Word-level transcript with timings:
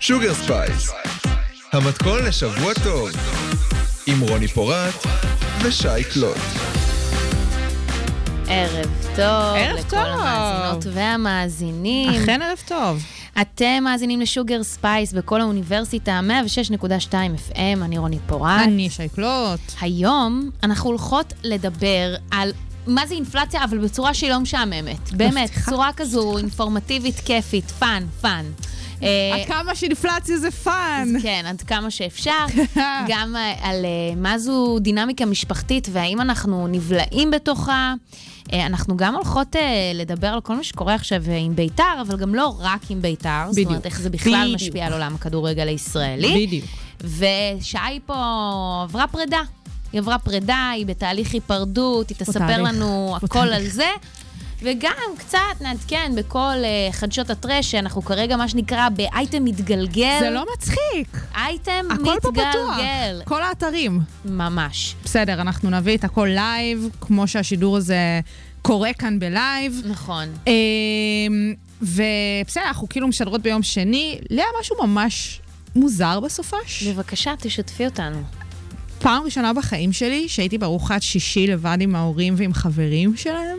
שוגר 0.00 0.34
ספייס, 0.34 0.90
המתכון 1.72 2.24
לשבוע 2.24 2.74
טוב, 2.84 3.10
עם 4.06 4.20
רוני 4.20 4.48
פורט 4.48 5.06
ושי 5.62 6.04
קלוט. 6.12 6.36
ערב 8.48 8.86
טוב. 9.16 9.56
ערב 9.56 9.78
לכל 9.78 9.90
טוב. 9.90 9.98
המאזינות 9.98 10.86
והמאזינים. 10.94 12.22
אכן 12.22 12.42
ערב 12.42 12.58
טוב. 12.68 13.15
אתם 13.40 13.84
מאזינים 13.84 14.20
ל 14.20 14.27
Sugar 14.27 14.62
Spice 14.62 15.12
בקול 15.12 15.40
האוניברסיטה, 15.40 16.20
106.2 16.80 17.12
FM, 17.12 17.56
אני 17.82 17.98
רוני 17.98 18.18
פורט. 18.26 18.60
אני 18.64 18.90
שי 18.90 19.16
קלוט. 19.16 19.60
היום 19.80 20.50
אנחנו 20.62 20.90
הולכות 20.90 21.32
לדבר 21.42 22.14
על 22.30 22.52
מה 22.86 23.06
זה 23.06 23.14
אינפלציה, 23.14 23.64
אבל 23.64 23.78
בצורה 23.78 24.14
שהיא 24.14 24.30
לא 24.30 24.38
משעממת. 24.40 25.12
באמת, 25.12 25.50
מבטיחה. 25.50 25.70
צורה 25.70 25.90
כזו 25.96 26.38
אינפורמטיבית, 26.38 27.20
כיפית, 27.20 27.70
fun, 27.70 28.04
fun. 28.20 28.44
אה, 29.02 29.08
עד 29.34 29.48
כמה 29.48 29.74
שאינפלציה 29.74 30.38
זה 30.38 30.50
fun. 30.50 31.08
כן, 31.22 31.44
עד 31.46 31.62
כמה 31.62 31.90
שאפשר. 31.90 32.44
גם 33.08 33.36
אה, 33.36 33.54
על 33.62 33.84
אה, 33.84 34.14
מה 34.16 34.38
זו 34.38 34.78
דינמיקה 34.80 35.26
משפחתית 35.26 35.88
והאם 35.92 36.20
אנחנו 36.20 36.66
נבלעים 36.66 37.30
בתוכה. 37.30 37.94
אה, 38.52 38.66
אנחנו 38.66 38.96
גם 38.96 39.14
הולכות 39.14 39.56
אה, 39.56 39.62
לדבר 39.94 40.26
על 40.26 40.40
כל 40.40 40.56
מה 40.56 40.64
שקורה 40.64 40.94
עכשיו 40.94 41.22
אה, 41.28 41.36
עם 41.36 41.56
בית"ר, 41.56 42.00
אבל 42.00 42.16
גם 42.16 42.34
לא 42.34 42.54
רק 42.58 42.80
עם 42.90 43.02
בית"ר. 43.02 43.44
זאת 43.46 43.52
בדיוק. 43.54 43.68
אומרת, 43.68 43.86
איך 43.86 44.00
זה 44.00 44.10
בכלל 44.10 44.42
בדיוק. 44.44 44.62
משפיע 44.62 44.86
על 44.86 44.92
עולם 44.92 45.14
הכדורגל 45.14 45.68
הישראלי. 45.68 46.46
בדיוק. 46.46 46.64
ושי 47.00 47.78
פה 48.06 48.14
עברה 48.84 49.06
פרידה. 49.06 49.40
היא 49.92 50.00
עברה 50.00 50.18
פרידה, 50.18 50.70
היא 50.74 50.86
בתהליך 50.86 51.34
היפרדות, 51.34 52.08
היא 52.08 52.16
תספר 52.16 52.38
תהליך. 52.38 52.58
לנו 52.58 53.16
הכל 53.16 53.28
תהליך. 53.28 53.54
על 53.54 53.68
זה. 53.68 53.88
וגם 54.62 55.16
קצת 55.18 55.38
נעדכן 55.60 56.12
בכל 56.16 56.54
אה, 56.62 56.92
חדשות 56.92 57.30
הטרש, 57.30 57.70
שאנחנו 57.70 58.02
כרגע, 58.02 58.36
מה 58.36 58.48
שנקרא, 58.48 58.88
באייטם 58.88 59.44
מתגלגל. 59.44 60.16
זה 60.20 60.30
לא 60.30 60.44
מצחיק. 60.54 61.18
אייטם 61.34 61.84
הכל 61.90 62.16
פה 62.22 62.30
פתוח. 62.32 62.44
מתגלגל. 62.70 63.22
כל 63.24 63.42
האתרים. 63.42 64.00
ממש. 64.24 64.94
בסדר, 65.04 65.40
אנחנו 65.40 65.70
נביא 65.70 65.96
את 65.96 66.04
הכל 66.04 66.28
לייב, 66.34 66.88
כמו 67.00 67.28
שהשידור 67.28 67.76
הזה 67.76 68.20
קורה 68.62 68.92
כאן 68.92 69.18
בלייב. 69.18 69.82
נכון. 69.84 70.28
אמ, 70.46 71.54
ובסדר, 71.82 72.64
אנחנו 72.66 72.88
כאילו 72.88 73.08
משדרות 73.08 73.42
ביום 73.42 73.62
שני. 73.62 74.18
לאה, 74.30 74.46
משהו 74.60 74.76
ממש 74.86 75.40
מוזר 75.76 76.20
בסופש. 76.20 76.82
בבקשה, 76.82 77.34
תשתפי 77.40 77.84
אותנו. 77.84 78.22
פעם 78.98 79.22
ראשונה 79.22 79.52
בחיים 79.52 79.92
שלי 79.92 80.28
שהייתי 80.28 80.58
בארוחת 80.58 81.02
שישי 81.02 81.46
לבד 81.46 81.78
עם 81.80 81.94
ההורים 81.94 82.34
ועם 82.36 82.54
חברים 82.54 83.16
שלהם. 83.16 83.58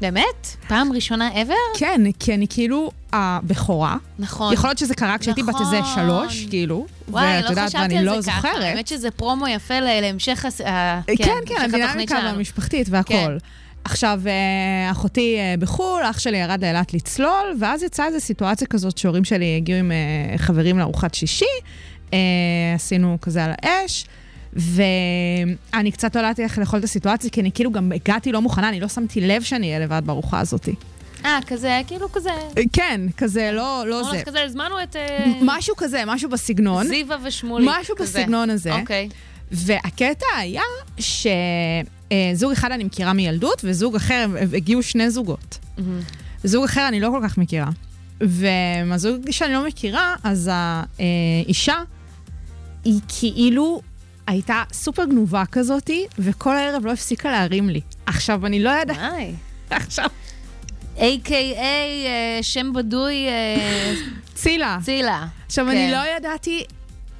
באמת? 0.00 0.56
פעם 0.68 0.92
ראשונה 0.92 1.30
ever? 1.34 1.78
כן, 1.78 2.00
כי 2.18 2.34
אני 2.34 2.46
כאילו 2.50 2.90
הבכורה. 3.12 3.96
נכון. 4.18 4.52
יכול 4.54 4.70
להיות 4.70 4.78
שזה 4.78 4.94
קרה 4.94 5.18
כשהייתי 5.18 5.42
בת 5.42 5.54
איזה 5.60 5.80
נכון. 5.80 5.94
שלוש, 5.94 6.46
כאילו. 6.50 6.86
וואי, 7.08 7.42
לא 7.42 7.48
יודעת, 7.48 7.68
חשבתי 7.68 7.96
על 7.96 8.04
לא 8.04 8.20
זה 8.20 8.30
ככה. 8.30 8.40
זוכרת. 8.48 8.62
האמת 8.64 8.86
שזה 8.86 9.10
פרומו 9.10 9.48
יפה 9.48 9.80
להמשך 9.80 10.44
הס- 10.44 10.60
ה- 10.60 11.00
כן, 11.06 11.14
כן, 11.16 11.30
התוכנית 11.42 11.74
הדינמיקה 11.74 12.16
שלנו. 12.20 12.28
המשפחתית 12.36 12.86
והכל. 12.90 13.12
כן. 13.14 13.32
עכשיו, 13.84 14.20
אה, 14.26 14.90
אחותי 14.90 15.36
אה, 15.38 15.54
בחו"ל, 15.58 16.02
אח 16.10 16.18
שלי 16.18 16.38
ירד 16.38 16.64
לאילת 16.64 16.94
לצלול, 16.94 17.56
ואז 17.60 17.82
יצאה 17.82 18.06
איזו 18.06 18.20
סיטואציה 18.20 18.66
כזאת 18.66 18.98
שהורים 18.98 19.24
שלי 19.24 19.56
הגיעו 19.56 19.78
עם 19.78 19.92
אה, 19.92 20.38
חברים 20.38 20.78
לארוחת 20.78 21.14
שישי, 21.14 21.44
אה, 22.12 22.18
עשינו 22.74 23.18
כזה 23.22 23.44
על 23.44 23.50
האש, 23.62 24.04
ואני 24.52 25.92
קצת 25.92 26.16
לא 26.16 26.20
ידעתי 26.20 26.42
איך 26.42 26.58
לאכול 26.58 26.78
את 26.78 26.84
הסיטואציה, 26.84 27.30
כי 27.30 27.40
אני 27.40 27.52
כאילו 27.52 27.72
גם 27.72 27.92
הגעתי 27.92 28.32
לא 28.32 28.42
מוכנה, 28.42 28.68
אני 28.68 28.80
לא 28.80 28.88
שמתי 28.88 29.20
לב 29.20 29.42
שאני 29.42 29.66
אהיה 29.66 29.78
לבד 29.78 30.02
בארוחה 30.04 30.40
הזאת. 30.40 30.68
אה, 31.24 31.38
כזה, 31.46 31.80
כאילו 31.86 32.12
כזה. 32.12 32.30
אה, 32.30 32.62
כן, 32.72 33.00
כזה, 33.16 33.50
לא, 33.52 33.84
לא 33.86 34.02
זה. 34.02 34.22
כזה, 34.24 34.44
הזמנו 34.44 34.82
את 34.82 34.96
אה, 34.96 35.32
משהו 35.42 35.76
כזה, 35.76 36.02
משהו 36.06 36.30
בסגנון. 36.30 36.86
זיווה 36.86 37.16
ושמולי. 37.24 37.66
משהו 37.68 37.96
כזה. 37.96 38.18
בסגנון 38.18 38.50
הזה. 38.50 38.74
אוקיי. 38.80 39.08
והקטע 39.50 40.26
היה 40.38 40.62
שזוג 40.98 42.52
אחד 42.52 42.72
אני 42.72 42.84
מכירה 42.84 43.12
מילדות, 43.12 43.60
וזוג 43.64 43.96
אחר, 43.96 44.26
הגיעו 44.56 44.82
שני 44.82 45.10
זוגות. 45.10 45.58
מהמם. 45.78 46.00
זוג 46.44 46.64
אחר 46.64 46.88
אני 46.88 47.00
לא 47.00 47.08
כל 47.08 47.20
כך 47.28 47.38
מכירה. 47.38 47.70
ומהזוג 48.20 49.30
שאני 49.30 49.52
לא 49.52 49.66
מכירה, 49.66 50.14
אז 50.24 50.50
האישה 50.52 51.74
היא 52.84 53.00
כאילו 53.08 53.80
הייתה 54.30 54.62
סופר 54.72 55.04
גנובה 55.04 55.44
כזאתי, 55.52 56.06
וכל 56.18 56.56
הערב 56.56 56.86
לא 56.86 56.92
הפסיקה 56.92 57.30
להרים 57.30 57.68
לי. 57.68 57.80
עכשיו, 58.06 58.46
אני 58.46 58.62
לא 58.62 58.70
יודעת... 58.70 58.96
היי. 59.00 59.34
עכשיו, 59.70 60.06
A.K.A. 60.96 61.60
אה, 61.60 62.38
שם 62.42 62.72
בדוי 62.72 63.28
אה, 63.28 63.94
צילה. 64.34 64.78
צילה. 64.82 65.26
עכשיו, 65.46 65.64
כן. 65.64 65.70
אני 65.70 65.90
לא 65.92 65.98
ידעתי 66.16 66.64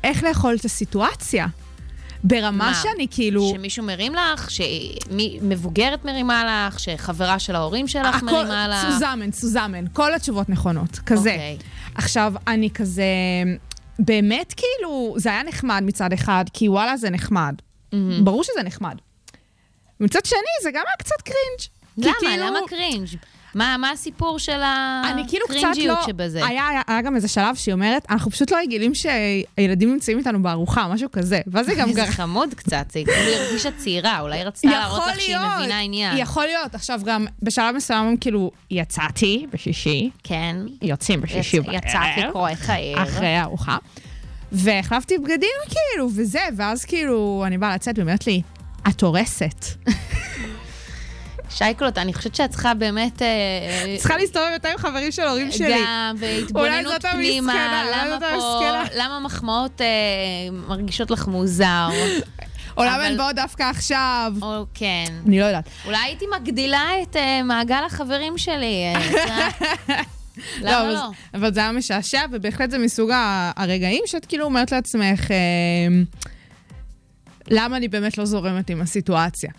איך 0.04 0.24
לאכול 0.24 0.56
את 0.60 0.64
הסיטואציה. 0.64 1.46
ברמה 2.24 2.50
מה? 2.50 2.74
שאני 2.74 3.06
כאילו... 3.10 3.50
שמישהו 3.54 3.84
מרים 3.84 4.14
לך, 4.14 4.50
שמבוגרת 4.50 6.04
מרימה 6.04 6.66
לך, 6.68 6.80
שחברה 6.80 7.38
של 7.38 7.56
ההורים 7.56 7.88
שלך 7.88 8.16
הכל 8.16 8.26
מרימה 8.26 8.68
לך. 8.68 8.92
סוזמן, 8.92 9.32
סוזמן, 9.32 9.84
כל 9.92 10.14
התשובות 10.14 10.48
נכונות, 10.48 10.98
כזה. 10.98 11.30
אוקיי. 11.30 11.56
עכשיו, 11.94 12.32
אני 12.46 12.70
כזה, 12.70 13.04
באמת 14.04 14.54
כאילו, 14.56 15.14
זה 15.18 15.28
היה 15.28 15.42
נחמד 15.42 15.82
מצד 15.86 16.12
אחד, 16.12 16.44
כי 16.52 16.68
וואלה 16.68 16.96
זה 16.96 17.10
נחמד. 17.10 17.54
ברור 18.24 18.44
שזה 18.44 18.62
נחמד. 18.64 18.96
מצד 20.00 20.24
שני, 20.24 20.38
זה 20.62 20.70
גם 20.70 20.82
היה 20.86 20.96
קצת 20.98 21.22
קרינג'. 21.24 21.60
למה? 21.98 22.14
כאילו- 22.20 22.46
למה 22.46 22.58
קרינג'? 22.68 23.08
מה 23.54 23.76
מה 23.78 23.90
הסיפור 23.90 24.38
של 24.38 24.60
אני 25.12 25.22
כאילו 25.28 25.46
קצת 25.48 25.56
הקרינג'יות 25.56 25.98
לא... 25.98 26.06
שבזה? 26.06 26.46
היה, 26.46 26.68
היה, 26.68 26.82
היה 26.86 27.00
גם 27.02 27.16
איזה 27.16 27.28
שלב 27.28 27.54
שהיא 27.54 27.72
אומרת, 27.72 28.06
אנחנו 28.10 28.30
פשוט 28.30 28.50
לא 28.50 28.56
רגילים 28.56 28.92
שהילדים 28.94 29.92
נמצאים 29.92 30.18
איתנו 30.18 30.42
בארוחה, 30.42 30.88
משהו 30.88 31.10
כזה. 31.10 31.40
ואז 31.46 31.68
היא 31.68 31.76
גם 31.78 31.92
זה 31.92 32.00
גרה... 32.00 32.12
חמוד 32.12 32.54
קצת, 32.54 32.86
זה 32.92 33.00
כאילו 33.04 33.12
היא 33.28 33.36
הרגישה 33.36 33.68
צעירה, 33.78 34.20
אולי 34.20 34.44
רצתה 34.44 34.68
להראות 34.70 35.02
לך 35.10 35.20
שהיא 35.20 35.36
מבינה 35.56 35.80
עניין. 35.80 36.16
יכול 36.18 36.44
להיות. 36.44 36.74
עכשיו 36.74 37.00
גם, 37.04 37.26
בשלב 37.42 37.74
מסוים, 37.76 38.16
כאילו, 38.16 38.50
יצאתי 38.70 39.46
בשישי, 39.52 40.10
כן. 40.24 40.56
יוצאים 40.82 41.20
בשישי 41.20 41.56
יצ- 41.56 41.72
יצאת 41.72 42.24
לקרוא 42.28 42.48
את 42.50 42.56
הערב. 42.68 42.98
אחרי 43.08 43.36
הארוחה. 43.36 43.76
והחלפתי 44.52 45.18
בגדים 45.18 45.38
כאילו, 45.68 46.08
וזה, 46.16 46.40
ואז 46.56 46.84
כאילו, 46.84 47.42
אני 47.46 47.58
באה 47.58 47.74
לצאת 47.74 47.98
ואומרת 47.98 48.26
לי, 48.26 48.42
את 48.88 49.00
הורסת. 49.02 49.64
שייקלוט, 51.50 51.98
אני 51.98 52.14
חושבת 52.14 52.34
שאת 52.34 52.50
צריכה 52.50 52.74
באמת... 52.74 53.22
אה, 53.22 53.96
צריכה 53.98 54.16
להסתובב 54.16 54.46
יותר 54.52 54.68
עם 54.68 54.78
חברים 54.78 55.12
של 55.12 55.22
הורים 55.22 55.52
שלי. 55.52 55.74
גם, 55.86 56.16
והתבוננות 56.18 57.02
פנימה, 57.12 57.84
למה 58.96 59.18
פה, 59.20 59.20
מחמאות 59.24 59.80
אה, 59.80 59.86
מרגישות 60.52 61.10
לך 61.10 61.26
מוזר? 61.26 61.88
או 62.76 62.84
למה 62.84 63.04
הן 63.04 63.16
באות 63.16 63.36
דווקא 63.36 63.62
עכשיו? 63.62 64.32
או 64.42 64.64
כן. 64.74 65.04
אני 65.26 65.40
לא 65.40 65.44
יודעת. 65.44 65.68
אולי 65.84 65.98
הייתי 66.04 66.24
מגדילה 66.40 66.88
את 67.02 67.16
אה, 67.16 67.42
מעגל 67.42 67.82
החברים 67.86 68.38
שלי. 68.38 68.84
אה. 68.94 69.48
למה 70.60 70.80
אבל- 70.80 70.92
לא? 70.92 71.10
אבל 71.34 71.54
זה 71.54 71.60
היה 71.60 71.72
משעשע, 71.72 72.20
ובהחלט 72.32 72.70
זה 72.70 72.78
מסוג 72.78 73.10
הרגעים 73.56 74.02
שאת 74.06 74.26
כאילו 74.26 74.44
אומרת 74.44 74.72
לעצמך, 74.72 75.30
אה, 75.30 75.36
למה 77.48 77.76
אני 77.76 77.88
באמת 77.88 78.18
לא 78.18 78.24
זורמת 78.24 78.70
עם 78.70 78.80
הסיטואציה? 78.80 79.50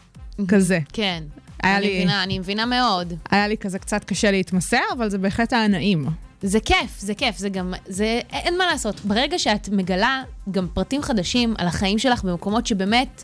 כזה. 0.47 0.79
כן. 0.93 1.23
היה 1.63 1.77
אני 1.77 1.85
לי- 1.87 1.95
מבינה, 1.97 2.23
אני 2.23 2.39
מבינה 2.39 2.65
מאוד. 2.65 3.13
היה 3.31 3.47
לי 3.47 3.57
כזה 3.57 3.79
קצת 3.79 4.03
קשה 4.03 4.31
להתמסר, 4.31 4.81
אבל 4.97 5.09
זה 5.09 5.17
בהחלט 5.17 5.53
היה 5.53 5.67
נעים. 5.67 6.05
זה 6.41 6.59
כיף, 6.59 6.99
זה 6.99 7.13
כיף, 7.15 7.37
זה 7.37 7.49
גם, 7.49 7.73
זה, 7.87 8.19
אין 8.33 8.57
מה 8.57 8.65
לעשות. 8.65 8.99
ברגע 9.05 9.39
שאת 9.39 9.69
מגלה 9.69 10.23
גם 10.51 10.67
פרטים 10.73 11.01
חדשים 11.03 11.53
על 11.57 11.67
החיים 11.67 11.99
שלך 11.99 12.23
במקומות 12.23 12.67
שבאמת 12.67 13.23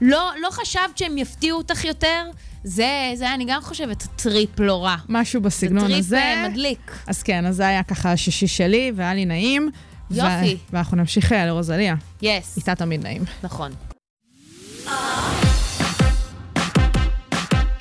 לא, 0.00 0.30
לא 0.42 0.48
חשבת 0.50 0.98
שהם 0.98 1.18
יפתיעו 1.18 1.58
אותך 1.58 1.84
יותר, 1.84 2.22
זה, 2.64 2.88
זה 3.14 3.34
אני 3.34 3.44
גם 3.48 3.60
חושבת 3.62 4.06
טריפ 4.16 4.60
לא 4.60 4.84
רע. 4.84 4.96
משהו 5.08 5.40
זה 5.40 5.46
בסגנון 5.46 5.84
טריפ 5.88 5.98
הזה. 5.98 6.18
אה, 6.18 6.48
מדליק. 6.48 6.92
אז 7.06 7.22
כן, 7.22 7.46
אז 7.46 7.56
זה 7.56 7.66
היה 7.66 7.82
ככה 7.82 8.12
השישי 8.12 8.46
שלי, 8.46 8.92
והיה 8.96 9.14
לי 9.14 9.24
נעים. 9.24 9.70
ו- 10.10 10.14
יופי. 10.16 10.56
ואנחנו 10.72 10.96
נמשיך 10.96 11.32
אה, 11.32 11.46
לרוזליה. 11.46 11.94
Yes, 12.22 12.56
איתה 12.56 12.74
תמיד 12.74 13.02
נעים. 13.02 13.22
נכון. 13.42 13.72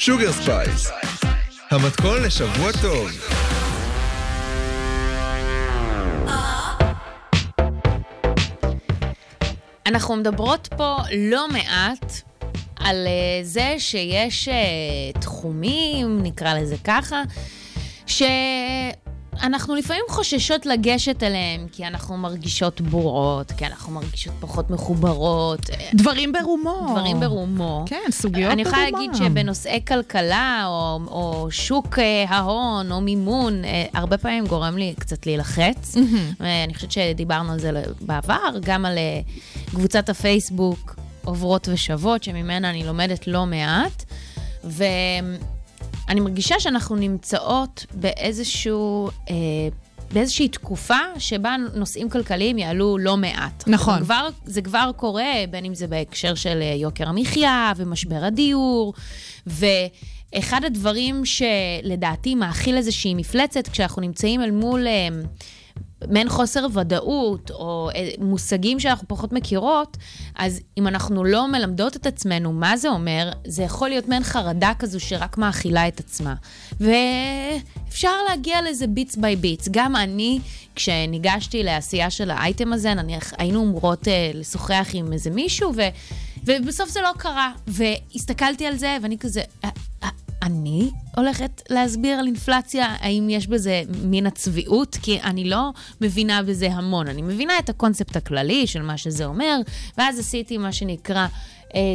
Sugar 0.05 0.31
Spice, 0.31 0.91
המתכון 1.71 2.21
לשבוע 2.23 2.71
טוב. 2.81 3.09
אנחנו 9.85 10.15
מדברות 10.15 10.67
פה 10.77 10.97
לא 11.17 11.47
מעט 11.47 12.13
על 12.75 13.07
uh, 13.07 13.45
זה 13.45 13.75
שיש 13.77 14.49
uh, 14.49 15.19
תחומים, 15.19 16.23
נקרא 16.23 16.53
לזה 16.53 16.75
ככה, 16.83 17.23
ש... 18.07 18.23
אנחנו 19.41 19.75
לפעמים 19.75 20.03
חוששות 20.09 20.65
לגשת 20.65 21.23
אליהם, 21.23 21.67
כי 21.71 21.87
אנחנו 21.87 22.17
מרגישות 22.17 22.81
בורות, 22.81 23.51
כי 23.51 23.65
אנחנו 23.65 23.93
מרגישות 23.93 24.33
פחות 24.39 24.69
מחוברות. 24.69 25.59
דברים 25.93 26.31
ברומו. 26.31 26.87
דברים 26.91 27.19
ברומו. 27.19 27.85
כן, 27.87 28.11
סוגיות 28.11 28.51
אני 28.51 28.61
יכולה. 28.61 28.89
להגיד 28.89 29.15
שבנושאי 29.15 29.81
כלכלה, 29.87 30.63
או, 30.67 30.99
או 31.07 31.47
שוק 31.51 31.99
אה, 31.99 32.25
ההון, 32.27 32.91
או 32.91 33.01
מימון, 33.01 33.65
אה, 33.65 33.85
הרבה 33.93 34.17
פעמים 34.17 34.45
גורם 34.47 34.77
לי 34.77 34.93
קצת 34.99 35.25
להילחץ. 35.25 35.95
אה, 36.41 36.63
אני 36.63 36.73
חושבת 36.73 36.91
שדיברנו 36.91 37.51
על 37.51 37.59
זה 37.59 37.71
בעבר, 38.01 38.57
גם 38.61 38.85
על 38.85 38.97
אה, 38.97 39.19
קבוצת 39.65 40.09
הפייסבוק 40.09 40.95
עוברות 41.25 41.69
ושוות, 41.71 42.23
שממנה 42.23 42.69
אני 42.69 42.83
לומדת 42.83 43.27
לא 43.27 43.45
מעט. 43.45 44.03
ואני 46.07 46.19
מרגישה 46.19 46.59
שאנחנו 46.59 46.95
נמצאות 46.95 47.85
באיזשהו... 47.93 49.09
אה, 49.29 49.35
באיזושהי 50.13 50.47
תקופה 50.47 50.97
שבה 51.17 51.55
נושאים 51.73 52.09
כלכליים 52.09 52.57
יעלו 52.57 52.97
לא 52.97 53.17
מעט. 53.17 53.63
נכון. 53.67 53.99
זה 53.99 54.05
כבר, 54.05 54.27
זה 54.45 54.61
כבר 54.61 54.91
קורה, 54.95 55.33
בין 55.49 55.65
אם 55.65 55.75
זה 55.75 55.87
בהקשר 55.87 56.35
של 56.35 56.59
אה, 56.61 56.75
יוקר 56.77 57.09
המחיה 57.09 57.73
ומשבר 57.75 58.23
הדיור, 58.23 58.93
ואחד 59.47 60.63
הדברים 60.63 61.21
שלדעתי 61.25 62.35
מאכיל 62.35 62.77
איזושהי 62.77 63.13
מפלצת, 63.15 63.67
כשאנחנו 63.67 64.01
נמצאים 64.01 64.41
אל 64.41 64.51
מול 64.51 64.87
אה, 64.87 65.07
מעין 66.09 66.29
חוסר 66.29 66.67
ודאות, 66.73 67.51
או 67.51 67.89
אה, 67.95 68.09
מושגים 68.19 68.79
שאנחנו 68.79 69.07
פחות 69.07 69.33
מכירות, 69.33 69.97
אז 70.35 70.59
אם 70.77 70.87
אנחנו 70.87 71.23
לא 71.23 71.47
מלמדות 71.47 71.95
את 71.95 72.05
עצמנו 72.05 72.53
מה 72.53 72.77
זה 72.77 72.89
אומר, 72.89 73.31
זה 73.47 73.63
יכול 73.63 73.89
להיות 73.89 74.07
מעין 74.07 74.23
חרדה 74.23 74.71
כזו 74.79 74.99
שרק 74.99 75.37
מאכילה 75.37 75.87
את 75.87 75.99
עצמה. 75.99 76.33
ואפשר 76.79 78.11
להגיע 78.29 78.57
לזה 78.69 78.87
ביטס 78.87 79.15
ביי 79.15 79.35
ביטס. 79.35 79.67
גם 79.71 79.95
אני, 79.95 80.39
כשניגשתי 80.75 81.63
לעשייה 81.63 82.09
של 82.09 82.31
האייטם 82.31 82.73
הזה, 82.73 82.93
נניח 82.93 83.33
היינו 83.37 83.63
אמורות 83.63 84.07
אה, 84.07 84.31
לשוחח 84.33 84.87
עם 84.93 85.13
איזה 85.13 85.29
מישהו, 85.29 85.73
ו... 85.75 85.81
ובסוף 86.45 86.89
זה 86.89 87.01
לא 87.01 87.11
קרה. 87.17 87.51
והסתכלתי 87.67 88.65
על 88.65 88.77
זה, 88.77 88.97
ואני 89.01 89.17
כזה, 89.17 89.41
"אה, 89.63 89.69
אה, 89.69 89.69
אני 90.43 90.89
הולכת 91.17 91.61
להסביר 91.69 92.19
על 92.19 92.25
אינפלציה, 92.25 92.95
האם 92.99 93.27
יש 93.29 93.47
בזה 93.47 93.81
מין 94.03 94.25
הצביעות? 94.25 94.97
כי 95.01 95.21
אני 95.21 95.49
לא 95.49 95.71
מבינה 96.01 96.43
בזה 96.43 96.67
המון. 96.71 97.07
אני 97.07 97.21
מבינה 97.21 97.53
את 97.59 97.69
הקונספט 97.69 98.15
הכללי 98.15 98.67
של 98.67 98.81
מה 98.81 98.97
שזה 98.97 99.25
אומר, 99.25 99.59
ואז 99.97 100.19
עשיתי 100.19 100.57
מה 100.57 100.71
שנקרא 100.71 101.27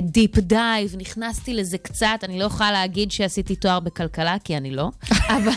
deep 0.02 0.38
dive, 0.38 0.94
נכנסתי 0.98 1.54
לזה 1.54 1.78
קצת, 1.78 2.18
אני 2.22 2.38
לא 2.38 2.44
יכולה 2.44 2.72
להגיד 2.72 3.10
שעשיתי 3.12 3.56
תואר 3.56 3.80
בכלכלה, 3.80 4.36
כי 4.44 4.56
אני 4.56 4.70
לא, 4.70 4.88
אבל, 5.36 5.52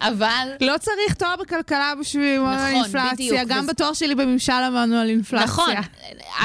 אבל 0.00 0.48
לא 0.60 0.74
צריך 0.80 1.14
תואר 1.14 1.34
בכלכלה 1.40 1.92
בשביל 2.00 2.40
נכון, 2.42 2.58
אינפלציה. 2.74 3.12
בדיוק. 3.12 3.38
גם 3.48 3.58
וזה- 3.62 3.72
בתואר 3.72 3.92
שלי 3.92 4.14
בממשל 4.14 4.52
למדנו 4.66 4.96
על 4.96 5.08
אינפלציה. 5.08 5.44
נכון, 5.46 5.74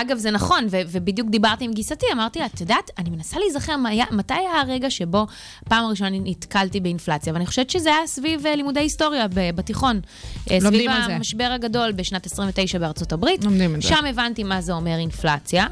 אגב, 0.01 0.17
זה 0.17 0.31
נכון, 0.31 0.67
ו- 0.71 0.81
ובדיוק 0.87 1.29
דיברתי 1.29 1.65
עם 1.65 1.73
גיסתי, 1.73 2.05
אמרתי 2.13 2.39
לה, 2.39 2.45
את 2.45 2.61
יודעת, 2.61 2.91
אני 2.97 3.09
מנסה 3.09 3.39
להיזכר 3.39 3.77
מה 3.77 3.89
היה- 3.89 4.05
מתי 4.11 4.33
היה 4.33 4.61
הרגע 4.61 4.89
שבו 4.89 5.27
פעם 5.69 5.85
הראשונה 5.85 6.07
אני 6.09 6.19
נתקלתי 6.23 6.79
באינפלציה, 6.79 7.33
ואני 7.33 7.45
חושבת 7.45 7.69
שזה 7.69 7.89
היה 7.95 8.07
סביב 8.07 8.45
אה, 8.45 8.55
לימודי 8.55 8.79
היסטוריה 8.79 9.27
ב- 9.27 9.49
בתיכון. 9.55 10.01
אה, 10.51 10.57
סביב. 10.61 10.91
המשבר 10.91 11.51
הגדול 11.55 11.91
בשנת 11.91 12.25
29 12.25 12.79
בארצות 12.79 13.13
הברית. 13.13 13.43
לומדים 13.43 13.75
את 13.75 13.81
זה. 13.81 13.87
שם 13.87 14.05
הבנתי 14.05 14.43
מה 14.43 14.61
זה 14.61 14.73
אומר 14.73 14.95
אינפלציה. 14.97 15.67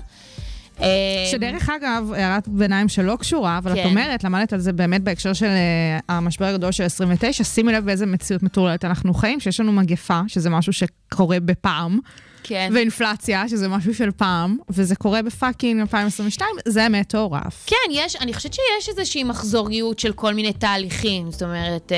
אה, 0.81 0.88
שדרך 1.31 1.70
אגב, 1.70 2.12
הערת 2.16 2.48
ביניים 2.48 2.88
שלא 2.90 3.16
קשורה, 3.20 3.58
אבל 3.58 3.72
את 3.72 3.78
כן. 3.78 3.86
אומרת, 3.86 4.24
למדת 4.24 4.54
על 4.54 4.60
זה 4.60 4.74
באמת 4.74 5.04
בהקשר 5.04 5.34
של 5.34 5.46
אה, 5.46 6.00
המשבר 6.10 6.46
הגדול 6.46 6.72
של 6.72 6.84
29, 6.84 7.44
שימי 7.44 7.74
לב 7.74 7.86
באיזה 7.86 8.06
מציאות 8.06 8.44
מטורללת 8.44 8.86
אנחנו 8.86 9.14
חיים, 9.14 9.40
שיש 9.40 9.60
לנו 9.60 9.72
מגפה, 9.72 10.22
שזה 10.28 10.50
משהו 10.50 10.74
שקורה 10.74 11.40
בפעם, 11.40 12.00
כן. 12.44 12.72
ואינפלציה, 12.74 13.48
שזה 13.50 13.68
משהו 13.68 13.94
של 13.95 14.12
פעם, 14.12 14.57
וזה 14.69 14.95
קורה 14.95 15.22
בפאקינג 15.22 15.80
2022, 15.81 16.50
זה 16.66 16.90
מטורף. 16.90 17.63
כן, 17.68 17.75
יש, 17.92 18.16
אני 18.16 18.34
חושבת 18.34 18.54
שיש 18.54 18.90
איזושהי 18.90 19.24
מחזוריות 19.24 20.00
של 20.00 20.13
כל 20.13 20.34
מיני 20.34 20.54
תהליכים. 20.54 21.31
זאת 21.31 21.44
אומרת, 21.44 21.92
אה, 21.92 21.98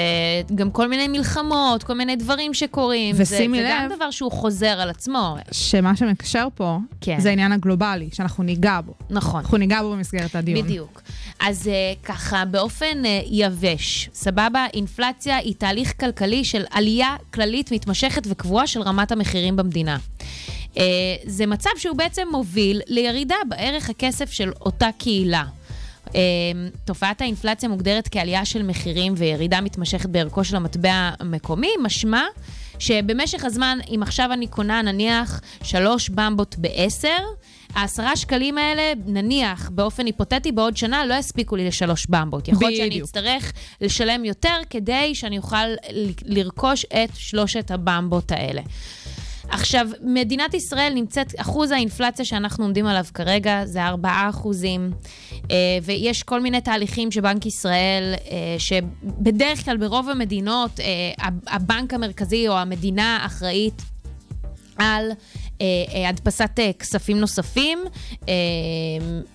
גם 0.55 0.71
כל 0.71 0.87
מיני 0.87 1.07
מלחמות, 1.07 1.83
כל 1.83 1.93
מיני 1.93 2.15
דברים 2.15 2.53
שקורים. 2.53 3.15
ושימי 3.19 3.57
זה, 3.57 3.63
זה 3.63 3.69
גם 3.71 3.85
לב- 3.89 3.95
דבר 3.95 4.11
שהוא 4.11 4.31
חוזר 4.31 4.67
על 4.67 4.89
עצמו. 4.89 5.35
שמה 5.51 5.95
שמקשר 5.95 6.47
פה, 6.55 6.77
כן. 7.01 7.19
זה 7.19 7.29
העניין 7.29 7.51
הגלובלי, 7.51 8.09
שאנחנו 8.13 8.43
ניגע 8.43 8.79
בו. 8.85 8.93
נכון. 9.09 9.39
אנחנו 9.41 9.57
ניגע 9.57 9.81
בו 9.81 9.91
במסגרת 9.91 10.35
הדיון. 10.35 10.61
בדיוק. 10.61 11.01
אז 11.39 11.67
uh, 11.67 12.05
ככה, 12.05 12.45
באופן 12.45 13.01
uh, 13.03 13.07
יבש, 13.31 14.09
סבבה? 14.13 14.65
אינפלציה 14.73 15.37
היא 15.37 15.53
תהליך 15.57 15.93
כלכלי 15.99 16.43
של 16.45 16.63
עלייה 16.71 17.15
כללית 17.33 17.71
מתמשכת 17.71 18.21
וקבועה 18.29 18.67
של 18.67 18.81
רמת 18.81 19.11
המחירים 19.11 19.55
במדינה. 19.55 19.97
Uh, 20.75 20.77
זה 21.25 21.45
מצב 21.45 21.69
שהוא 21.77 21.97
בעצם 21.97 22.27
מוביל 22.31 22.81
לירידה 22.87 23.35
בערך 23.49 23.89
הכסף 23.89 24.31
של 24.31 24.51
אותה 24.61 24.89
קהילה. 24.97 25.43
Uh, 26.05 26.11
תופעת 26.85 27.21
האינפלציה 27.21 27.69
מוגדרת 27.69 28.07
כעלייה 28.11 28.45
של 28.45 28.63
מחירים 28.63 29.13
וירידה 29.17 29.61
מתמשכת 29.61 30.09
בערכו 30.09 30.43
של 30.43 30.55
המטבע 30.55 31.11
המקומי, 31.19 31.71
משמע 31.81 32.23
שבמשך 32.79 33.45
הזמן, 33.45 33.77
אם 33.95 33.99
עכשיו 34.03 34.33
אני 34.33 34.47
קונה 34.47 34.81
נניח 34.81 35.41
שלוש 35.63 36.09
במבות 36.09 36.55
בעשר, 36.57 37.17
העשרה 37.75 38.15
שקלים 38.15 38.57
האלה, 38.57 38.93
נניח, 39.05 39.69
באופן 39.73 40.05
היפותטי, 40.05 40.51
בעוד 40.51 40.77
שנה 40.77 41.05
לא 41.05 41.13
יספיקו 41.13 41.55
לי 41.55 41.67
לשלוש 41.67 42.05
במבות. 42.09 42.47
יכול 42.47 42.67
להיות 42.67 42.91
שאני. 42.91 43.01
אצטרך 43.01 43.53
לשלם 43.81 44.25
יותר 44.25 44.57
כדי 44.69 45.15
שאני 45.15 45.37
אוכל 45.37 45.65
לרכוש 46.25 46.85
את 46.85 47.09
שלושת 47.13 47.71
הבמבות 47.71 48.31
האלה. 48.31 48.61
עכשיו, 49.49 49.87
מדינת 50.01 50.53
ישראל 50.53 50.91
נמצאת, 50.95 51.33
אחוז 51.37 51.71
האינפלציה 51.71 52.25
שאנחנו 52.25 52.63
עומדים 52.63 52.85
עליו 52.85 53.05
כרגע 53.13 53.65
זה 53.65 53.85
4 53.85 54.29
אחוזים, 54.29 54.91
אה, 55.51 55.55
ויש 55.83 56.23
כל 56.23 56.41
מיני 56.41 56.61
תהליכים 56.61 57.11
שבנק 57.11 57.45
ישראל, 57.45 58.13
אה, 58.31 58.55
שבדרך 58.59 59.65
כלל 59.65 59.77
ברוב 59.77 60.09
המדינות, 60.09 60.79
אה, 60.79 60.85
הב- 61.27 61.39
הבנק 61.47 61.93
המרכזי 61.93 62.47
או 62.47 62.57
המדינה 62.57 63.23
אחראית 63.25 63.81
על 64.77 65.11
אה, 65.61 65.65
אה, 65.93 66.09
הדפסת 66.09 66.49
אה, 66.59 66.71
כספים 66.79 67.19
נוספים, 67.19 67.79
אה, 68.29 68.33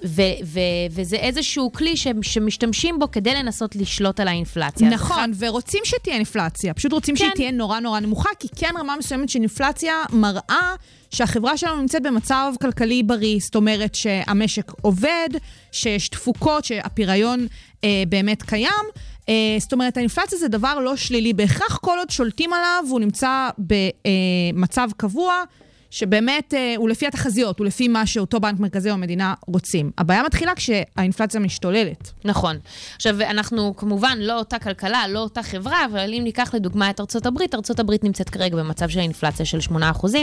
ו, 0.05 0.23
ו, 0.45 0.61
וזה 0.91 1.17
איזשהו 1.17 1.73
כלי 1.73 1.97
ש, 1.97 2.07
שמשתמשים 2.23 2.99
בו 2.99 3.11
כדי 3.11 3.35
לנסות 3.35 3.77
לשלוט 3.77 4.21
על 4.21 4.29
האינפלציה. 4.29 4.89
אז 4.89 4.95
נכון, 4.95 5.33
ורוצים 5.39 5.81
שתהיה 5.85 6.17
אינפלציה, 6.17 6.75
פשוט 6.75 6.93
רוצים 6.93 7.15
כן. 7.15 7.25
שהיא 7.25 7.35
תהיה 7.35 7.51
נורא 7.51 7.81
נורא 7.81 8.01
נמוכה, 8.01 8.31
כי 8.39 8.49
כן 8.57 8.71
רמה 8.79 8.97
מסוימת 8.99 9.29
של 9.29 9.39
אינפלציה 9.39 9.95
מראה 10.13 10.75
שהחברה 11.11 11.57
שלנו 11.57 11.81
נמצאת 11.81 12.03
במצב 12.03 12.53
כלכלי 12.61 13.03
בריא, 13.03 13.39
זאת 13.41 13.57
אומרת 13.57 13.95
שהמשק 13.95 14.73
עובד, 14.83 15.29
שיש 15.73 16.09
תפוקות, 16.09 16.65
שהפריון 16.65 17.47
אה, 17.85 18.03
באמת 18.09 18.43
קיים. 18.43 18.85
אה, 19.31 19.57
זאת 19.59 19.73
אומרת, 19.73 19.97
האינפלציה 19.97 20.39
זה 20.39 20.49
דבר 20.49 20.79
לא 20.79 20.97
שלילי 20.97 21.33
בהכרח, 21.33 21.77
כל 21.77 21.99
עוד 21.99 22.11
שולטים 22.11 22.53
עליו, 22.53 22.85
והוא 22.89 23.01
נמצא 23.01 23.49
במצב 23.59 24.89
קבוע. 24.97 25.45
שבאמת 25.91 26.55
אה, 26.55 26.75
הוא 26.77 26.89
לפי 26.89 27.07
התחזיות, 27.07 27.59
הוא 27.59 27.67
לפי 27.67 27.89
מה 27.89 28.07
שאותו 28.07 28.41
בנק 28.41 28.61
מרכזי 28.61 28.89
או 28.89 28.95
המדינה 28.95 29.35
רוצים. 29.47 29.91
הבעיה 29.99 30.23
מתחילה 30.23 30.53
כשהאינפלציה 30.55 31.41
משתוללת. 31.41 32.11
נכון. 32.25 32.59
עכשיו, 32.97 33.23
אנחנו 33.23 33.77
כמובן 33.77 34.19
לא 34.21 34.39
אותה 34.39 34.59
כלכלה, 34.59 35.09
לא 35.09 35.19
אותה 35.19 35.43
חברה, 35.43 35.85
אבל 35.85 36.15
אם 36.15 36.21
ניקח 36.25 36.55
לדוגמה 36.55 36.91
את 36.91 37.01
ארצות 37.01 37.27
הברית, 37.27 37.55
ארצות 37.55 37.81
הברית 37.81 38.05
נמצאת 38.05 38.31
כרגע 38.31 38.57
במצב 38.57 38.89
של 38.89 39.01
אינפלציה 39.01 39.47
של 39.47 39.59
8%, 39.59 39.75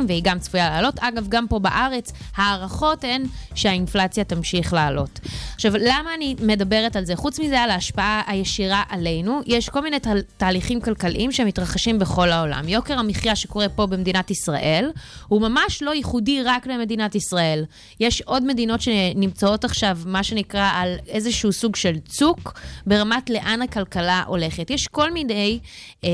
והיא 0.08 0.22
גם 0.24 0.40
צפויה 0.40 0.70
לעלות. 0.70 1.00
אגב, 1.00 1.28
גם 1.30 1.48
פה 1.48 1.60
בארץ, 1.60 2.12
ההערכות 2.36 3.04
הן 3.04 3.24
שהאינפלציה 3.56 4.24
תמשיך 4.24 4.74
לעלות. 4.74 5.20
עכשיו, 5.56 5.74
למה 5.78 6.14
אני 6.16 6.36
מדברת 6.42 6.96
על 6.96 7.06
זה? 7.06 7.16
חוץ 7.16 7.40
מזה, 7.40 7.60
על 7.60 7.70
ההשפעה 7.70 8.22
הישירה 8.28 8.84
עלינו, 8.90 9.40
יש 9.46 9.70
כל 9.70 9.82
מיני 9.82 10.00
תה- 10.00 10.10
תהליכים 10.38 10.82
כלכליים 10.82 11.32
שמתרחשים 11.32 12.00
בכל 12.00 12.32
העולם. 12.32 12.68
יוקר 12.70 13.00
המחיה 13.00 13.36
שקורה 13.36 13.70
פה 13.70 13.86
במדינת 13.86 14.32
ישראל, 14.32 14.90
הוא 15.28 15.42
ממש 15.42 15.57
לא 15.82 15.96
ייחודי 15.96 16.44
רק 16.44 16.68
למדינת 16.68 17.16
ישראל. 17.16 17.66
יש 18.00 18.22
עוד 18.22 18.44
מדינות 18.44 18.82
שנמצאות 18.82 19.66
עכשיו, 19.66 19.98
מה 20.06 20.24
שנקרא, 20.24 20.70
על 20.74 20.96
איזשהו 21.08 21.52
סוג 21.52 21.76
של 21.76 22.00
צוק, 22.00 22.60
ברמת 22.86 23.30
לאן 23.30 23.62
הכלכלה 23.62 24.24
הולכת. 24.28 24.70
יש 24.70 24.88
כל 24.88 25.12
מיני 25.12 25.60
אה, 26.04 26.10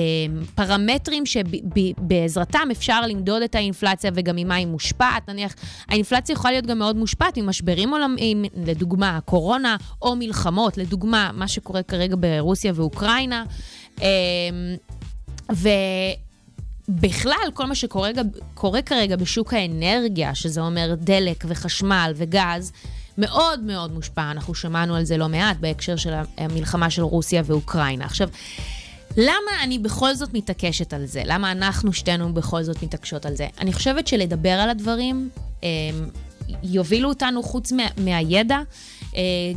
פרמטרים 0.55 1.23
שבעזרתם 1.25 2.67
אפשר 2.71 3.01
למדוד 3.01 3.41
את 3.41 3.55
האינפלציה 3.55 4.11
וגם 4.13 4.35
ממה 4.35 4.55
היא 4.55 4.67
מושפעת. 4.67 5.29
נניח, 5.29 5.55
האינפלציה 5.87 6.33
יכולה 6.33 6.51
להיות 6.51 6.65
גם 6.65 6.79
מאוד 6.79 6.95
מושפעת 6.95 7.37
ממשברים 7.37 7.89
עולמיים, 7.89 8.45
לדוגמה, 8.65 9.17
הקורונה, 9.17 9.77
או 10.01 10.15
מלחמות, 10.15 10.77
לדוגמה, 10.77 11.31
מה 11.33 11.47
שקורה 11.47 11.83
כרגע 11.83 12.15
ברוסיה 12.19 12.71
ואוקראינה. 12.75 13.43
אה, 14.01 14.07
ו... 15.53 15.69
בכלל, 17.01 17.51
כל 17.53 17.65
מה 17.65 17.75
שקורה 17.75 18.09
קורה 18.53 18.81
כרגע 18.81 19.15
בשוק 19.15 19.53
האנרגיה, 19.53 20.35
שזה 20.35 20.61
אומר 20.61 20.95
דלק 20.97 21.43
וחשמל 21.47 22.13
וגז, 22.15 22.71
מאוד 23.17 23.59
מאוד 23.59 23.93
מושפע. 23.93 24.31
אנחנו 24.31 24.55
שמענו 24.55 24.95
על 24.95 25.03
זה 25.03 25.17
לא 25.17 25.29
מעט 25.29 25.57
בהקשר 25.59 25.95
של 25.95 26.13
המלחמה 26.37 26.89
של 26.89 27.01
רוסיה 27.01 27.41
ואוקראינה. 27.45 28.05
עכשיו, 28.05 28.29
למה 29.17 29.63
אני 29.63 29.79
בכל 29.79 30.15
זאת 30.15 30.33
מתעקשת 30.33 30.93
על 30.93 31.05
זה? 31.05 31.21
למה 31.25 31.51
אנחנו 31.51 31.93
שתינו 31.93 32.33
בכל 32.33 32.63
זאת 32.63 32.83
מתעקשות 32.83 33.25
על 33.25 33.35
זה? 33.35 33.47
אני 33.59 33.73
חושבת 33.73 34.07
שלדבר 34.07 34.49
על 34.49 34.69
הדברים 34.69 35.29
אה, 35.63 35.69
יובילו 36.63 37.09
אותנו, 37.09 37.43
חוץ 37.43 37.71
מה, 37.71 37.83
מהידע, 37.97 38.59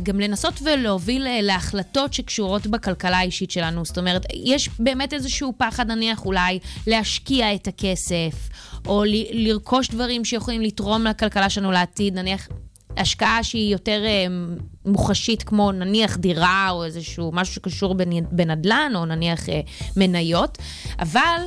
גם 0.03 0.19
לנסות 0.19 0.53
ולהוביל 0.63 1.27
אה, 1.27 1.41
להחלטות 1.41 2.13
שקשורות 2.13 2.67
בכלכלה 2.67 3.17
האישית 3.17 3.51
שלנו. 3.51 3.85
זאת 3.85 3.97
אומרת, 3.97 4.25
יש 4.33 4.69
באמת 4.79 5.13
איזשהו 5.13 5.53
פחד, 5.57 5.91
נניח, 5.91 6.25
אולי 6.25 6.59
להשקיע 6.87 7.55
את 7.55 7.67
הכסף, 7.67 8.49
או 8.87 9.03
לרכוש 9.31 9.89
דברים 9.89 10.25
שיכולים 10.25 10.61
לתרום 10.61 11.03
לכלכלה 11.03 11.49
שלנו 11.49 11.71
לעתיד, 11.71 12.15
נניח... 12.19 12.47
השקעה 12.97 13.43
שהיא 13.43 13.71
יותר 13.71 14.05
אה, 14.05 14.25
מוחשית, 14.85 15.43
כמו 15.43 15.71
נניח 15.71 16.17
דירה 16.17 16.69
או 16.69 16.83
איזשהו 16.85 17.31
משהו 17.33 17.53
שקשור 17.53 17.95
בנ- 17.95 18.27
בנדל"ן, 18.31 18.91
או 18.95 19.05
נניח 19.05 19.49
אה, 19.49 19.61
מניות, 19.95 20.57
אבל 20.99 21.41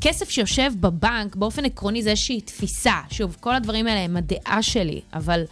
כסף 0.00 0.30
שיושב 0.30 0.72
בבנק, 0.80 1.36
באופן 1.36 1.64
עקרוני 1.64 2.02
זה 2.02 2.10
איזושהי 2.10 2.40
תפיסה. 2.40 2.94
שוב, 3.10 3.36
כל 3.40 3.54
הדברים 3.54 3.86
האלה 3.86 4.00
הם 4.00 4.16
הדעה 4.16 4.62
שלי, 4.62 5.00
אבל 5.14 5.44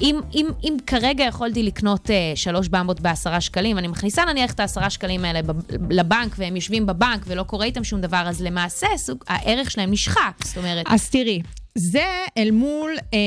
אם, 0.00 0.20
אם, 0.34 0.46
אם 0.64 0.76
כרגע 0.86 1.24
יכולתי 1.24 1.62
לקנות 1.62 2.10
אה, 2.10 2.32
שלוש 2.34 2.68
במבות 2.68 3.00
בעשרה 3.00 3.40
שקלים, 3.40 3.78
אני 3.78 3.88
מכניסה 3.88 4.24
נניח 4.24 4.52
את 4.52 4.60
העשרה 4.60 4.90
שקלים 4.90 5.24
האלה 5.24 5.40
לבנק, 5.90 6.34
והם 6.38 6.56
יושבים 6.56 6.86
בבנק 6.86 7.24
ולא 7.26 7.42
קורה 7.42 7.66
איתם 7.66 7.84
שום 7.84 8.00
דבר, 8.00 8.22
אז 8.26 8.42
למעשה 8.42 8.86
סוג, 8.96 9.24
הערך 9.28 9.70
שלהם 9.70 9.90
נשחק. 9.90 10.32
זאת 10.44 10.56
אומרת, 10.58 10.86
אז 10.88 11.10
תראי, 11.10 11.42
זה 11.74 12.04
אל 12.38 12.50
מול 12.50 12.96
אה, 13.14 13.18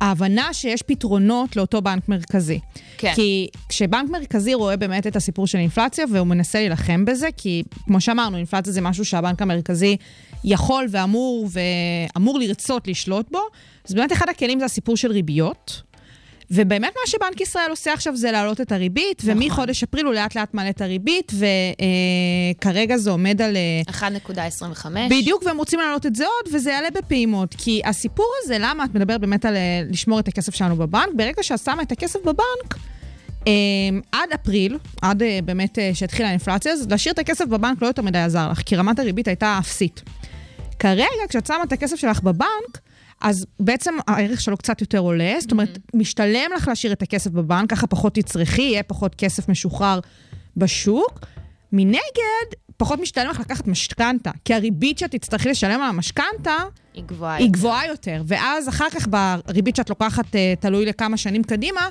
ההבנה 0.00 0.54
שיש 0.54 0.82
פתרונות 0.82 1.56
לאותו 1.56 1.82
בנק 1.82 2.08
מרכזי. 2.08 2.60
כן. 2.98 3.12
כי 3.14 3.48
כשבנק 3.68 4.10
מרכזי 4.10 4.54
רואה 4.54 4.76
באמת 4.76 5.06
את 5.06 5.16
הסיפור 5.16 5.46
של 5.46 5.58
אינפלציה, 5.58 6.04
והוא 6.12 6.26
מנסה 6.26 6.58
להילחם 6.58 7.04
בזה, 7.04 7.28
כי 7.36 7.62
כמו 7.84 8.00
שאמרנו, 8.00 8.36
אינפלציה 8.36 8.72
זה 8.72 8.80
משהו 8.80 9.04
שהבנק 9.04 9.42
המרכזי 9.42 9.96
יכול 10.44 10.86
ואמור, 10.90 11.48
ואמור 11.50 12.38
לרצות 12.38 12.88
לשלוט 12.88 13.30
בו, 13.30 13.40
אז 13.88 13.94
באמת 13.94 14.12
אחד 14.12 14.28
הכלים 14.28 14.58
זה 14.58 14.64
הסיפור 14.64 14.96
של 14.96 15.12
ריביות. 15.12 15.82
ובאמת 16.50 16.92
מה 16.94 17.10
שבנק 17.10 17.40
ישראל 17.40 17.70
עושה 17.70 17.92
עכשיו 17.92 18.16
זה 18.16 18.30
להעלות 18.32 18.60
את 18.60 18.72
הריבית, 18.72 19.22
נכון. 19.24 19.42
ומחודש 19.42 19.82
אפריל 19.82 20.06
הוא 20.06 20.14
לאט 20.14 20.34
לאט 20.34 20.54
מעלה 20.54 20.70
את 20.70 20.80
הריבית, 20.80 21.32
וכרגע 22.58 22.96
זה 22.96 23.10
עומד 23.10 23.42
על... 23.42 23.56
אה, 23.56 24.08
1.25. 24.10 24.86
בדיוק, 25.10 25.42
והם 25.46 25.56
רוצים 25.56 25.80
להעלות 25.80 26.06
את 26.06 26.16
זה 26.16 26.24
עוד, 26.24 26.54
וזה 26.54 26.70
יעלה 26.70 26.88
בפעימות. 26.90 27.54
כי 27.58 27.80
הסיפור 27.84 28.26
הזה, 28.42 28.56
למה 28.60 28.84
את 28.84 28.94
מדברת 28.94 29.20
באמת 29.20 29.44
על 29.44 29.56
אה, 29.56 29.82
לשמור 29.90 30.18
את 30.18 30.28
הכסף 30.28 30.54
שלנו 30.54 30.76
בבנק? 30.76 31.08
ברגע 31.16 31.42
שאת 31.42 31.58
שמה 31.58 31.82
את 31.82 31.92
הכסף 31.92 32.20
בבנק, 32.20 32.76
אה, 33.46 33.52
עד 34.12 34.28
אפריל, 34.34 34.78
עד 35.02 35.22
אה, 35.22 35.38
באמת 35.44 35.78
אה, 35.78 35.90
שהתחילה 35.94 36.28
האינפלציה, 36.28 36.72
אז 36.72 36.86
להשאיר 36.90 37.12
את 37.12 37.18
הכסף 37.18 37.44
בבנק 37.44 37.82
לא 37.82 37.86
יותר 37.86 38.02
מדי 38.02 38.18
עזר 38.18 38.50
לך, 38.50 38.62
כי 38.66 38.76
רמת 38.76 38.98
הריבית 38.98 39.28
הייתה 39.28 39.56
אפסית. 39.58 40.02
כרגע, 40.78 41.06
כשאת 41.28 41.46
שמה 41.46 41.62
את 41.62 41.72
הכסף 41.72 41.96
שלך 41.96 42.20
בבנק, 42.20 42.78
אז 43.20 43.46
בעצם 43.60 43.94
הערך 44.06 44.40
שלו 44.40 44.56
קצת 44.56 44.80
יותר 44.80 44.98
עולה, 44.98 45.34
זאת 45.40 45.52
אומרת, 45.52 45.78
משתלם 45.94 46.50
לך 46.56 46.68
להשאיר 46.68 46.92
את 46.92 47.02
הכסף 47.02 47.30
בבנק, 47.30 47.70
ככה 47.70 47.86
פחות 47.86 48.14
תצרכי, 48.14 48.62
יהיה 48.62 48.82
פחות 48.82 49.14
כסף 49.14 49.48
משוחרר 49.48 50.00
בשוק. 50.56 51.26
מנגד, 51.72 52.56
פחות 52.76 53.00
משתלם 53.00 53.30
לך 53.30 53.40
לקחת 53.40 53.66
משכנתה, 53.66 54.30
כי 54.44 54.54
הריבית 54.54 54.98
שאת 54.98 55.10
תצטרכי 55.10 55.48
לשלם 55.48 55.80
על 55.80 55.88
המשכנתה 55.88 56.56
היא 56.94 57.04
גבוהה. 57.06 57.36
היא 57.36 57.50
גבוהה 57.50 57.86
יותר, 57.86 58.22
ואז 58.26 58.68
אחר 58.68 58.90
כך 58.90 59.08
בריבית 59.08 59.76
שאת 59.76 59.90
לוקחת, 59.90 60.36
אה, 60.36 60.54
תלוי 60.60 60.86
לכמה 60.86 61.16
שנים 61.16 61.42
קדימה, 61.42 61.88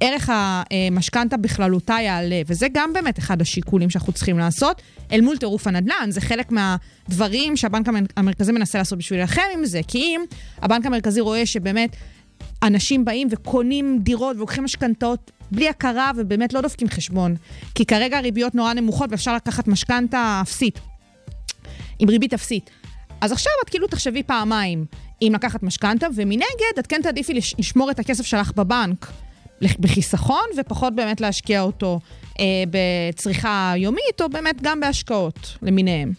ערך 0.00 0.30
המשכנתה 0.32 1.36
בכללותה 1.36 1.96
יעלה, 2.02 2.40
וזה 2.46 2.66
גם 2.72 2.92
באמת 2.92 3.18
אחד 3.18 3.40
השיקולים 3.40 3.90
שאנחנו 3.90 4.12
צריכים 4.12 4.38
לעשות, 4.38 4.82
אל 5.12 5.20
מול 5.20 5.36
טירוף 5.36 5.66
הנדל"ן, 5.66 6.10
זה 6.10 6.20
חלק 6.20 6.52
מהדברים 6.52 7.56
שהבנק 7.56 7.88
המ- 7.88 8.06
המרכזי 8.16 8.52
מנסה 8.52 8.78
לעשות 8.78 8.98
בשביל 8.98 9.18
להילחם 9.18 9.42
עם 9.54 9.64
זה, 9.64 9.80
כי 9.88 9.98
אם 9.98 10.20
הבנק 10.62 10.86
המרכזי 10.86 11.20
רואה 11.20 11.46
שבאמת 11.46 11.96
אנשים 12.62 13.04
באים 13.04 13.28
וקונים 13.30 13.98
דירות 14.02 14.36
ולוקחים 14.36 14.64
משכנתאות 14.64 15.30
בלי 15.50 15.68
הכרה 15.68 16.10
ובאמת 16.16 16.52
לא 16.52 16.60
דופקים 16.60 16.88
חשבון, 16.88 17.34
כי 17.74 17.84
כרגע 17.86 18.18
הריביות 18.18 18.54
נורא 18.54 18.72
נמוכות 18.72 19.10
ואפשר 19.12 19.34
לקחת 19.36 19.68
משכנתה 19.68 20.38
אפסית. 20.42 20.80
עם 21.98 22.08
ריבית 22.08 22.34
אפסית. 22.34 22.70
אז 23.20 23.32
עכשיו 23.32 23.52
את 23.64 23.70
כאילו 23.70 23.86
תחשבי 23.86 24.22
פעמיים 24.22 24.84
אם 25.22 25.32
לקחת 25.34 25.62
משכנתה, 25.62 26.06
ומנגד 26.14 26.44
את 26.78 26.86
כן 26.86 27.00
תעדיפי 27.02 27.34
לש- 27.34 27.54
לשמור 27.58 27.90
את 27.90 27.98
הכסף 27.98 28.26
שלך 28.26 28.52
בבנק 28.56 29.06
בחיסכון, 29.80 30.44
ופחות 30.58 30.94
באמת 30.94 31.20
להשקיע 31.20 31.60
אותו 31.60 32.00
אה, 32.40 32.44
בצריכה 32.70 33.72
יומית, 33.76 34.20
או 34.20 34.28
באמת 34.28 34.62
גם 34.62 34.80
בהשקעות 34.80 35.56
למיניהם. 35.62 36.12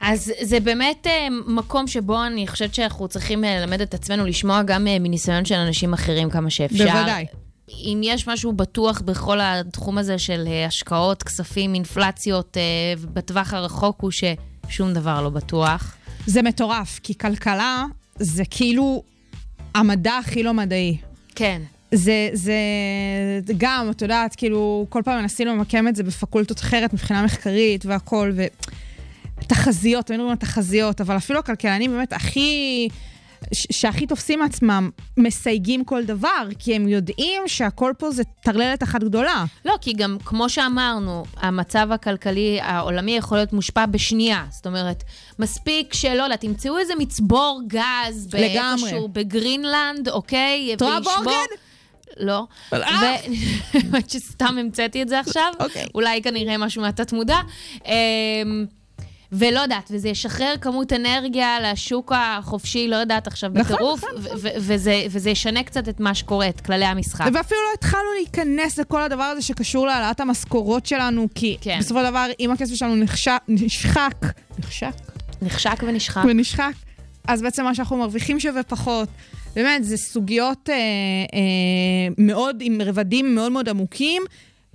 אז 0.00 0.32
זה 0.40 0.60
באמת 0.60 1.06
אה, 1.06 1.28
מקום 1.46 1.86
שבו 1.86 2.24
אני 2.24 2.46
חושבת 2.46 2.74
שאנחנו 2.74 3.08
צריכים 3.08 3.44
אה, 3.44 3.60
ללמד 3.60 3.80
את 3.80 3.94
עצמנו 3.94 4.26
לשמוע 4.26 4.62
גם 4.62 4.86
אה, 4.86 4.98
מניסיון 4.98 5.44
של 5.44 5.54
אנשים 5.54 5.92
אחרים 5.92 6.30
כמה 6.30 6.50
שאפשר. 6.50 6.84
בוודאי. 6.84 7.26
אם 7.68 8.00
יש 8.04 8.28
משהו 8.28 8.52
בטוח 8.52 9.00
בכל 9.00 9.38
התחום 9.42 9.98
הזה 9.98 10.18
של 10.18 10.44
אה, 10.46 10.66
השקעות, 10.66 11.22
כספים, 11.22 11.74
אינפלציות, 11.74 12.56
אה, 12.56 12.62
בטווח 13.12 13.54
הרחוק 13.54 14.00
הוא 14.00 14.10
ששום 14.10 14.92
דבר 14.92 15.22
לא 15.22 15.30
בטוח. 15.30 15.96
זה 16.26 16.42
מטורף, 16.42 17.00
כי 17.02 17.18
כלכלה 17.18 17.84
זה 18.18 18.42
כאילו 18.50 19.02
המדע 19.74 20.16
הכי 20.16 20.42
לא 20.42 20.54
מדעי. 20.54 20.98
כן. 21.34 21.62
זה, 21.92 22.28
זה 22.32 23.52
גם, 23.56 23.88
את 23.90 24.02
יודעת, 24.02 24.34
כאילו, 24.34 24.86
כל 24.88 25.02
פעם 25.04 25.20
מנסים 25.20 25.48
למקם 25.48 25.88
את 25.88 25.96
זה 25.96 26.02
בפקולטות 26.02 26.60
אחרת 26.60 26.92
מבחינה 26.92 27.22
מחקרית 27.22 27.86
והכל, 27.86 28.32
ותחזיות, 29.42 30.10
היינו 30.10 30.22
אומרים 30.22 30.38
תחזיות, 30.38 31.00
אבל 31.00 31.16
אפילו 31.16 31.38
הכלכלנים 31.38 31.90
באמת 31.90 32.12
הכי, 32.12 32.88
שהכי 33.52 34.06
תופסים 34.06 34.42
עצמם, 34.42 34.90
מסייגים 35.16 35.84
כל 35.84 36.04
דבר, 36.04 36.48
כי 36.58 36.76
הם 36.76 36.88
יודעים 36.88 37.42
שהכל 37.46 37.92
פה 37.98 38.10
זה 38.10 38.22
טרללת 38.24 38.82
אחת 38.82 39.00
גדולה. 39.04 39.44
לא, 39.64 39.74
כי 39.80 39.92
גם, 39.92 40.16
כמו 40.24 40.48
שאמרנו, 40.48 41.24
המצב 41.36 41.88
הכלכלי 41.92 42.58
העולמי 42.62 43.16
יכול 43.16 43.38
להיות 43.38 43.52
מושפע 43.52 43.86
בשנייה. 43.86 44.44
זאת 44.50 44.66
אומרת, 44.66 45.04
מספיק 45.38 45.94
שלא 45.94 46.22
יודעת, 46.22 46.40
תמצאו 46.40 46.78
איזה 46.78 46.94
מצבור 46.98 47.62
גז 47.66 48.28
לגמרי. 48.34 48.82
באיפשהו 48.82 49.08
בגרינלנד, 49.08 50.08
אוקיי? 50.08 50.74
את 50.74 50.82
רואה 50.82 51.00
בורגן? 51.00 51.30
לא. 52.16 52.46
אה! 52.72 53.16
האמת 53.74 54.10
שסתם 54.10 54.56
המצאתי 54.60 55.02
את 55.02 55.08
זה 55.08 55.20
עכשיו. 55.20 55.52
אוקיי. 55.60 55.84
אולי 55.94 56.22
כנראה 56.22 56.58
משהו 56.58 56.82
מהתת-מודע. 56.82 57.38
אמ, 57.86 58.66
ולא 59.32 59.60
יודעת, 59.60 59.88
וזה 59.90 60.08
ישחרר 60.08 60.54
כמות 60.60 60.92
אנרגיה 60.92 61.56
לשוק 61.60 62.12
החופשי, 62.16 62.88
לא 62.88 62.96
יודעת 62.96 63.26
עכשיו 63.26 63.50
נכון, 63.54 63.74
בטירוף, 63.76 64.04
נכון, 64.04 64.22
וזה- 64.56 65.04
וזה 65.10 65.30
ישנה 65.30 65.62
קצת 65.62 65.88
את 65.88 66.00
מה 66.00 66.14
שקורה, 66.14 66.48
את 66.48 66.60
כללי 66.60 66.84
המשחק. 66.84 67.24
ואפילו 67.34 67.60
לא 67.60 67.74
התחלנו 67.78 68.04
להיכנס 68.18 68.78
לכל 68.78 69.02
הדבר 69.02 69.22
הזה 69.22 69.42
שקשור 69.42 69.86
להעלאת 69.86 70.20
המשכורות 70.20 70.86
שלנו, 70.86 71.28
כי 71.34 71.56
כן. 71.60 71.76
בסופו 71.80 72.00
של 72.00 72.10
דבר, 72.10 72.26
אם 72.40 72.50
הכסף 72.50 72.74
שלנו 72.74 72.96
נחשק, 72.96 73.38
נשחק, 73.48 74.14
נחשק? 74.58 74.92
נחשק 75.42 75.82
ונשחק. 75.86 76.22
ונשחק, 76.28 76.72
אז 77.28 77.42
בעצם 77.42 77.64
מה 77.64 77.74
שאנחנו 77.74 77.96
מרוויחים 77.96 78.40
שווה 78.40 78.62
פחות. 78.62 79.08
באמת, 79.56 79.84
זה 79.84 79.96
סוגיות 79.96 80.70
אה, 80.70 80.74
אה, 80.74 80.78
מאוד, 82.18 82.56
עם 82.60 82.80
רבדים 82.84 83.34
מאוד 83.34 83.52
מאוד 83.52 83.68
עמוקים, 83.68 84.22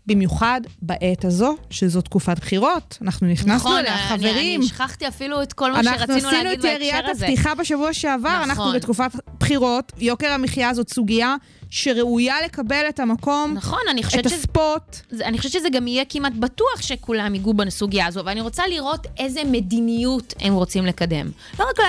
במיוחד 0.05 0.61
בעת 0.81 1.25
הזו, 1.25 1.55
שזו 1.69 2.01
תקופת 2.01 2.39
בחירות. 2.39 2.97
אנחנו 3.01 3.27
נכנסנו 3.27 3.55
נכון, 3.55 3.77
אליה, 3.77 3.93
אני- 3.93 4.17
חברים. 4.19 4.59
אני 4.61 4.67
שכחתי 4.69 5.07
אפילו 5.07 5.41
את 5.43 5.53
כל 5.53 5.71
מה 5.71 5.79
אנחנו 5.79 5.99
שרצינו 5.99 6.17
עשינו 6.27 6.43
להגיד 6.43 6.59
את 6.59 6.65
בהקשר 6.65 6.83
יריית 6.85 7.05
הזה. 7.09 7.25
הפתיחה 7.25 7.55
בשבוע 7.55 7.93
שעבר, 7.93 8.29
נכון. 8.29 8.49
אנחנו 8.49 8.71
בתקופת 8.75 9.11
בחירות. 9.39 9.91
יוקר 9.97 10.31
המחיה 10.31 10.73
זאת 10.73 10.89
סוגיה 10.93 11.35
שראויה 11.69 12.35
לקבל 12.45 12.85
את 12.89 12.99
המקום, 12.99 13.53
נכון, 13.53 13.79
אני 13.91 14.01
את 14.01 14.05
חושבת 14.05 14.23
שזה... 14.23 14.35
הספוט. 14.35 14.95
זה- 15.09 15.25
אני 15.25 15.37
חושבת 15.37 15.51
שזה 15.51 15.69
גם 15.69 15.87
יהיה 15.87 16.03
כמעט 16.09 16.33
בטוח 16.33 16.81
שכולם 16.81 17.35
ייגעו 17.35 17.53
בסוגיה 17.53 18.07
הזו, 18.07 18.21
ואני 18.25 18.41
רוצה 18.41 18.63
לראות 18.67 19.07
איזה 19.19 19.41
מדיניות 19.45 20.33
הם 20.39 20.53
רוצים 20.53 20.85
לקדם. 20.85 21.31
לא 21.59 21.65
רק 21.69 21.79
לה, 21.79 21.85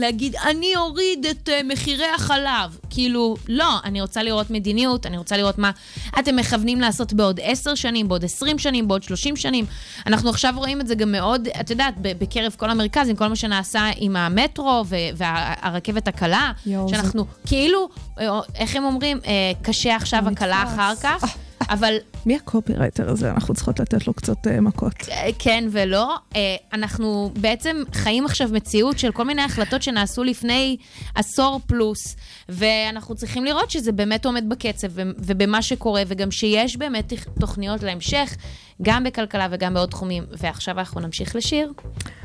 להגיד, 0.00 0.36
אני 0.50 0.76
אוריד 0.76 1.26
את 1.26 1.48
uh, 1.48 1.72
מחירי 1.72 2.04
החלב. 2.16 2.78
כאילו, 2.90 3.36
לא, 3.48 3.68
אני 3.84 4.00
רוצה 4.00 4.22
לראות 4.22 4.50
מדיניות, 4.50 5.06
אני 5.06 5.18
רוצה 5.18 5.36
לראות 5.36 5.58
מה 5.58 5.70
אתם 6.18 6.36
מכוונים 6.36 6.80
לעשות 6.80 7.12
בעוד 7.12 7.40
עשר 7.42 7.74
שנים, 7.74 8.08
בעוד 8.08 8.24
עשרים 8.24 8.58
שנים, 8.58 8.88
בעוד 8.88 9.02
שלושים 9.02 9.36
שנים. 9.36 9.64
אנחנו 10.06 10.30
עכשיו 10.30 10.54
רואים 10.56 10.80
את 10.80 10.86
זה 10.86 10.94
גם 10.94 11.12
מאוד, 11.12 11.48
את 11.60 11.70
יודעת, 11.70 11.94
בקרב 12.00 12.54
כל 12.58 12.70
המרכז, 12.70 13.08
עם 13.08 13.16
כל 13.16 13.26
מה 13.26 13.36
שנעשה 13.36 13.86
עם 13.96 14.16
המטרו 14.16 14.84
והרכבת 15.16 16.08
הקלה, 16.08 16.52
זה- 16.88 16.94
שאנחנו 16.96 17.24
כאילו, 17.46 17.88
אה, 18.20 18.26
איך 18.54 18.76
הם 18.76 18.84
אומרים, 18.84 19.20
אה, 19.26 19.32
קשה 19.62 19.96
עכשיו, 19.96 20.28
הקלה. 20.28 20.62
אחר 20.62 20.92
כך. 21.02 21.36
אבל 21.68 21.94
מי 22.26 22.36
הקופירייטר 22.36 23.10
הזה? 23.10 23.30
אנחנו 23.30 23.54
צריכות 23.54 23.80
לתת 23.80 24.06
לו 24.06 24.14
קצת 24.14 24.46
אה, 24.46 24.60
מכות. 24.60 24.94
אה, 25.10 25.28
כן 25.38 25.64
ולא. 25.70 26.16
אה, 26.36 26.56
אנחנו 26.72 27.32
בעצם 27.40 27.76
חיים 27.92 28.24
עכשיו 28.24 28.48
מציאות 28.52 28.98
של 28.98 29.12
כל 29.12 29.24
מיני 29.24 29.42
החלטות 29.42 29.82
שנעשו 29.82 30.24
לפני 30.24 30.76
עשור 31.14 31.60
פלוס, 31.66 32.16
ואנחנו 32.48 33.14
צריכים 33.14 33.44
לראות 33.44 33.70
שזה 33.70 33.92
באמת 33.92 34.26
עומד 34.26 34.48
בקצב 34.48 34.88
ו- 34.90 35.02
ובמה 35.18 35.62
שקורה, 35.62 36.02
וגם 36.06 36.30
שיש 36.30 36.76
באמת 36.76 37.12
תוכניות 37.40 37.82
להמשך, 37.82 38.36
גם 38.82 39.04
בכלכלה 39.04 39.46
וגם 39.50 39.74
בעוד 39.74 39.88
תחומים. 39.88 40.24
ועכשיו 40.38 40.78
אנחנו 40.78 41.00
נמשיך 41.00 41.36
לשיר. 41.36 41.72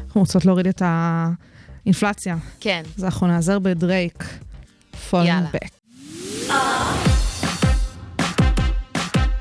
אנחנו 0.05 0.21
רוצות 0.21 0.45
להוריד 0.45 0.67
את 0.67 0.81
האינפלציה. 0.85 2.35
כן. 2.59 2.83
אז 2.97 3.03
אנחנו 3.03 3.27
נעזר 3.27 3.59
בדרייק. 3.59 4.23
Falling 5.09 5.29
יאללה. 5.29 5.49
Back. 5.53 5.71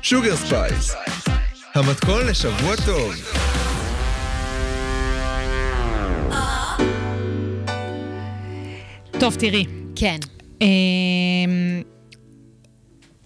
Sugar 0.01 0.35
Spice, 0.35 0.95
המתכון 1.75 2.27
לשבוע 2.27 2.75
טוב. 2.85 3.13
טוב, 9.19 9.35
תראי. 9.35 9.65
כן. 9.95 10.17
אמ, 10.61 10.67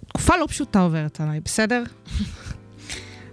תקופה 0.08 0.38
לא 0.38 0.46
פשוטה 0.50 0.80
עוברת 0.80 1.22
עליי, 1.22 1.40
בסדר? 1.40 1.84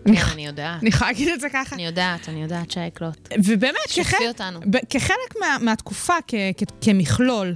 אני 0.07 0.17
כן, 0.17 0.31
אני 0.33 0.47
יודעת. 0.47 0.81
אני 0.83 0.89
יכולה 0.89 1.11
להגיד 1.11 1.29
את 1.29 1.41
זה 1.41 1.49
ככה. 1.53 1.75
אני 1.77 1.87
יודעת, 1.87 2.29
אני 2.29 2.43
יודעת, 2.43 2.71
שייקלוט. 2.71 3.29
ובאמת, 3.45 3.77
כחלק, 3.95 4.21
אותנו. 4.29 4.61
ב- 4.71 4.87
כחלק 4.91 5.35
מה, 5.41 5.57
מהתקופה, 5.61 6.15
כ, 6.29 6.35
כ, 6.57 6.63
כמכלול, 6.81 7.55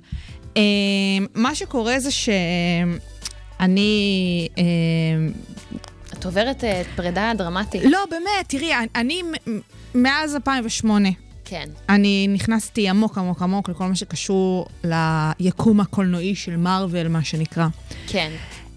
אמ, 0.56 0.62
מה 1.34 1.54
שקורה 1.54 1.98
זה 1.98 2.10
שאני... 2.10 3.78
אמ, 4.58 5.32
עוברת 6.26 6.64
אה, 6.64 6.82
פרידה 6.96 7.32
דרמטית. 7.38 7.82
לא, 7.84 7.98
באמת, 8.10 8.48
תראי, 8.48 8.70
אני- 8.94 9.22
מאז 9.94 10.34
2008, 10.34 11.08
כן. 11.44 11.68
אני 11.88 12.28
נכנסתי 12.28 12.88
עמוק 12.88 13.18
עמוק 13.18 13.42
עמוק 13.42 13.68
לכל 13.68 13.84
מה 13.86 13.94
שקשור 13.96 14.66
ליקום 15.40 15.80
הקולנועי 15.80 16.34
של 16.34 16.56
מארוול, 16.56 17.08
מה 17.08 17.24
שנקרא. 17.24 17.66
כן. 18.06 18.30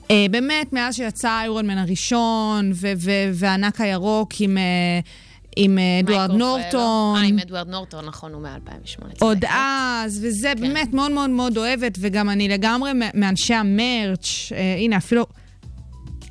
Uh, 0.07 0.11
באמת, 0.31 0.73
מאז 0.73 0.95
שיצא 0.95 1.29
איירון 1.39 1.67
מן 1.67 1.77
הראשון, 1.77 2.71
ו- 2.75 2.91
ו- 2.97 3.11
והענק 3.33 3.81
הירוק 3.81 4.29
עם, 4.39 4.57
uh, 4.57 5.05
עם 5.55 5.77
אדוארד 6.03 6.31
נורטון. 6.31 7.17
אה, 7.17 7.21
עם 7.21 7.39
אדוארד 7.39 7.67
נורטון, 7.69 8.05
נכון, 8.05 8.33
הוא 8.33 8.41
מ-2008. 8.41 9.05
עוד 9.19 9.45
אז, 9.49 10.19
וזה 10.23 10.51
כן. 10.55 10.61
באמת 10.61 10.93
מאוד 10.93 11.11
מאוד 11.11 11.29
מאוד 11.29 11.57
אוהבת, 11.57 11.97
וגם 11.99 12.29
אני 12.29 12.47
לגמרי 12.47 12.91
מאנשי 13.13 13.53
המרץ'. 13.53 14.25
Uh, 14.49 14.53
הנה, 14.79 14.97
אפילו, 14.97 15.25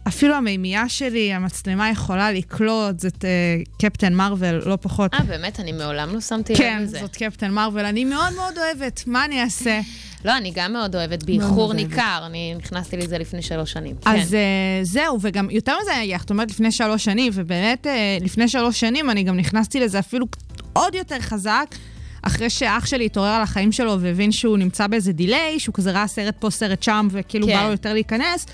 אפילו 0.08 0.34
המימייה 0.34 0.88
שלי, 0.88 1.32
המצלמה 1.32 1.90
יכולה 1.90 2.32
לקלוט, 2.32 3.00
זאת 3.00 3.24
uh, 3.24 3.70
קפטן 3.78 4.14
מרוויל, 4.14 4.54
לא 4.54 4.78
פחות. 4.80 5.14
אה, 5.14 5.20
באמת, 5.20 5.60
אני 5.60 5.72
מעולם 5.72 6.14
לא 6.14 6.20
שמתי 6.20 6.52
לב 6.52 6.58
כן, 6.58 6.82
לזה. 6.82 6.98
זאת 7.00 7.16
קפטן 7.16 7.50
מרוויל, 7.50 7.84
אני 7.84 8.04
מאוד 8.04 8.32
מאוד 8.36 8.58
אוהבת, 8.58 9.04
מה 9.06 9.24
אני 9.24 9.42
אעשה? 9.42 9.80
לא, 10.24 10.36
אני 10.36 10.52
גם 10.54 10.72
מאוד 10.72 10.96
אוהבת, 10.96 11.22
באיחור. 11.22 11.72
ניכר. 11.72 12.22
אני 12.26 12.54
נכנסתי 12.54 12.96
לזה 12.96 13.18
לפני 13.18 13.42
שלוש 13.42 13.72
שנים. 13.72 13.96
אז 14.04 14.30
כן. 14.30 14.36
uh, 14.36 14.84
זהו, 14.84 15.18
וגם 15.20 15.50
יותר 15.50 15.74
מזה, 15.82 16.16
את 16.24 16.30
אומרת 16.30 16.50
לפני 16.50 16.72
שלוש 16.72 17.04
שנים, 17.04 17.32
ובאמת 17.34 17.86
uh, 17.86 18.24
לפני 18.24 18.48
שלוש 18.48 18.80
שנים 18.80 19.10
אני 19.10 19.22
גם 19.22 19.36
נכנסתי 19.36 19.80
לזה 19.80 19.98
אפילו 19.98 20.26
עוד 20.72 20.94
יותר 20.94 21.20
חזק, 21.20 21.74
אחרי 22.22 22.50
שאח 22.50 22.86
שלי 22.86 23.06
התעורר 23.06 23.28
על 23.28 23.42
החיים 23.42 23.72
שלו 23.72 24.00
והבין 24.00 24.32
שהוא 24.32 24.58
נמצא 24.58 24.86
באיזה 24.86 25.12
דיליי, 25.12 25.60
שהוא 25.60 25.74
כזה 25.74 25.92
ראה 25.92 26.06
סרט 26.06 26.34
פה, 26.38 26.50
סרט 26.50 26.82
שם, 26.82 27.08
וכאילו 27.10 27.46
כן. 27.46 27.54
בא 27.54 27.64
לו 27.64 27.70
יותר 27.70 27.92
להיכנס, 27.92 28.46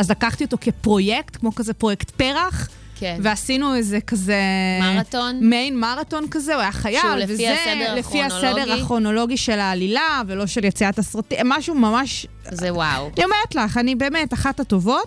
אז 0.00 0.10
לקחתי 0.10 0.44
אותו 0.44 0.56
כפרויקט, 0.60 1.36
כמו 1.36 1.54
כזה 1.54 1.74
פרויקט 1.74 2.10
פרח. 2.10 2.68
כן. 2.94 3.18
ועשינו 3.22 3.74
איזה 3.74 4.00
כזה... 4.00 4.38
מרתון? 4.80 5.38
מיין 5.42 5.80
מרתון 5.80 6.26
כזה, 6.30 6.54
הוא 6.54 6.62
היה 6.62 6.72
חייל, 6.72 7.00
שהוא 7.00 7.14
לפי 7.14 7.32
וזה 7.32 7.54
הסדר 7.54 7.94
לפי 7.94 8.22
הסדר 8.22 8.46
הכרונולוגי? 8.46 8.82
הכרונולוגי 8.82 9.36
של 9.36 9.58
העלילה, 9.58 10.22
ולא 10.26 10.46
של 10.46 10.64
יציאת 10.64 10.98
הסרטים, 10.98 11.38
משהו 11.44 11.74
ממש 11.74 12.26
זה 12.50 12.74
וואו. 12.74 13.10
אני 13.16 13.24
אומרת 13.24 13.54
לך, 13.54 13.76
אני 13.76 13.94
באמת 13.94 14.34
אחת 14.34 14.60
הטובות. 14.60 15.06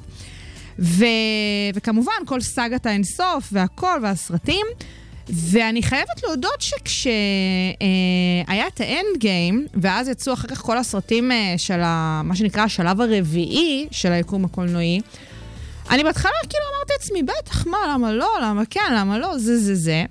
ו... 0.79 1.05
וכמובן, 1.75 2.11
כל 2.25 2.41
סאגת 2.41 2.85
האינסוף 2.85 3.49
והכל 3.51 3.99
והסרטים. 4.03 4.65
ואני 5.29 5.83
חייבת 5.83 6.23
להודות 6.23 6.61
שכשהיה 6.61 7.17
את 8.67 8.81
האנד 8.81 9.17
גיים, 9.17 9.67
ואז 9.73 10.07
יצאו 10.07 10.33
אחר 10.33 10.47
כך 10.47 10.61
כל 10.61 10.77
הסרטים 10.77 11.31
אה, 11.31 11.53
של 11.57 11.79
ה... 11.83 12.21
מה 12.23 12.35
שנקרא 12.35 12.63
השלב 12.63 13.01
הרביעי 13.01 13.87
של 13.91 14.11
היקום 14.11 14.45
הקולנועי, 14.45 14.99
אני 15.89 16.03
בהתחלה 16.03 16.31
כאילו 16.49 16.63
אמרתי 16.75 16.93
לעצמי, 16.93 17.23
בטח, 17.23 17.67
מה, 17.67 17.77
למה 17.93 18.13
לא, 18.13 18.29
למה 18.43 18.65
כן, 18.69 18.93
למה 18.95 19.17
לא, 19.19 19.37
זה 19.37 19.57
זה 19.57 19.75
זה. 19.75 20.05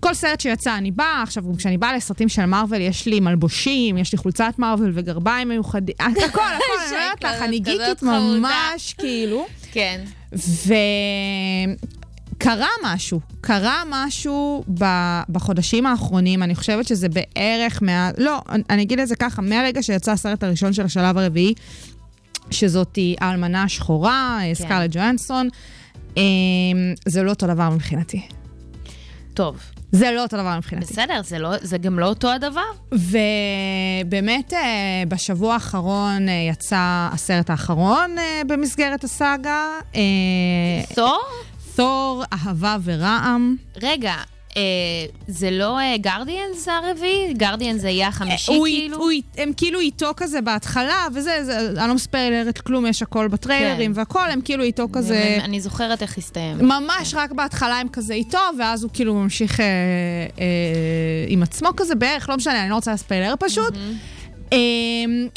כל 0.00 0.14
סרט 0.14 0.40
שיצא, 0.40 0.78
אני 0.78 0.90
באה, 0.90 1.22
עכשיו, 1.22 1.42
גם 1.42 1.56
כשאני 1.56 1.78
באה 1.78 1.96
לסרטים 1.96 2.28
של 2.28 2.44
מארוול, 2.44 2.80
יש 2.80 3.06
לי 3.06 3.20
מלבושים, 3.20 3.98
יש 3.98 4.12
לי 4.12 4.18
חולצת 4.18 4.54
מארוול 4.58 4.92
וגרביים 4.94 5.48
מיוחדים, 5.48 5.94
הכל, 5.98 6.20
הכל, 6.24 6.40
אני 6.40 6.90
אומרת 6.92 7.24
לך, 7.24 7.42
אני 7.42 7.58
גיקית. 7.58 8.02
ממש, 8.02 8.94
כאילו. 8.98 9.46
כן. 9.72 10.00
וקרה 12.34 12.68
משהו, 12.84 13.20
קרה 13.40 13.82
משהו 13.90 14.64
ב- 14.80 15.20
בחודשים 15.28 15.86
האחרונים, 15.86 16.42
אני 16.42 16.54
חושבת 16.54 16.86
שזה 16.86 17.06
בערך 17.08 17.82
מה... 17.82 18.10
לא, 18.18 18.40
אני- 18.70 18.82
אגיד 18.82 19.00
את 19.00 19.08
זה 19.08 19.16
ככה, 19.16 19.42
מהרגע 19.42 19.82
שיצא 19.82 20.12
הסרט 20.12 20.42
הראשון 20.42 20.72
של 20.72 20.84
השלב 20.84 21.18
הרביעי, 21.18 21.54
שזאתי 22.50 23.16
האלמנה 23.20 23.62
השחורה, 23.62 24.38
כן. 24.42 24.54
סקארלט 24.54 24.90
ג'ואנסון, 24.92 25.48
אמ, 26.16 26.22
זה 27.06 27.22
לא 27.22 27.30
אותו 27.30 27.46
דבר 27.46 27.70
מבחינתי. 27.70 28.26
טוב. 29.34 29.56
זה 29.92 30.10
לא 30.10 30.22
אותו 30.22 30.36
דבר 30.36 30.56
מבחינתי. 30.56 30.86
בסדר, 30.92 31.20
זה, 31.24 31.38
לא, 31.38 31.50
זה 31.62 31.78
גם 31.78 31.98
לא 31.98 32.06
אותו 32.06 32.30
הדבר. 32.30 32.60
ובאמת, 32.92 34.52
אה, 34.52 34.58
בשבוע 35.08 35.54
האחרון 35.54 36.28
אה, 36.28 36.48
יצא 36.50 37.08
הסרט 37.12 37.50
האחרון 37.50 38.18
אה, 38.18 38.42
במסגרת 38.46 39.04
הסאגה, 39.04 39.66
אה, 39.94 40.00
תור, 41.76 42.24
אהבה 42.32 42.76
ורעם. 42.84 43.56
רגע, 43.82 44.14
אה, 44.56 44.62
זה 45.28 45.50
לא 45.50 45.78
גרדיאנס 46.00 46.68
הרביעי? 46.68 47.34
גרדיאנס 47.34 47.80
זה 47.80 47.88
יהיה 47.90 48.08
החמישי 48.08 48.52
הוא, 48.54 48.66
כאילו? 48.66 48.96
הוא, 48.96 49.10
הם 49.38 49.52
כאילו 49.56 49.80
איתו 49.80 50.10
כזה 50.16 50.40
בהתחלה, 50.40 51.06
וזה, 51.14 51.44
זה, 51.44 51.68
אני 51.80 51.88
לא 51.88 51.94
מספיילרת 51.94 52.58
כלום, 52.58 52.86
יש 52.86 53.02
הכל 53.02 53.28
בטריילרים 53.28 53.92
כן. 53.94 53.98
והכל, 53.98 54.30
הם 54.30 54.40
כאילו 54.40 54.64
איתו 54.64 54.88
כזה... 54.92 55.38
אני- 55.44 55.60
זוכרת 55.60 56.02
איך 56.02 56.18
הסתיים. 56.18 56.58
ממש 56.58 57.14
רק 57.14 57.32
בהתחלה 57.32 57.78
הם 57.80 57.88
כזה 57.88 58.14
איתו, 58.14 58.38
ואז 58.58 58.82
הוא 58.82 58.90
כאילו 58.94 59.14
ממשיך 59.14 59.60
אה, 59.60 59.64
אה, 60.38 60.44
עם 61.28 61.42
עצמו 61.42 61.68
כזה 61.76 61.94
בערך, 61.94 62.28
לא 62.28 62.36
משנה, 62.36 62.62
אני 62.62 62.70
לא 62.70 62.74
רוצה 62.74 62.92
לספיילר 62.92 63.34
פשוט. 63.40 63.74
אה, 64.52 64.58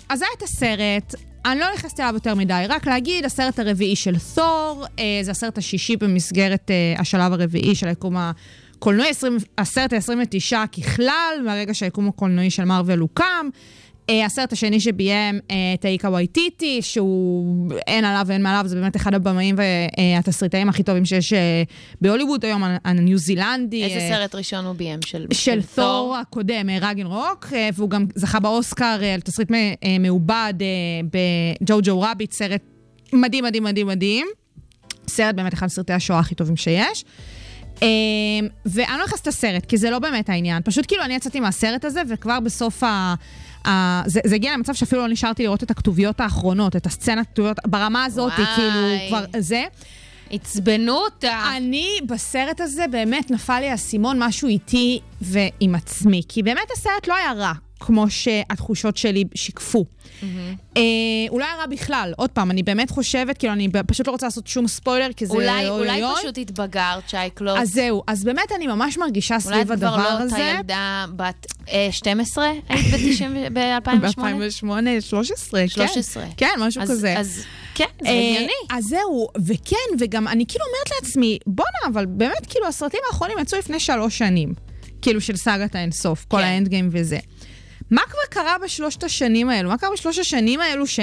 אז 0.10 0.21
היה 0.21 0.30
את 0.38 0.43
הסרט, 0.43 1.15
אני 1.51 1.60
לא 1.60 1.65
נכנסתי 1.73 2.01
אליו 2.01 2.13
יותר 2.13 2.36
מדי, 2.36 2.65
רק 2.69 2.88
להגיד, 2.88 3.25
הסרט 3.25 3.60
הרביעי 3.60 3.95
של 3.95 4.15
תור, 4.36 4.86
אה, 4.99 5.19
זה 5.21 5.31
הסרט 5.31 5.57
השישי 5.57 5.95
במסגרת 5.95 6.71
אה, 6.71 7.01
השלב 7.01 7.33
הרביעי 7.33 7.75
של 7.75 7.88
היקום 7.88 8.15
הקולנועי, 8.17 9.10
20, 9.10 9.38
הסרט 9.57 9.93
ה-29 9.93 10.67
ככלל, 10.67 11.41
מהרגע 11.45 11.73
שהיקום 11.73 12.07
הקולנועי 12.07 12.49
של 12.49 12.63
מארוול 12.63 12.99
הוקם. 12.99 13.49
אה, 14.10 14.26
הסרט 14.26 14.54
השני 14.54 14.80
שביים 14.80 15.39
אה, 15.52 15.56
טאיקה 15.80 16.10
וייטיטי, 16.10 16.82
שהוא 16.82 17.70
אין 17.88 18.06
עליו 18.06 18.26
ואין 18.28 18.43
מעליו, 18.43 18.67
זה 18.67 18.76
באמת 18.76 18.96
אחד 18.96 19.13
הבמאים 19.13 19.56
והתסריטאים 19.58 20.70
הכי 20.70 20.84
טובים 20.84 21.06
שיש 21.06 21.34
אה, 21.34 21.63
בהוליווד 22.02 22.46
היום, 22.46 22.63
הניו 22.86 23.17
זילנדי. 23.17 23.84
איזה 23.84 24.00
אה, 24.00 24.10
סרט 24.10 24.36
ראשון 24.36 24.65
הוא 24.65 24.74
ביים? 24.74 25.00
של, 25.06 25.26
של 25.34 25.60
תור 25.76 26.17
הקודם, 26.22 26.70
אה, 26.70 26.78
רגן 26.82 27.06
רוק, 27.06 27.48
אה, 27.54 27.70
והוא 27.74 27.89
גם 27.89 28.06
זכה 28.15 28.39
באוסקר 28.39 28.98
אה, 29.02 29.13
על 29.13 29.22
תסריט 29.22 29.52
אה, 29.52 29.98
מעובד 30.00 30.54
אה, 30.62 30.67
בג'ו-ג'ו 31.62 32.02
רביט, 32.02 32.32
סרט 32.32 32.62
מדהים, 33.13 33.43
מדהים, 33.43 33.63
מדהים, 33.63 33.88
מדהים. 33.88 34.28
סרט 35.08 35.36
באמת 35.36 35.54
אחד 35.54 35.65
מסרטי 35.65 35.93
השואה 35.93 36.20
הכי 36.20 36.36
טובים 36.36 36.56
שיש. 36.56 37.06
אה, 37.84 37.88
ואני 38.65 38.98
לא 38.98 39.04
נכנסת 39.06 39.28
לסרט, 39.28 39.65
כי 39.65 39.78
זה 39.78 39.89
לא 39.89 40.00
באמת 40.00 40.30
העניין. 40.30 40.62
פשוט 40.63 40.86
כאילו 40.88 41.04
אני 41.04 41.15
יצאתי 41.15 41.39
מהסרט 41.39 41.86
הזה, 41.86 42.02
וכבר 42.10 42.39
בסוף 42.39 42.84
ה... 42.84 43.15
זה, 44.06 44.19
זה 44.25 44.36
הגיע 44.36 44.53
למצב 44.53 44.73
שאפילו 44.73 45.01
לא 45.01 45.08
נשארתי 45.08 45.43
לראות 45.43 45.63
את 45.63 45.71
הכתוביות 45.71 46.19
האחרונות, 46.21 46.75
את 46.75 46.86
הסצנת 46.86 47.27
כתוביות, 47.27 47.58
ברמה 47.67 48.06
הזאת, 48.06 48.34
וואי. 48.38 48.45
כאילו, 48.56 49.08
כבר 49.10 49.25
זה. 49.39 49.63
עצבנו 50.30 50.93
אותה. 50.93 51.41
אני 51.58 51.89
בסרט 52.08 52.62
הזה 52.62 52.86
באמת 52.91 53.32
נפל 53.32 53.60
לי 53.60 53.69
האסימון 53.69 54.23
משהו 54.23 54.47
איתי 54.47 54.99
ועם 55.21 55.75
עצמי, 55.75 56.21
כי 56.30 56.43
באמת 56.43 56.71
הסרט 56.73 57.08
לא 57.08 57.15
היה 57.15 57.34
רע, 57.34 57.53
כמו 57.79 58.09
שהתחושות 58.09 58.97
שלי 58.97 59.23
שיקפו. 59.35 59.85
אה, 60.77 60.81
הוא 61.29 61.39
לא 61.39 61.45
היה 61.45 61.67
בכלל. 61.67 62.13
עוד 62.17 62.29
פעם, 62.29 62.51
אני 62.51 62.63
באמת 62.63 62.89
חושבת, 62.89 63.37
כאילו, 63.37 63.53
אני 63.53 63.69
פשוט 63.87 64.07
לא 64.07 64.11
רוצה 64.11 64.25
לעשות 64.25 64.47
שום 64.47 64.67
ספוילר, 64.67 65.13
כי 65.15 65.25
זה 65.25 65.33
אולי, 65.33 65.69
אוי 65.69 65.79
אולי 65.79 66.03
אוי. 66.03 66.13
פשוט 66.19 66.37
התבגרת, 66.37 67.09
שייקלוט. 67.09 67.57
אז 67.57 67.69
זהו, 67.69 68.03
אז 68.07 68.23
באמת 68.23 68.51
אני 68.55 68.67
ממש 68.67 68.97
מרגישה 68.97 69.35
אולי 69.35 69.43
סביב 69.43 69.71
את 69.71 69.77
כבר 69.77 69.87
הדבר 69.87 70.03
לא 70.03 70.13
אותה 70.13 70.23
הזה. 70.23 70.53
ילדה 70.57 71.05
בת 71.15 71.45
אה, 71.69 71.87
12? 71.91 72.51
היית 72.69 72.93
ב-2008? 73.53 73.53
ב-2008, 73.53 75.01
13. 75.01 75.67
13. 75.67 76.25
כן, 76.37 76.49
משהו 76.59 76.81
אז, 76.81 76.91
כזה. 76.91 77.19
אז 77.19 77.43
כן, 77.75 77.85
זה 78.01 78.07
אה, 78.09 78.13
הגיוני. 78.13 78.51
אז 78.69 78.83
זהו, 78.83 79.27
וכן, 79.45 79.75
וגם 79.99 80.27
אני 80.27 80.45
כאילו 80.47 80.65
אומרת 80.65 81.01
לעצמי, 81.01 81.39
בואנה, 81.47 81.79
אבל 81.87 82.05
באמת, 82.05 82.45
כאילו, 82.49 82.67
הסרטים 82.67 82.99
האחרונים 83.07 83.37
יצאו 83.39 83.57
לפני 83.59 83.79
שלוש 83.79 84.17
שנים. 84.17 84.53
כאילו, 85.01 85.21
של 85.21 85.35
סאגת 85.35 85.75
האינסוף, 85.75 86.25
כל 86.27 86.37
כן. 86.37 86.43
האנד 86.43 86.67
גיים 86.67 86.89
וזה. 86.91 87.19
מה 87.91 88.02
כבר 88.02 88.41
קרה 88.41 88.56
בשלושת 88.63 89.04
השנים 89.04 89.50
האלו? 89.50 89.69
מה 89.69 89.78
קרה 89.78 89.89
בשלושת 89.93 90.21
השנים 90.21 90.60
האלו 90.60 90.88
ש... 90.88 91.00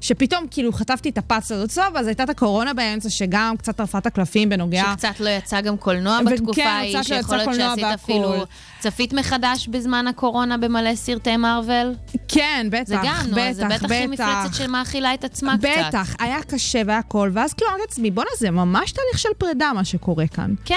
שפתאום 0.00 0.46
כאילו 0.50 0.72
חטפתי 0.72 1.08
את 1.08 1.18
הפס 1.18 1.52
הזאת 1.52 1.70
סוף, 1.70 1.96
אז 1.96 2.06
הייתה 2.06 2.22
את 2.22 2.30
הקורונה 2.30 2.74
באמצע, 2.74 3.10
שגם 3.10 3.54
קצת 3.58 3.76
טרפה 3.76 3.98
את 3.98 4.06
הקלפים 4.06 4.48
בנוגע... 4.48 4.84
שקצת 4.92 5.20
לא 5.20 5.28
יצא 5.28 5.60
גם 5.60 5.76
קולנוע 5.76 6.18
וכן, 6.26 6.34
בתקופה 6.34 6.64
ההיא, 6.64 7.00
קצת 7.00 7.10
לא 7.10 7.16
שיכול 7.16 7.36
להיות 7.36 7.54
שעשית. 7.56 7.84
אפילו... 7.84 8.44
צפית 8.78 9.12
מחדש 9.12 9.68
בזמן 9.68 10.06
הקורונה 10.06 10.56
במלא 10.56 10.94
סרטי 10.94 11.36
מארוול? 11.36 11.94
כן, 12.28 12.66
בטח, 12.70 12.84
זה 12.84 12.96
גם, 13.04 13.26
נו, 13.28 13.36
בטח, 13.36 13.52
זה 13.52 13.64
בטח 13.64 13.90
היא 13.90 14.08
מפלצת 14.08 14.54
שמאכילה 14.54 15.14
את 15.14 15.24
עצמה 15.24 15.58
קצת. 15.58 15.68
בטח, 15.88 16.14
היה 16.18 16.42
קשה 16.42 16.82
והכל, 16.86 17.30
ואז 17.32 17.54
כאילו 17.54 17.70
אמרתי 17.70 17.84
לעצמי, 17.88 18.10
בואנה, 18.10 18.30
זה 18.38 18.50
ממש 18.50 18.92
תהליך 18.92 19.18
של 19.18 19.28
פרידה, 19.38 19.72
מה 19.74 19.84
שקורה 19.84 20.26
כאן. 20.26 20.54
כן, 20.64 20.76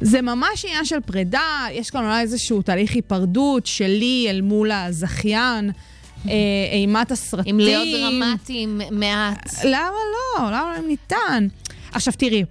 זה 0.00 0.22
ממש 0.22 0.64
עניין 0.64 0.84
של 0.84 1.00
פרידה, 1.00 1.66
יש 1.72 1.90
כאן 1.90 2.04
אולי 2.04 2.20
איזשהו 2.20 2.62
תהליך 2.62 2.94
היפרדות 2.94 3.66
שלי 3.66 4.26
אל 4.30 4.40
מול 4.40 4.70
הזכיין, 4.72 5.70
אה, 6.28 6.32
אימת 6.72 7.10
הסרטים. 7.10 7.54
אם 7.54 7.60
להיות 7.60 7.88
דרמטיים 7.92 8.80
מעט. 8.90 9.50
למה 9.64 9.90
לא? 9.90 10.46
למה 10.46 10.74
לא 10.76 10.88
ניתן? 10.88 11.48
עכשיו 11.92 12.14
תראי, 12.18 12.44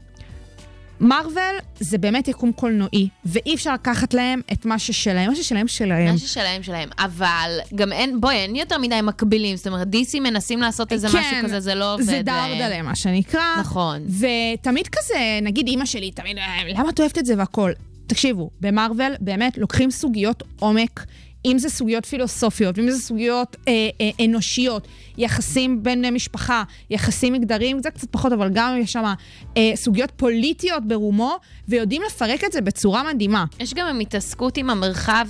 מארוול 0.99 1.55
זה 1.79 1.97
באמת 1.97 2.27
יקום 2.27 2.51
קולנועי, 2.51 3.09
ואי 3.25 3.55
אפשר 3.55 3.73
לקחת 3.73 4.13
להם 4.13 4.41
את 4.53 4.65
מה 4.65 4.79
ששלהם, 4.79 5.29
מה 5.29 5.35
ששלהם 5.35 5.67
שלהם. 5.67 6.11
מה 6.11 6.17
ששלהם 6.17 6.63
שלהם, 6.63 6.89
אבל 6.99 7.59
גם 7.75 7.91
אין, 7.91 8.21
בואי, 8.21 8.35
אין 8.35 8.55
יותר 8.55 8.77
מדי 8.77 8.99
מקבילים, 9.03 9.55
זאת 9.55 9.67
אומרת, 9.67 9.87
DC 9.87 10.19
מנסים 10.19 10.61
לעשות 10.61 10.91
איזה 10.93 11.07
כן, 11.09 11.17
משהו 11.19 11.37
כזה, 11.43 11.59
זה 11.59 11.75
לא 11.75 11.93
עובד. 11.93 12.03
זה 12.03 12.21
להם. 12.25 12.59
דרדלה, 12.59 12.81
מה 12.81 12.95
שנקרא. 12.95 13.41
נכון. 13.59 14.03
ותמיד 14.09 14.87
כזה, 14.87 15.39
נגיד 15.41 15.67
אימא 15.67 15.85
שלי, 15.85 16.11
תמיד, 16.11 16.37
"אה, 16.37 16.43
למה 16.67 16.89
את 16.89 16.99
אוהבת 16.99 17.17
את 17.17 17.25
זה 17.25 17.33
והכל? 17.37 17.71
תקשיבו, 18.07 18.49
במארוול 18.61 19.13
באמת 19.19 19.57
לוקחים 19.57 19.91
סוגיות 19.91 20.43
עומק. 20.59 21.05
אם 21.45 21.59
זה 21.59 21.69
סוגיות 21.69 22.05
פילוסופיות, 22.05 22.77
ואם 22.77 22.89
זה 22.89 22.99
סוגיות 22.99 23.55
אה, 23.67 23.89
אה, 24.01 24.25
אנושיות, 24.25 24.87
יחסים 25.17 25.83
בין 25.83 25.99
בני 25.99 26.11
משפחה, 26.11 26.63
יחסים 26.89 27.33
מגדריים, 27.33 27.79
זה 27.83 27.89
קצת 27.91 28.07
פחות, 28.11 28.31
אבל 28.31 28.49
גם 28.53 28.77
יש 28.81 28.93
שם 28.93 29.13
אה, 29.57 29.71
סוגיות 29.75 30.11
פוליטיות 30.15 30.87
ברומו, 30.87 31.35
ויודעים 31.67 32.01
לפרק 32.07 32.43
את 32.43 32.51
זה 32.51 32.61
בצורה 32.61 33.13
מדהימה. 33.13 33.45
יש 33.59 33.73
גם 33.73 33.99
התעסקות 33.99 34.57
עם 34.57 34.69
המרחב 34.69 35.25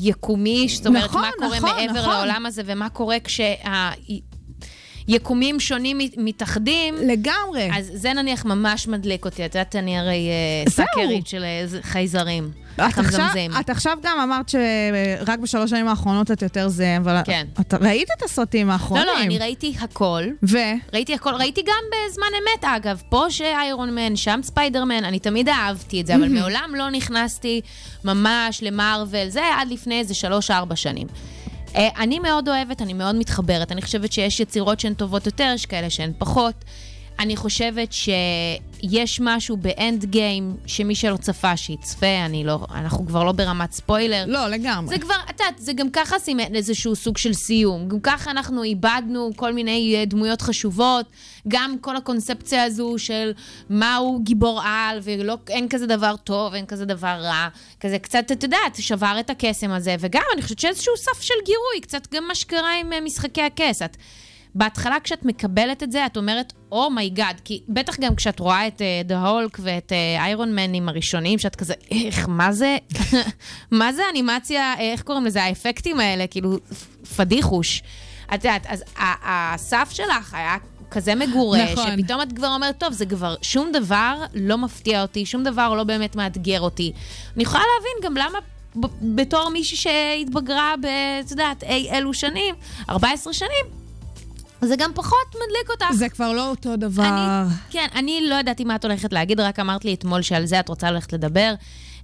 היקומי, 0.00 0.66
זאת 0.68 0.86
אומרת, 0.86 1.04
נכון, 1.04 1.22
מה 1.22 1.30
קורה 1.38 1.56
נכון, 1.56 1.70
מעבר 1.70 2.00
נכון. 2.00 2.10
לעולם 2.10 2.46
הזה, 2.46 2.62
ומה 2.66 2.88
קורה 2.88 3.16
כשהיקומים 5.08 5.60
שונים 5.60 5.98
מת- 5.98 6.14
מתאחדים. 6.16 6.94
לגמרי. 7.06 7.70
אז 7.74 7.90
זה 7.94 8.12
נניח 8.12 8.44
ממש 8.44 8.88
מדליק 8.88 9.24
אותי. 9.24 9.44
את 9.46 9.54
יודעת, 9.54 9.76
אני 9.76 9.98
הרי 9.98 10.28
אה. 10.66 10.70
סאקרית 10.70 11.26
של 11.26 11.44
אה, 11.44 11.64
חייזרים. 11.82 12.50
את 12.74 12.98
עכשיו. 12.98 13.26
את 13.60 13.70
עכשיו 13.70 13.98
גם 14.02 14.20
אמרת 14.20 14.48
שרק 14.48 15.38
בשלוש 15.38 15.70
שנים 15.70 15.88
האחרונות 15.88 16.30
את 16.30 16.42
יותר 16.42 16.68
זה, 16.68 16.96
אבל 16.96 17.20
כן. 17.24 17.46
את 17.60 17.74
ראית 17.74 18.08
את 18.18 18.22
הסרטים 18.22 18.66
לא, 18.68 18.72
האחרונים. 18.72 19.06
לא, 19.06 19.22
אני 19.22 19.38
ראיתי 19.38 19.74
הכל. 19.80 20.22
ו? 20.42 20.58
ראיתי 20.92 21.14
הכל, 21.14 21.34
ראיתי 21.34 21.62
גם 21.62 21.82
בזמן 21.90 22.26
אמת, 22.42 22.64
אגב. 22.76 23.02
פה 23.08 23.24
שאיירון 23.30 23.94
מן, 23.94 24.16
שם 24.16 24.40
ספיידרמן, 24.42 25.04
אני 25.04 25.18
תמיד 25.18 25.48
אהבתי 25.48 26.00
את 26.00 26.06
זה, 26.06 26.14
אבל 26.14 26.28
מעולם 26.28 26.70
לא 26.76 26.90
נכנסתי 26.90 27.60
ממש 28.04 28.62
למארוול. 28.62 29.28
זה 29.28 29.42
עד 29.58 29.68
לפני 29.70 29.98
איזה 29.98 30.14
שלוש-ארבע 30.14 30.76
שנים. 30.76 31.06
אה, 31.76 31.88
אני 31.96 32.18
מאוד 32.18 32.48
אוהבת, 32.48 32.82
אני 32.82 32.92
מאוד 32.92 33.14
מתחברת. 33.14 33.72
אני 33.72 33.82
חושבת 33.82 34.12
שיש 34.12 34.40
יצירות 34.40 34.80
שהן 34.80 34.94
טובות 34.94 35.26
יותר, 35.26 35.52
יש 35.54 35.66
כאלה 35.66 35.90
שהן 35.90 36.12
פחות. 36.18 36.54
אני 37.18 37.36
חושבת 37.36 37.92
שיש 37.92 39.20
משהו 39.20 39.56
באנד 39.56 40.04
גיים 40.04 40.56
שמי 40.66 40.94
שלא 40.94 41.16
צפה 41.16 41.56
שיצפה, 41.56 42.24
אני 42.26 42.44
לא, 42.44 42.58
אנחנו 42.74 43.06
כבר 43.06 43.24
לא 43.24 43.32
ברמת 43.32 43.72
ספוילר. 43.72 44.24
לא, 44.26 44.48
לגמרי. 44.48 44.94
זה 44.94 44.98
כבר, 45.02 45.14
את 45.30 45.40
יודעת, 45.40 45.58
זה 45.58 45.72
גם 45.72 45.90
ככה 45.90 46.18
סימן 46.18 46.54
איזשהו 46.54 46.96
סוג 46.96 47.18
של 47.18 47.34
סיום. 47.34 47.88
גם 47.88 48.00
ככה 48.00 48.30
אנחנו 48.30 48.62
איבדנו 48.62 49.30
כל 49.36 49.52
מיני 49.52 49.94
אה, 49.96 50.04
דמויות 50.04 50.42
חשובות. 50.42 51.06
גם 51.48 51.76
כל 51.80 51.96
הקונספציה 51.96 52.64
הזו 52.64 52.94
של 52.98 53.32
מהו 53.70 54.20
גיבור 54.22 54.60
על, 54.64 54.98
ואין 55.02 55.68
כזה 55.68 55.86
דבר 55.86 56.16
טוב, 56.16 56.54
אין 56.54 56.66
כזה 56.66 56.84
דבר 56.84 57.16
רע. 57.20 57.48
כזה 57.80 57.98
קצת, 57.98 58.32
את 58.32 58.42
יודעת, 58.42 58.76
שבר 58.78 59.16
את 59.20 59.30
הקסם 59.30 59.70
הזה. 59.70 59.96
וגם, 60.00 60.22
אני 60.34 60.42
חושבת 60.42 60.58
שאיזשהו 60.58 60.96
סף 60.96 61.22
של 61.22 61.34
גירוי, 61.44 61.80
קצת 61.82 62.14
גם 62.14 62.24
מה 62.28 62.34
שקרה 62.34 62.80
עם 62.80 62.92
אה, 62.92 63.00
משחקי 63.00 63.42
הכס. 63.42 63.82
את... 63.82 63.96
בהתחלה 64.54 64.96
כשאת 65.04 65.24
מקבלת 65.24 65.82
את 65.82 65.92
זה, 65.92 66.06
את 66.06 66.16
אומרת, 66.16 66.52
oh 66.72 66.89
my 66.89 67.06
God, 67.06 67.40
כי 67.44 67.62
בטח 67.68 68.00
גם 68.00 68.14
כשאת 68.14 68.40
רואה 68.40 68.66
את 68.66 68.82
The 69.04 69.28
Hulk 69.28 69.58
ואת 69.60 69.92
Iron 70.18 70.54
Man־ים 70.54 70.88
הראשונים, 70.88 71.38
שאת 71.38 71.56
כזה, 71.56 71.74
איך, 71.90 72.28
מה 72.28 72.52
זה, 72.52 72.76
מה 73.70 73.92
זה 73.92 74.02
אנימציה, 74.10 74.74
אה, 74.78 74.92
איך 74.92 75.02
קוראים 75.02 75.24
לזה, 75.24 75.42
האפקטים 75.42 76.00
האלה, 76.00 76.26
כאילו, 76.26 76.58
פדיחוש. 77.16 77.82
את 78.34 78.44
יודעת, 78.44 78.66
אז 78.66 78.84
הסף 79.24 79.90
שלך 79.92 80.34
היה 80.34 80.56
כזה 80.90 81.14
מגורה, 81.14 81.72
נכון. 81.72 81.86
שפתאום 81.98 82.22
את 82.22 82.32
כבר 82.32 82.54
אומרת, 82.54 82.78
טוב, 82.78 82.92
זה 82.92 83.06
כבר, 83.06 83.34
שום 83.42 83.72
דבר 83.72 84.24
לא 84.34 84.58
מפתיע 84.58 85.02
אותי, 85.02 85.26
שום 85.26 85.44
דבר 85.44 85.74
לא 85.74 85.84
באמת 85.84 86.16
מאתגר 86.16 86.60
אותי. 86.60 86.92
אני 87.36 87.42
יכולה 87.42 87.62
להבין 87.76 88.10
גם 88.10 88.26
למה... 88.26 88.38
בתור 89.02 89.48
מישהי 89.48 89.76
שהתבגרה. 89.76 90.74
את 91.20 91.30
יודעת, 91.30 91.64
אי 91.64 91.90
אלו 91.90 92.14
שנים, 92.14 92.54
14 92.90 93.32
שנים, 93.32 93.66
זה 94.60 94.76
גם 94.76 94.90
פחות 94.94 95.26
מדליק 95.34 95.70
אותך. 95.70 95.92
זה 95.92 96.08
כבר 96.08 96.32
לא 96.32 96.50
אותו 96.50 96.76
דבר. 96.76 97.02
אני, 97.02 97.54
כן, 97.70 97.86
אני 97.94 98.20
לא 98.28 98.34
ידעתי 98.34 98.64
מה 98.64 98.74
את 98.74 98.84
הולכת 98.84 99.12
להגיד, 99.12 99.40
רק 99.40 99.58
אמרת 99.60 99.84
לי 99.84 99.94
אתמול 99.94 100.22
שעל 100.22 100.46
זה 100.46 100.60
את 100.60 100.68
רוצה 100.68 100.90
ללכת 100.90 101.12
לדבר. 101.12 101.54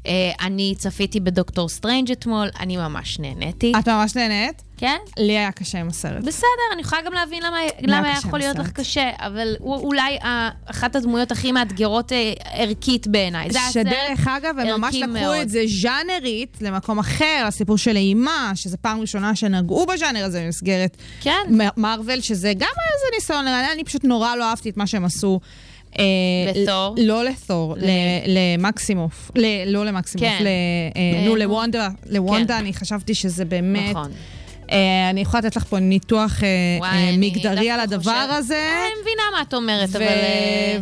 Uh, 0.02 0.06
אני 0.40 0.74
צפיתי 0.78 1.20
בדוקטור 1.20 1.68
סטרנג' 1.68 2.10
אתמול, 2.10 2.48
אני 2.60 2.76
ממש 2.76 3.18
נהניתי. 3.18 3.72
את 3.78 3.88
ממש 3.88 4.16
נהנית? 4.16 4.62
כן? 4.76 4.96
לי 5.18 5.38
היה 5.38 5.52
קשה 5.52 5.80
עם 5.80 5.88
הסרט. 5.88 6.24
בסדר, 6.24 6.46
אני 6.72 6.82
יכולה 6.82 7.02
גם 7.02 7.12
להבין 7.12 7.42
למה, 7.42 7.56
למה 7.82 8.08
היה 8.08 8.18
יכול 8.18 8.38
להיות 8.38 8.58
לך. 8.58 8.70
קשה, 8.70 9.10
אבל 9.18 9.56
הוא 9.58 9.76
אולי 9.76 10.18
אחת 10.66 10.96
הדמויות 10.96 11.32
הכי 11.32 11.52
מאתגרות 11.52 12.12
אה, 12.12 12.32
ערכית 12.52 13.06
בעיניי. 13.06 13.48
שדרך 13.72 14.28
אגב, 14.28 14.58
הם 14.58 14.80
ממש 14.80 14.94
לקחו 14.94 15.12
מאוד. 15.12 15.36
את 15.36 15.48
זה 15.48 15.62
ז'אנרית 15.66 16.56
למקום 16.60 16.98
אחר, 16.98 17.44
הסיפור 17.46 17.78
של 17.78 17.96
אימה, 17.96 18.52
שזו 18.54 18.76
פעם 18.80 19.00
ראשונה 19.00 19.36
שנגעו 19.36 19.86
בז'אנר 19.86 20.24
הזה 20.24 20.42
במסגרת 20.44 20.96
כן. 21.20 21.40
מ- 21.50 21.80
מארוול, 21.80 22.20
שזה 22.20 22.52
גם 22.52 22.60
היה 22.60 22.88
איזה 22.94 23.06
ניסיון 23.14 23.46
אני 23.72 23.84
פשוט 23.84 24.04
נורא 24.04 24.36
לא 24.36 24.44
אהבתי 24.44 24.70
את 24.70 24.76
מה 24.76 24.86
שהם 24.86 25.04
עשו. 25.04 25.40
אה, 25.98 26.04
לתור? 26.54 26.94
לא 26.98 27.24
לתור, 27.24 27.76
למקסימוף. 28.26 29.30
לא 29.66 29.86
למקסימוף, 29.86 30.28
כן. 30.38 30.44
אה, 30.46 31.20
נו, 31.24 31.28
נו. 31.30 31.36
לוונדה. 31.36 31.88
לוונדה, 32.06 32.54
כן. 32.54 32.60
אני 32.60 32.74
חשבתי 32.74 33.14
שזה 33.14 33.44
באמת... 33.44 33.90
נכון. 33.90 34.10
אה, 34.72 35.10
אני 35.10 35.20
יכולה 35.20 35.40
לתת 35.40 35.56
לך 35.56 35.64
פה 35.64 35.78
ניתוח 35.78 36.42
אה, 36.42 36.48
וואי, 36.78 36.90
אה, 36.90 37.14
מגדרי 37.18 37.70
על 37.70 37.80
הדבר 37.80 38.10
הזה. 38.10 38.54
אני 38.54 39.02
מבינה 39.02 39.22
מה 39.36 39.42
את 39.42 39.54
אומרת, 39.54 39.88
ו- 39.92 39.96
אבל... 39.96 40.06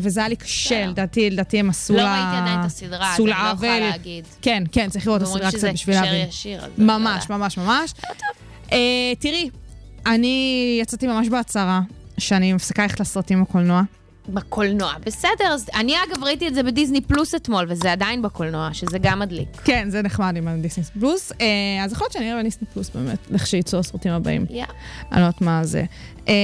וזה 0.01 0.21
היה 0.21 0.29
לי 0.29 0.37
קשה. 0.37 0.87
לדעתי, 0.87 1.31
לדעתי 1.31 1.59
הם 1.59 1.71
עשו 1.71 1.95
לא 1.95 2.03
לה... 2.03 2.13
ראיתי 2.13 2.43
עדיין 2.43 2.61
את 2.61 2.65
הסדרה, 2.65 3.15
אז 3.15 3.21
אני 3.21 3.27
לא 3.27 3.35
יכולה. 3.55 3.81
להגיד. 3.81 4.25
כן, 4.43 4.65
כן, 4.73 4.91
צריך 4.91 5.07
לראות 5.07 5.23
את 5.23 5.27
אומרים 5.27 5.45
הסדרה 5.45 5.59
שזה 5.59 5.69
קצת 5.69 5.75
בשביל 5.75 5.97
הקשר 5.97 6.13
להבין. 6.13 6.29
ישיר, 6.29 6.59
אז 6.59 6.71
אני 6.79 6.87
לא 6.87 6.99
ממש, 6.99 7.23
יודעת. 7.23 7.31
ממש, 7.31 7.59
ממש. 7.59 7.95
תראי, 9.19 9.51
אני 10.07 10.79
יצאתי 10.83 11.07
ממש 11.07 11.29
בהצהרה 11.29 11.81
שאני 12.19 12.53
מפסיקה 12.53 12.83
ללכת 12.83 13.01
לסרטים 13.01 13.43
בקולנוע. 13.43 13.83
בקולנוע, 14.29 14.93
בסדר, 15.07 15.45
אז 15.45 15.67
אני 15.75 15.95
אגב 15.97 16.25
ראיתי 16.25 16.49
את 16.49 16.55
זה 16.55 16.63
בדיסני 16.63 17.01
פלוס 17.01 17.35
אתמול, 17.35 17.67
וזה 17.69 17.93
עדיין 17.93 18.23
בקולנוע, 18.23 18.69
שזה 18.73 18.99
גם 18.99 19.19
מדליק. 19.19 19.49
כן, 19.65 19.91
זה 19.91 20.03
נחמד 20.03 20.37
עם 20.37 20.49
הדיסני 20.49 20.85
פלוס. 20.85 21.33
אה, 21.41 21.85
אז 21.85 21.93
יכול 21.93 22.05
להיות 22.05 22.13
שאני 22.13 22.33
אראה 22.33 22.41
בדיסני 22.41 22.67
פלוס 22.75 22.91
באמת, 22.91 23.19
לכשיצאו 23.31 23.79
הסרטים 23.79 24.13
הבאים. 24.13 24.47
יא. 24.51 24.65
אני 25.13 25.21
לא 25.21 25.27
יודעת 25.27 25.41
מה 25.41 25.65
זה. 25.65 25.85
אה, 26.29 26.35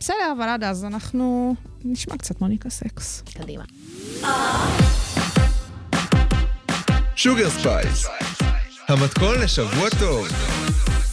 בסדר, 0.00 0.32
אבל 0.36 0.48
עד 0.48 0.64
אז 0.64 0.84
אנחנו 0.84 1.54
נשמע 1.84 2.16
קצת 2.16 2.40
מוניקה 2.40 2.70
סקס. 2.70 3.22
קדימה. 3.34 3.64
Sugar 7.16 7.50
Spice, 7.50 8.06
המתכון 8.88 9.34
לשבוע 9.40 9.88
טוב, 9.98 10.28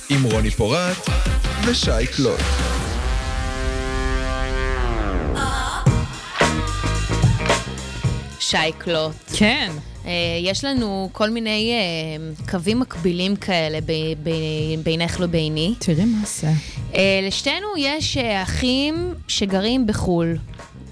עם 0.10 0.24
רוני 0.24 0.52
פורט 0.52 0.98
ושי 1.66 2.08
קלוט. 2.16 2.73
שי 8.44 8.58
קלוט. 8.78 9.12
כן. 9.38 9.72
אה, 10.06 10.12
יש 10.44 10.64
לנו 10.66 11.10
כל 11.12 11.30
מיני 11.30 11.72
אה, 11.74 12.46
קווים 12.52 12.80
מקבילים 12.80 13.36
כאלה 13.36 13.80
בינך 14.84 15.20
לביני. 15.20 15.76
תראי 15.80 16.06
מה 16.06 16.26
זה. 16.26 16.52
אה, 16.96 17.20
לשתינו 17.28 17.68
יש 17.78 18.18
אחים 18.18 19.14
שגרים 19.28 19.88
בחו"ל. 19.88 20.38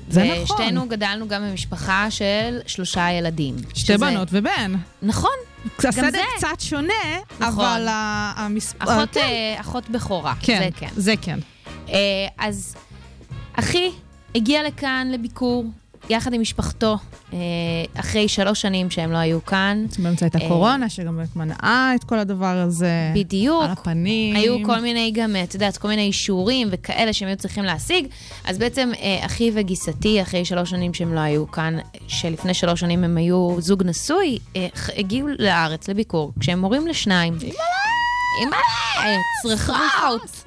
זה 0.09 0.23
נכון. 0.23 0.43
ושתינו 0.43 0.87
גדלנו 0.89 1.27
גם 1.27 1.41
במשפחה 1.49 2.07
של 2.11 2.59
שלושה 2.67 3.11
ילדים. 3.11 3.55
שתי 3.69 3.79
שזה- 3.79 3.97
בנות 3.97 4.27
ובן. 4.31 4.73
נכון. 5.01 5.29
הסדר. 5.77 6.21
קצת 6.37 6.59
שונה, 6.59 6.93
נכון. 7.39 7.65
אבל 7.65 7.87
המספר... 8.35 8.83
אחות, 8.97 9.09
כן. 9.13 9.55
אחות 9.59 9.89
בכורה. 9.89 10.33
כן, 10.41 10.59
זה 10.63 10.69
כן. 10.79 10.87
זה 10.95 11.13
כן. 11.21 11.39
אז 12.37 12.75
אחי 13.53 13.89
הגיע 14.35 14.63
לכאן 14.63 15.07
לביקור, 15.11 15.65
יחד 16.11 16.33
עם 16.33 16.41
משפחתו, 16.41 16.97
אה, 17.33 17.37
אחרי 17.95 18.27
שלוש 18.27 18.61
שנים 18.61 18.89
שהם 18.89 19.11
לא 19.11 19.17
היו 19.17 19.45
כאן. 19.45 19.85
באמצע 19.99 20.25
אה, 20.25 20.29
הייתה 20.33 20.47
קורונה, 20.47 20.89
שגם 20.89 21.17
באמת 21.17 21.35
מנעה 21.35 21.91
את 21.95 22.03
כל 22.03 22.19
הדבר 22.19 22.57
הזה. 22.57 23.11
בדיוק. 23.15 23.63
על 23.63 23.71
הפנים. 23.71 24.35
היו 24.35 24.57
כל 24.65 24.79
מיני 24.79 25.11
גם, 25.15 25.35
את 25.43 25.53
יודעת, 25.53 25.77
כל 25.77 25.87
מיני 25.87 26.01
אישורים 26.01 26.67
וכאלה 26.71 27.13
שהם 27.13 27.27
היו 27.27 27.37
צריכים 27.37 27.63
להשיג. 27.63 28.07
אז 28.45 28.57
בעצם 28.57 28.91
אה, 29.01 29.25
אחי 29.25 29.51
וגיסתי, 29.53 30.21
אחרי 30.21 30.45
שלוש 30.45 30.69
שנים 30.69 30.93
שהם 30.93 31.13
לא 31.13 31.19
היו 31.19 31.51
כאן, 31.51 31.77
שלפני 32.07 32.53
שלוש 32.53 32.79
שנים 32.79 33.03
הם 33.03 33.17
היו 33.17 33.55
זוג 33.59 33.83
נשוי, 33.83 34.37
אה, 34.55 34.67
הגיעו 34.97 35.27
לארץ 35.39 35.89
לביקור, 35.89 36.31
כשהם 36.39 36.61
הורים 36.61 36.87
לשניים. 36.87 37.33
אימא'לה! 37.41 37.90
צרחות. 39.43 40.43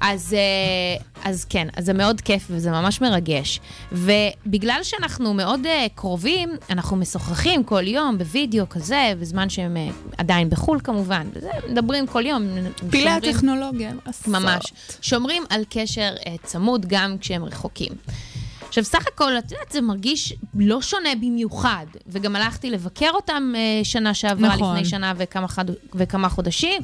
אז, 0.00 0.34
אה, 0.34 1.04
אז 1.30 1.44
כן, 1.44 1.68
אז 1.76 1.84
זה 1.84 1.92
מאוד 1.92 2.20
כיף 2.20 2.46
וזה 2.50 2.70
ממש 2.70 3.00
מרגש. 3.00 3.60
ובגלל 3.92 4.80
שאנחנו 4.82 5.34
מאוד 5.34 5.66
אה, 5.66 5.86
קרובים, 5.94 6.50
אנחנו 6.70 6.96
משוחחים 6.96 7.64
כל 7.64 7.88
יום 7.88 8.18
בווידאו 8.18 8.68
כזה, 8.68 9.12
בזמן 9.20 9.48
שהם 9.48 9.76
אה, 9.76 9.88
עדיין 10.18 10.50
בחו"ל 10.50 10.80
כמובן, 10.84 11.26
וזה, 11.32 11.50
מדברים 11.68 12.06
כל 12.06 12.26
יום. 12.26 12.42
פילי 12.90 13.10
הטכנולוגיה. 13.10 13.92
עושות. 14.06 14.28
ממש. 14.28 14.72
שומרים 15.02 15.42
על 15.50 15.64
קשר 15.70 16.14
צמוד 16.44 16.86
גם 16.88 17.18
כשהם 17.20 17.44
רחוקים. 17.44 17.92
עכשיו, 18.68 18.84
סך 18.84 19.06
הכל, 19.06 19.38
את 19.38 19.52
יודעת, 19.52 19.72
זה 19.72 19.80
מרגיש 19.80 20.32
לא 20.54 20.82
שונה 20.82 21.14
במיוחד. 21.14 21.86
וגם 22.06 22.36
הלכתי 22.36 22.70
לבקר 22.70 23.10
אותם 23.14 23.52
אה, 23.56 23.84
שנה 23.84 24.14
שעברה, 24.14 24.56
נכון. 24.56 24.74
לפני 24.76 24.88
שנה 24.88 25.12
וכמה, 25.16 25.48
חד... 25.48 25.64
וכמה 25.94 26.28
חודשים. 26.28 26.82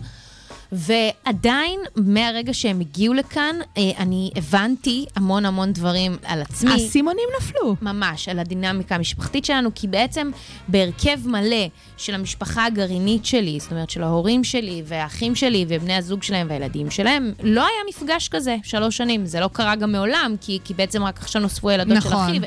ועדיין, 0.72 1.80
מהרגע 1.96 2.54
שהם 2.54 2.80
הגיעו 2.80 3.14
לכאן, 3.14 3.56
אה, 3.78 3.82
אני 3.98 4.30
הבנתי 4.37 5.06
המון 5.16 5.46
המון 5.46 5.72
דברים 5.72 6.16
על 6.24 6.42
עצמי. 6.42 6.70
האסימונים 6.72 7.28
נפלו. 7.40 7.76
ממש, 7.82 8.28
על 8.28 8.38
הדינמיקה 8.38 8.94
המשפחתית 8.94 9.44
שלנו, 9.44 9.70
כי 9.74 9.88
בעצם 9.88 10.30
בהרכב 10.68 11.18
מלא 11.24 11.66
של 11.96 12.14
המשפחה 12.14 12.66
הגרעינית 12.66 13.26
שלי, 13.26 13.61
זאת 13.61 13.70
אומרת 13.70 13.90
של 13.90 14.02
ההורים 14.02 14.44
שלי 14.44 14.82
והאחים 14.87 15.35
שלי 15.35 15.64
ובני 15.68 15.96
הזוג 15.96 16.22
שלהם 16.22 16.46
והילדים 16.50 16.90
שלהם, 16.90 17.32
לא 17.42 17.61
היה 17.61 17.78
מפגש 17.88 18.28
כזה 18.28 18.56
שלוש 18.62 18.96
שנים. 18.96 19.26
זה 19.26 19.40
לא 19.40 19.48
קרה 19.52 19.76
גם 19.76 19.92
מעולם, 19.92 20.35
כי, 20.40 20.58
כי 20.64 20.74
בעצם 20.74 21.04
רק 21.04 21.18
עכשיו 21.18 21.42
נוספו 21.42 21.70
ילדות 21.70 22.02
של 22.02 22.08
נכון. 22.08 22.28
אחי. 22.28 22.38
ו... 22.38 22.42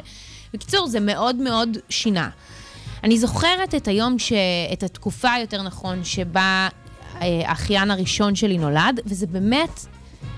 בקיצור, 0.54 0.88
זה 0.88 1.00
מאוד 1.00 1.36
מאוד 1.36 1.78
שינה. 1.90 2.30
אני 3.04 3.18
זוכרת 3.18 3.76
את 3.76 3.88
היום, 3.88 4.20
ש... 4.20 4.34
את 4.74 4.84
התקופה, 4.84 5.30
יותר 5.42 5.62
נכון, 5.62 6.04
שבה 6.04 6.68
האחיין 7.20 7.92
הראשון 7.92 8.36
שלי 8.36 8.58
נולד, 8.58 9.00
וזה 9.06 9.28
באמת 9.28 9.86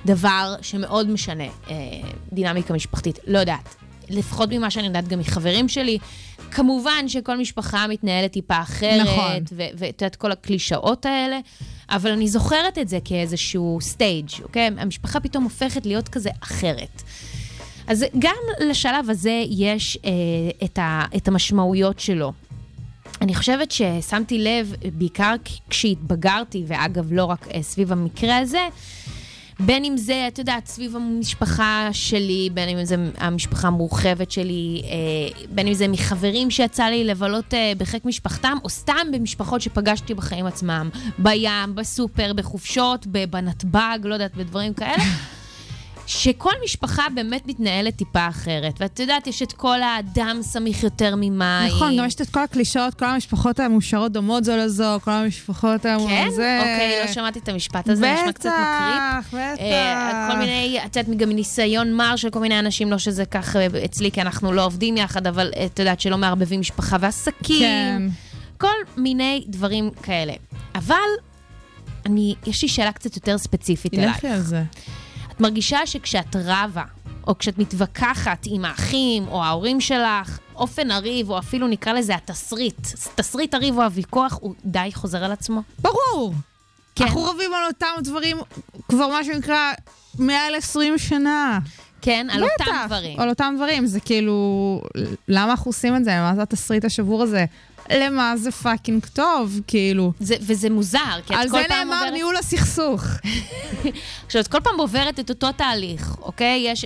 דבר 0.05 0.55
שמאוד 0.61 1.09
משנה 1.09 1.43
אה, 1.43 1.75
דינמיקה 2.33 2.73
משפחתית. 2.73 3.19
לא 3.27 3.39
יודעת. 3.39 3.75
לפחות 4.09 4.49
ממה 4.51 4.71
שאני 4.71 4.87
יודעת 4.87 5.07
גם 5.07 5.19
מחברים 5.19 5.69
שלי. 5.69 5.97
כמובן 6.51 7.07
שכל 7.07 7.37
משפחה 7.37 7.87
מתנהלת 7.87 8.31
טיפה 8.31 8.61
אחרת, 8.61 9.07
נכון. 9.07 9.43
ואת 9.77 10.01
יודעת, 10.01 10.15
כל 10.15 10.31
הקלישאות 10.31 11.05
האלה, 11.05 11.39
אבל 11.89 12.11
אני 12.11 12.27
זוכרת 12.27 12.77
את 12.77 12.87
זה 12.87 12.99
כאיזשהו 13.05 13.77
סטייג', 13.81 14.29
אוקיי? 14.43 14.69
המשפחה 14.77 15.19
פתאום 15.19 15.43
הופכת 15.43 15.85
להיות 15.85 16.09
כזה 16.09 16.29
אחרת. 16.43 17.03
אז 17.87 18.05
גם 18.19 18.67
לשלב 18.69 19.09
הזה 19.09 19.43
יש 19.49 19.97
אה, 20.05 20.11
את, 20.63 20.77
ה, 20.77 21.05
את 21.15 21.27
המשמעויות 21.27 21.99
שלו. 21.99 22.33
אני 23.21 23.35
חושבת 23.35 23.71
ששמתי 23.71 24.39
לב, 24.39 24.73
בעיקר 24.93 25.35
כשהתבגרתי, 25.69 26.63
ואגב, 26.67 27.13
לא 27.13 27.25
רק 27.25 27.47
אה, 27.53 27.61
סביב 27.61 27.91
המקרה 27.91 28.37
הזה, 28.37 28.67
בין 29.59 29.85
אם 29.85 29.97
זה, 29.97 30.25
את 30.27 30.39
יודעת, 30.39 30.65
סביב 30.67 30.95
המשפחה 30.95 31.89
שלי, 31.91 32.49
בין 32.53 32.69
אם 32.69 32.85
זה 32.85 32.95
המשפחה 33.17 33.67
המורחבת 33.67 34.31
שלי, 34.31 34.81
אה, 34.85 35.45
בין 35.49 35.67
אם 35.67 35.73
זה 35.73 35.87
מחברים 35.87 36.51
שיצא 36.51 36.83
לי 36.83 37.03
לבלות 37.03 37.53
אה, 37.53 37.73
בחיק 37.77 38.05
משפחתם, 38.05 38.57
או 38.63 38.69
סתם 38.69 39.07
במשפחות 39.13 39.61
שפגשתי 39.61 40.13
בחיים 40.13 40.45
עצמם, 40.45 40.89
בים, 41.19 41.75
בסופר, 41.75 42.33
בחופשות, 42.33 43.07
בנתב"ג, 43.29 43.99
לא 44.03 44.13
יודעת, 44.13 44.35
בדברים 44.35 44.73
כאלה. 44.73 45.03
שכל 46.07 46.51
משפחה 46.63 47.03
באמת 47.15 47.47
מתנהלת 47.47 47.95
טיפה 47.95 48.27
אחרת. 48.27 48.73
ואת 48.79 48.99
יודעת, 48.99 49.27
יש 49.27 49.41
את 49.41 49.51
כל 49.51 49.81
האדם 49.81 50.39
סמיך 50.41 50.83
יותר 50.83 51.15
ממים. 51.15 51.41
נכון, 51.67 51.97
גם 51.97 52.05
יש 52.05 52.15
את 52.15 52.29
כל 52.29 52.43
הקלישאות, 52.43 52.93
כל 52.93 53.05
המשפחות 53.05 53.59
המאושרות 53.59 54.11
דומות 54.11 54.43
זו 54.43 54.57
לזו, 54.57 54.99
כל 55.03 55.11
המשפחות 55.11 55.85
האמורות 55.85 56.11
כן? 56.11 56.29
זה... 56.35 56.57
אוקיי, 56.59 57.01
לא 57.05 57.11
שמעתי 57.11 57.39
את 57.39 57.49
המשפט 57.49 57.89
הזה, 57.89 58.13
נשמע 58.13 58.31
קצת 58.33 58.49
מקריפ. 58.49 59.27
בטח, 59.27 59.27
בטח. 59.27 59.61
אה, 59.61 60.29
כל 60.31 60.37
מיני, 60.37 60.79
את 60.85 60.95
יודעת, 60.95 61.17
גם 61.17 61.29
מניסיון 61.29 61.93
מר 61.93 62.15
של 62.15 62.29
כל 62.29 62.39
מיני 62.39 62.59
אנשים, 62.59 62.91
לא 62.91 62.97
שזה 62.97 63.25
כך 63.25 63.55
אה, 63.55 63.67
אצלי, 63.85 64.11
כי 64.11 64.21
אנחנו 64.21 64.51
לא 64.51 64.65
עובדים 64.65 64.97
יחד, 64.97 65.27
אבל 65.27 65.51
אה, 65.55 65.65
את 65.65 65.79
יודעת 65.79 66.01
שלא 66.01 66.17
מערבבים 66.17 66.59
משפחה 66.59 66.97
ועסקים. 66.99 67.59
כן. 67.59 68.01
כל 68.57 68.75
מיני 68.97 69.43
דברים 69.47 69.89
כאלה. 70.03 70.33
אבל 70.75 70.95
אני, 72.05 72.35
יש 72.45 72.61
לי 72.61 72.67
שאלה 72.67 72.91
קצת 72.91 73.15
יותר 73.15 73.37
ספציפית 73.37 73.93
אלייך. 73.93 74.17
לכי 74.17 74.27
על 74.27 74.41
זה. 74.41 74.63
את 75.37 75.41
מרגישה 75.41 75.85
שכשאת 75.85 76.35
רבה, 76.35 76.83
או 77.27 77.37
כשאת 77.37 77.57
מתווכחת 77.57 78.45
עם 78.45 78.65
האחים 78.65 79.27
או 79.27 79.43
ההורים 79.43 79.81
שלך, 79.81 80.39
אופן 80.55 80.91
הריב, 80.91 81.29
או 81.29 81.39
אפילו 81.39 81.67
נקרא 81.67 81.93
לזה 81.93 82.15
התסריט, 82.15 82.87
תסריט 83.15 83.53
הריב 83.53 83.77
או 83.77 83.83
הוויכוח, 83.83 84.37
הוא 84.41 84.55
די 84.65 84.89
חוזר 84.93 85.23
על 85.23 85.31
עצמו? 85.31 85.61
ברור. 85.79 86.33
כן. 86.95 87.03
אנחנו 87.03 87.23
רבים 87.23 87.53
על 87.53 87.65
אותם 87.67 87.87
דברים 88.03 88.37
כבר 88.89 89.07
מה 89.07 89.23
שנקרא 89.23 89.73
מעל 90.19 90.55
20 90.55 90.97
שנה. 90.97 91.59
כן, 92.01 92.27
על 92.31 92.43
בטח, 92.43 92.67
אותם 92.67 92.85
דברים. 92.85 93.19
על 93.19 93.29
אותם 93.29 93.53
דברים. 93.57 93.85
זה 93.85 93.99
כאילו, 93.99 94.81
למה 95.27 95.51
אנחנו 95.51 95.69
עושים 95.69 95.95
את 95.95 96.03
זה? 96.03 96.19
מה 96.19 96.35
זה 96.35 96.41
התסריט 96.41 96.85
השבור 96.85 97.23
הזה? 97.23 97.45
למה 97.93 98.37
זה 98.37 98.51
fucking 98.51 99.05
טוב, 99.05 99.59
כאילו. 99.67 100.13
זה, 100.19 100.35
וזה 100.41 100.69
מוזר, 100.69 101.19
כי 101.27 101.33
את 101.33 101.39
על 101.39 101.49
כל 101.49 101.61
זה 101.61 101.65
פעם 101.67 101.87
נאמר 101.87 101.97
עוברת... 101.97 102.13
ניהול 102.13 102.37
הסכסוך. 102.37 103.03
עכשיו, 104.25 104.41
את 104.41 104.47
כל 104.47 104.59
פעם 104.59 104.79
עוברת 104.79 105.19
את 105.19 105.29
אותו 105.29 105.51
תהליך, 105.51 106.15
אוקיי? 106.21 106.63
יש... 106.67 106.85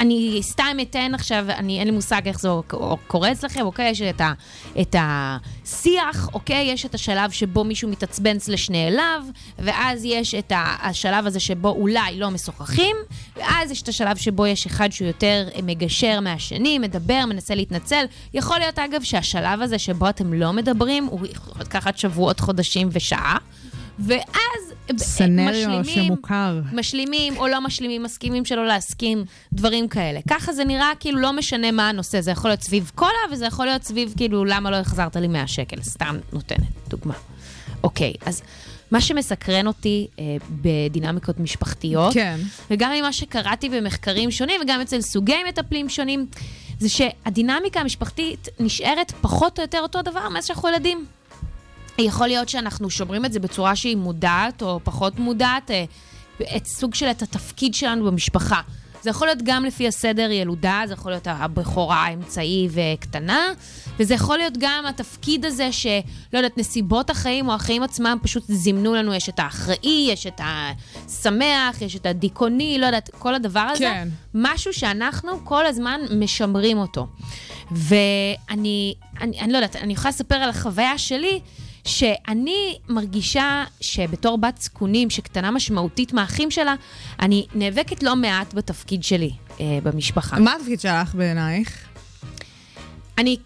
אני 0.00 0.38
סתם 0.42 0.76
אתן 0.82 1.14
עכשיו, 1.14 1.44
אני, 1.48 1.78
אין 1.78 1.86
לי 1.86 1.92
מושג 1.92 2.20
איך 2.26 2.40
זה 2.40 2.48
קורה 3.06 3.32
אצלכם, 3.32 3.60
אוקיי? 3.60 3.90
יש 3.90 4.02
את, 4.02 4.20
ה, 4.20 4.32
את 4.80 4.96
השיח, 4.98 6.28
אוקיי? 6.34 6.66
יש 6.72 6.86
את 6.86 6.94
השלב 6.94 7.30
שבו 7.30 7.64
מישהו 7.64 7.88
מתעצבן 7.88 8.36
לשני 8.48 8.88
אליו, 8.88 9.22
ואז 9.58 10.04
יש 10.04 10.34
את 10.34 10.52
השלב 10.56 11.26
הזה 11.26 11.40
שבו 11.40 11.68
אולי 11.68 12.18
לא 12.18 12.30
משוחחים, 12.30 12.96
ואז 13.36 13.70
יש 13.70 13.82
את 13.82 13.88
השלב 13.88 14.16
שבו 14.16 14.46
יש 14.46 14.66
אחד 14.66 14.92
שהוא 14.92 15.08
יותר 15.08 15.48
מגשר 15.62 16.20
מהשני, 16.20 16.78
מדבר, 16.78 17.24
מנסה 17.28 17.54
להתנצל. 17.54 18.04
יכול 18.34 18.58
להיות, 18.58 18.78
אגב, 18.78 19.02
שהשלב 19.02 19.62
הזה 19.62 19.78
שבו 19.78 20.08
אתם 20.08 20.32
לא 20.32 20.52
מדברים, 20.52 21.06
הוא 21.06 21.26
יכול 21.32 21.54
לקחת 21.60 21.98
שבועות, 21.98 22.40
חודשים 22.40 22.88
ושעה. 22.92 23.36
ואז 23.98 24.69
סנריו 24.98 25.80
משלימים, 25.80 26.08
שמוכר. 26.08 26.60
משלימים 26.72 27.36
או 27.36 27.46
לא 27.46 27.60
משלימים, 27.60 28.02
מסכימים 28.02 28.44
שלא 28.44 28.66
להסכים, 28.66 29.24
דברים 29.52 29.88
כאלה. 29.88 30.20
ככה 30.30 30.52
זה 30.52 30.64
נראה 30.64 30.90
כאילו 31.00 31.18
לא 31.20 31.32
משנה 31.32 31.70
מה 31.70 31.88
הנושא, 31.88 32.20
זה 32.20 32.30
יכול 32.30 32.50
להיות 32.50 32.62
סביב 32.62 32.90
קולה 32.94 33.10
וזה 33.32 33.46
יכול 33.46 33.66
להיות 33.66 33.82
סביב 33.82 34.14
כאילו 34.16 34.44
למה 34.44 34.70
לא 34.70 34.76
החזרת 34.76 35.16
לי 35.16 35.28
100 35.28 35.46
שקל, 35.46 35.82
סתם 35.82 36.16
נותנת 36.32 36.88
דוגמה. 36.88 37.14
אוקיי, 37.84 38.12
אז 38.26 38.42
מה 38.90 39.00
שמסקרן 39.00 39.66
אותי 39.66 40.06
אה, 40.18 40.24
בדינמיקות 40.50 41.40
משפחתיות, 41.40 42.14
כן. 42.14 42.40
וגם 42.70 42.92
ממה 42.92 43.12
שקראתי 43.12 43.68
במחקרים 43.68 44.30
שונים 44.30 44.60
וגם 44.64 44.80
אצל 44.80 45.00
סוגי 45.00 45.44
מטפלים 45.48 45.88
שונים, 45.88 46.26
זה 46.78 46.88
שהדינמיקה 46.88 47.80
המשפחתית 47.80 48.48
נשארת 48.60 49.12
פחות 49.20 49.58
או 49.58 49.62
יותר 49.64 49.80
אותו 49.80 50.02
דבר 50.02 50.28
מאז 50.28 50.46
שאנחנו 50.46 50.68
ילדים. 50.68 51.06
יכול 52.00 52.26
להיות 52.26 52.48
שאנחנו 52.48 52.90
שומרים 52.90 53.24
את 53.24 53.32
זה 53.32 53.40
בצורה 53.40 53.76
שהיא 53.76 53.96
מודעת 53.96 54.62
או 54.62 54.80
פחות 54.84 55.18
מודעת, 55.18 55.70
אה, 55.70 55.84
את 56.56 56.66
סוג 56.66 56.94
של 56.94 57.06
את 57.06 57.22
התפקיד 57.22 57.74
שלנו 57.74 58.04
במשפחה. 58.04 58.60
זה 59.02 59.10
יכול 59.10 59.26
להיות 59.26 59.38
גם 59.42 59.64
לפי 59.64 59.88
הסדר 59.88 60.30
ילודה, 60.30 60.82
זה 60.86 60.92
יכול 60.92 61.12
להיות 61.12 61.26
הבכורה 61.26 61.96
האמצעי 61.96 62.68
וקטנה, 62.70 63.46
וזה 63.98 64.14
יכול 64.14 64.38
להיות 64.38 64.54
גם 64.58 64.84
התפקיד 64.88 65.44
הזה 65.44 65.72
שלא 65.72 65.92
יודעת, 66.34 66.58
נסיבות 66.58 67.10
החיים 67.10 67.48
או 67.48 67.54
החיים 67.54 67.82
עצמם 67.82 68.18
פשוט 68.22 68.44
זימנו 68.48 68.94
לנו, 68.94 69.14
יש 69.14 69.28
את 69.28 69.38
האחראי, 69.38 70.08
יש 70.10 70.26
את 70.26 70.40
השמח, 70.44 71.82
יש 71.82 71.96
את 71.96 72.06
הדיכאוני, 72.06 72.78
לא 72.78 72.86
יודעת, 72.86 73.10
כל 73.18 73.34
הדבר 73.34 73.60
הזה. 73.60 73.84
כן. 73.84 74.08
משהו 74.34 74.72
שאנחנו 74.72 75.44
כל 75.44 75.66
הזמן 75.66 76.00
משמרים 76.18 76.78
אותו. 76.78 77.06
ואני, 77.70 78.94
אני, 79.20 79.40
אני 79.40 79.52
לא 79.52 79.58
יודעת, 79.58 79.76
אני 79.76 79.92
יכולה 79.92 80.10
לספר 80.10 80.34
על 80.34 80.50
החוויה 80.50 80.98
שלי, 80.98 81.40
שאני 81.90 82.78
מרגישה 82.88 83.64
שבתור 83.80 84.38
בת 84.38 84.58
זקונים 84.58 85.10
שקטנה 85.10 85.50
משמעותית 85.50 86.12
מהאחים 86.12 86.50
שלה, 86.50 86.74
אני 87.20 87.46
נאבקת 87.54 88.02
לא 88.02 88.16
מעט 88.16 88.54
בתפקיד 88.54 89.04
שלי 89.04 89.30
אה, 89.60 89.78
במשפחה. 89.82 90.38
מה 90.38 90.54
התפקיד 90.56 90.80
שלך 90.80 91.14
בעינייך? 91.14 91.86
אני 93.18 93.36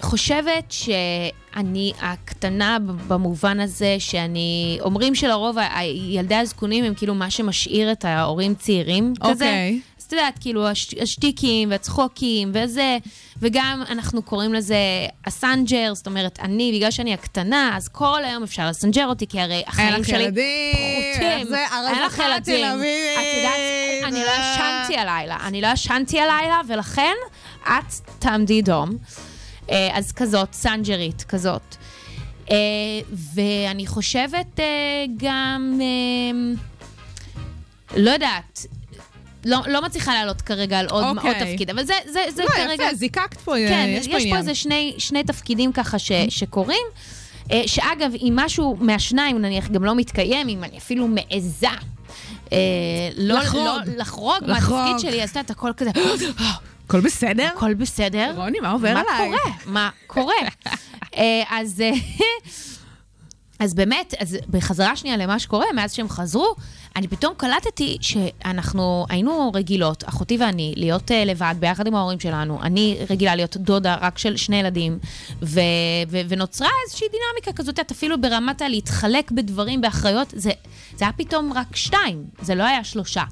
חושבת 0.00 0.72
שאני 0.72 1.92
הקטנה 2.00 2.78
במובן 3.08 3.60
הזה 3.60 3.96
שאני, 3.98 4.78
אומרים 4.80 5.14
שלרוב 5.14 5.56
ילדי 6.10 6.34
הזקונים 6.34 6.84
הם 6.84 6.94
כאילו 6.94 7.14
מה 7.14 7.30
שמשאיר 7.30 7.92
את 7.92 8.04
ההורים 8.04 8.54
צעירים 8.54 9.14
כזה. 9.20 9.32
אוקיי. 9.32 9.80
את 10.06 10.12
יודעת, 10.12 10.38
כאילו, 10.38 10.68
הש, 10.68 10.94
השטיקים 11.02 11.70
והצחוקים 11.70 12.52
וזה, 12.54 12.98
וגם 13.38 13.82
אנחנו 13.90 14.22
קוראים 14.22 14.54
לזה 14.54 14.76
הסנג'ר, 15.26 15.94
זאת 15.94 16.06
אומרת, 16.06 16.38
אני, 16.42 16.72
בגלל 16.74 16.90
שאני 16.90 17.14
הקטנה, 17.14 17.76
אז 17.76 17.88
כל 17.88 18.24
היום 18.24 18.42
אפשר 18.42 18.68
לסנג'ר 18.68 19.06
אותי, 19.06 19.26
כי 19.26 19.40
הרי 19.40 19.62
החיים 19.66 20.04
שלי 20.04 20.22
ילדים, 20.22 20.74
פחותים. 21.12 21.46
זה 21.46 21.64
אין 21.88 22.02
לך 22.02 22.18
ילדים. 22.18 22.66
את 22.66 23.36
יודעת, 23.36 23.58
אני 24.04 24.20
לא 24.24 24.30
ישנתי 24.30 24.98
הלילה, 24.98 25.36
אני 25.46 25.60
לא 25.60 25.68
ישנתי 25.72 26.20
הלילה, 26.20 26.60
ולכן 26.68 27.14
את 27.62 27.92
תעמדי 28.18 28.62
דום. 28.62 28.96
אה, 29.70 29.88
אז 29.92 30.12
כזאת, 30.12 30.52
סנג'רית, 30.52 31.22
כזאת. 31.22 31.76
אה, 32.50 32.56
ואני 33.34 33.86
חושבת 33.86 34.60
אה, 34.60 34.64
גם, 35.16 35.80
אה, 35.82 36.54
לא 37.96 38.10
יודעת, 38.10 38.66
לא, 39.46 39.60
לא 39.66 39.82
מצליחה 39.82 40.14
לעלות 40.14 40.42
כרגע 40.42 40.78
על 40.78 40.86
עוד, 40.90 41.04
אוקיי. 41.04 41.30
עוד 41.30 41.52
תפקיד, 41.52 41.70
אבל 41.70 41.84
זה, 41.84 41.94
זה, 42.06 42.20
זה 42.34 42.42
לא, 42.42 42.48
כרגע... 42.48 42.84
יפה, 42.84 42.94
זיקקת 42.94 43.40
פה, 43.40 43.54
כן, 43.68 43.86
יש 43.88 44.08
פה 44.08 44.16
יש 44.16 44.22
פה 44.22 44.28
עניין. 44.28 44.36
איזה 44.36 44.54
שני, 44.54 44.94
שני 44.98 45.24
תפקידים 45.24 45.72
ככה 45.72 45.98
ש, 45.98 46.12
שקורים, 46.28 46.86
אה, 47.52 47.62
שאגב, 47.66 48.12
אם 48.14 48.32
משהו 48.36 48.76
מהשניים 48.80 49.38
נניח 49.38 49.68
גם 49.68 49.84
לא 49.84 49.94
מתקיים, 49.94 50.48
אם 50.48 50.64
אני 50.64 50.78
אפילו 50.78 51.08
מעיזה. 51.08 51.66
אה, 52.52 52.58
לא, 53.16 53.34
לחרוג. 53.34 53.64
לא, 53.64 53.78
לחרוג 53.96 54.36
לחרוג. 54.42 54.78
מהתפקיד 54.78 55.10
שלי, 55.10 55.22
אז 55.22 55.30
את 55.30 55.36
יודעת, 55.36 55.50
הכל 55.50 55.70
כזה, 55.76 55.90
הכל 56.86 57.00
בסדר? 57.00 57.48
הכל 57.56 57.74
בסדר. 57.74 58.32
רוני, 58.36 58.60
מה 58.60 58.70
עובר 58.70 58.94
מה 58.94 59.00
עליי? 59.00 59.26
קורה? 59.26 59.54
מה 59.66 59.90
קורה? 60.06 60.34
אה, 61.16 61.42
אז... 61.50 61.82
אה, 63.60 63.64
אז 63.64 63.74
באמת, 63.74 64.14
אז 64.18 64.36
בחזרה 64.50 64.96
שנייה 64.96 65.16
למה 65.16 65.38
שקורה, 65.38 65.66
מאז 65.74 65.92
שהם 65.92 66.08
חזרו, 66.08 66.54
אני 66.96 67.08
פתאום 67.08 67.34
קלטתי 67.36 67.96
שאנחנו 68.00 69.06
היינו 69.08 69.50
רגילות, 69.54 70.04
אחותי 70.08 70.36
ואני, 70.40 70.74
להיות 70.76 71.10
uh, 71.10 71.14
לבד 71.26 71.54
ביחד 71.60 71.86
עם 71.86 71.94
ההורים 71.94 72.20
שלנו. 72.20 72.62
אני 72.62 72.98
רגילה 73.10 73.34
להיות 73.34 73.56
דודה 73.56 73.96
רק 74.00 74.18
של 74.18 74.36
שני 74.36 74.56
ילדים, 74.56 74.98
ו- 75.42 75.60
ו- 76.08 76.20
ונוצרה 76.28 76.68
איזושהי 76.86 77.06
דינמיקה 77.08 77.62
כזאת, 77.62 77.80
את 77.80 77.90
אפילו 77.90 78.20
ברמת 78.20 78.62
הלהתחלק 78.62 79.30
בדברים, 79.30 79.80
באחריות, 79.80 80.34
זה, 80.36 80.50
זה 80.96 81.04
היה 81.04 81.12
פתאום 81.12 81.52
רק 81.52 81.76
שתיים, 81.76 82.24
זה 82.40 82.54
לא 82.54 82.62
היה 82.62 82.84
שלושה. 82.84 83.22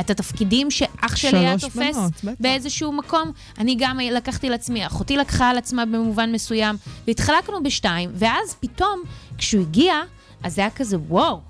את 0.00 0.10
התפקידים 0.10 0.70
שאח 0.70 1.16
שלי 1.16 1.38
היה 1.38 1.58
תופס 1.58 1.96
בנות. 1.96 2.40
באיזשהו 2.40 2.92
מקום, 2.92 3.32
אני 3.58 3.76
גם 3.78 3.98
לקחתי 4.12 4.46
על 4.46 4.54
עצמי, 4.54 4.86
אחותי 4.86 5.16
לקחה 5.16 5.50
על 5.50 5.58
עצמה 5.58 5.86
במובן 5.86 6.32
מסוים, 6.32 6.76
והתחלקנו 7.06 7.62
בשתיים, 7.62 8.10
ואז 8.14 8.56
פתאום, 8.60 9.02
כשהוא 9.38 9.62
הגיע, 9.62 9.94
אז 10.42 10.54
זה 10.54 10.60
היה 10.60 10.70
כזה, 10.70 10.96
וואו, 11.08 11.40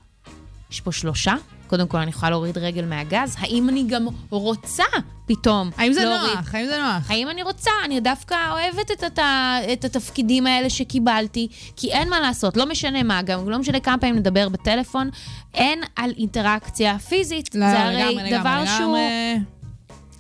יש 0.71 0.81
פה 0.81 0.93
שלושה? 0.93 1.35
קודם 1.67 1.89
כל, 1.89 1.99
אני 1.99 2.11
יכולה 2.11 2.31
להוריד 2.31 2.59
רגל 2.59 2.85
מהגז? 2.85 3.37
האם 3.39 3.69
אני 3.69 3.85
גם 3.89 4.07
רוצה 4.31 4.85
פתאום 5.27 5.71
האם 5.77 5.93
זה 5.93 6.05
להוריד? 6.05 6.37
נוח? 6.37 6.55
האם 6.55 6.67
זה 6.67 6.79
נוח? 6.79 7.11
האם 7.11 7.29
אני 7.31 7.43
רוצה? 7.43 7.71
אני 7.85 8.01
דווקא 8.01 8.35
אוהבת 8.51 8.91
את, 8.91 9.05
את, 9.05 9.19
ה- 9.19 9.59
את 9.73 9.85
התפקידים 9.85 10.47
האלה 10.47 10.71
שקיבלתי, 10.71 11.49
כי 11.77 11.93
אין 11.93 12.09
מה 12.11 12.21
לעשות, 12.21 12.57
לא 12.57 12.67
משנה 12.67 13.03
מה, 13.03 13.23
גם 13.23 13.51
לא 13.51 13.59
משנה 13.59 13.81
כמה 13.81 13.99
פעמים 13.99 14.17
נדבר 14.17 14.49
בטלפון, 14.49 15.11
אין 15.55 15.81
על 15.97 16.13
אינטראקציה 16.19 16.99
פיזית. 16.99 17.55
לא, 17.55 17.71
זה 17.71 17.81
הרי 17.85 18.15
לגמרי, 18.15 18.31
דבר 18.31 18.41
לגמרי, 18.41 18.67
שהוא... 18.67 18.97
לגמרי. 18.97 19.45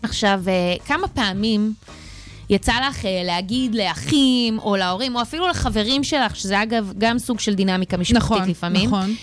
עכשיו, 0.02 0.42
אה, 0.48 0.74
כמה 0.86 1.08
פעמים 1.08 1.74
יצא 2.50 2.72
לך 2.88 3.04
אה, 3.04 3.22
להגיד 3.24 3.74
לאחים 3.74 4.58
או 4.58 4.76
להורים, 4.76 5.16
או 5.16 5.22
אפילו 5.22 5.48
לחברים 5.48 6.04
שלך, 6.04 6.36
שזה 6.36 6.62
אגב 6.62 6.92
גם 6.98 7.18
סוג 7.18 7.40
של 7.40 7.54
דינמיקה 7.54 7.96
משפחתית 7.96 8.22
נכון, 8.22 8.48
לפעמים, 8.48 8.86
נכון. 8.86 9.14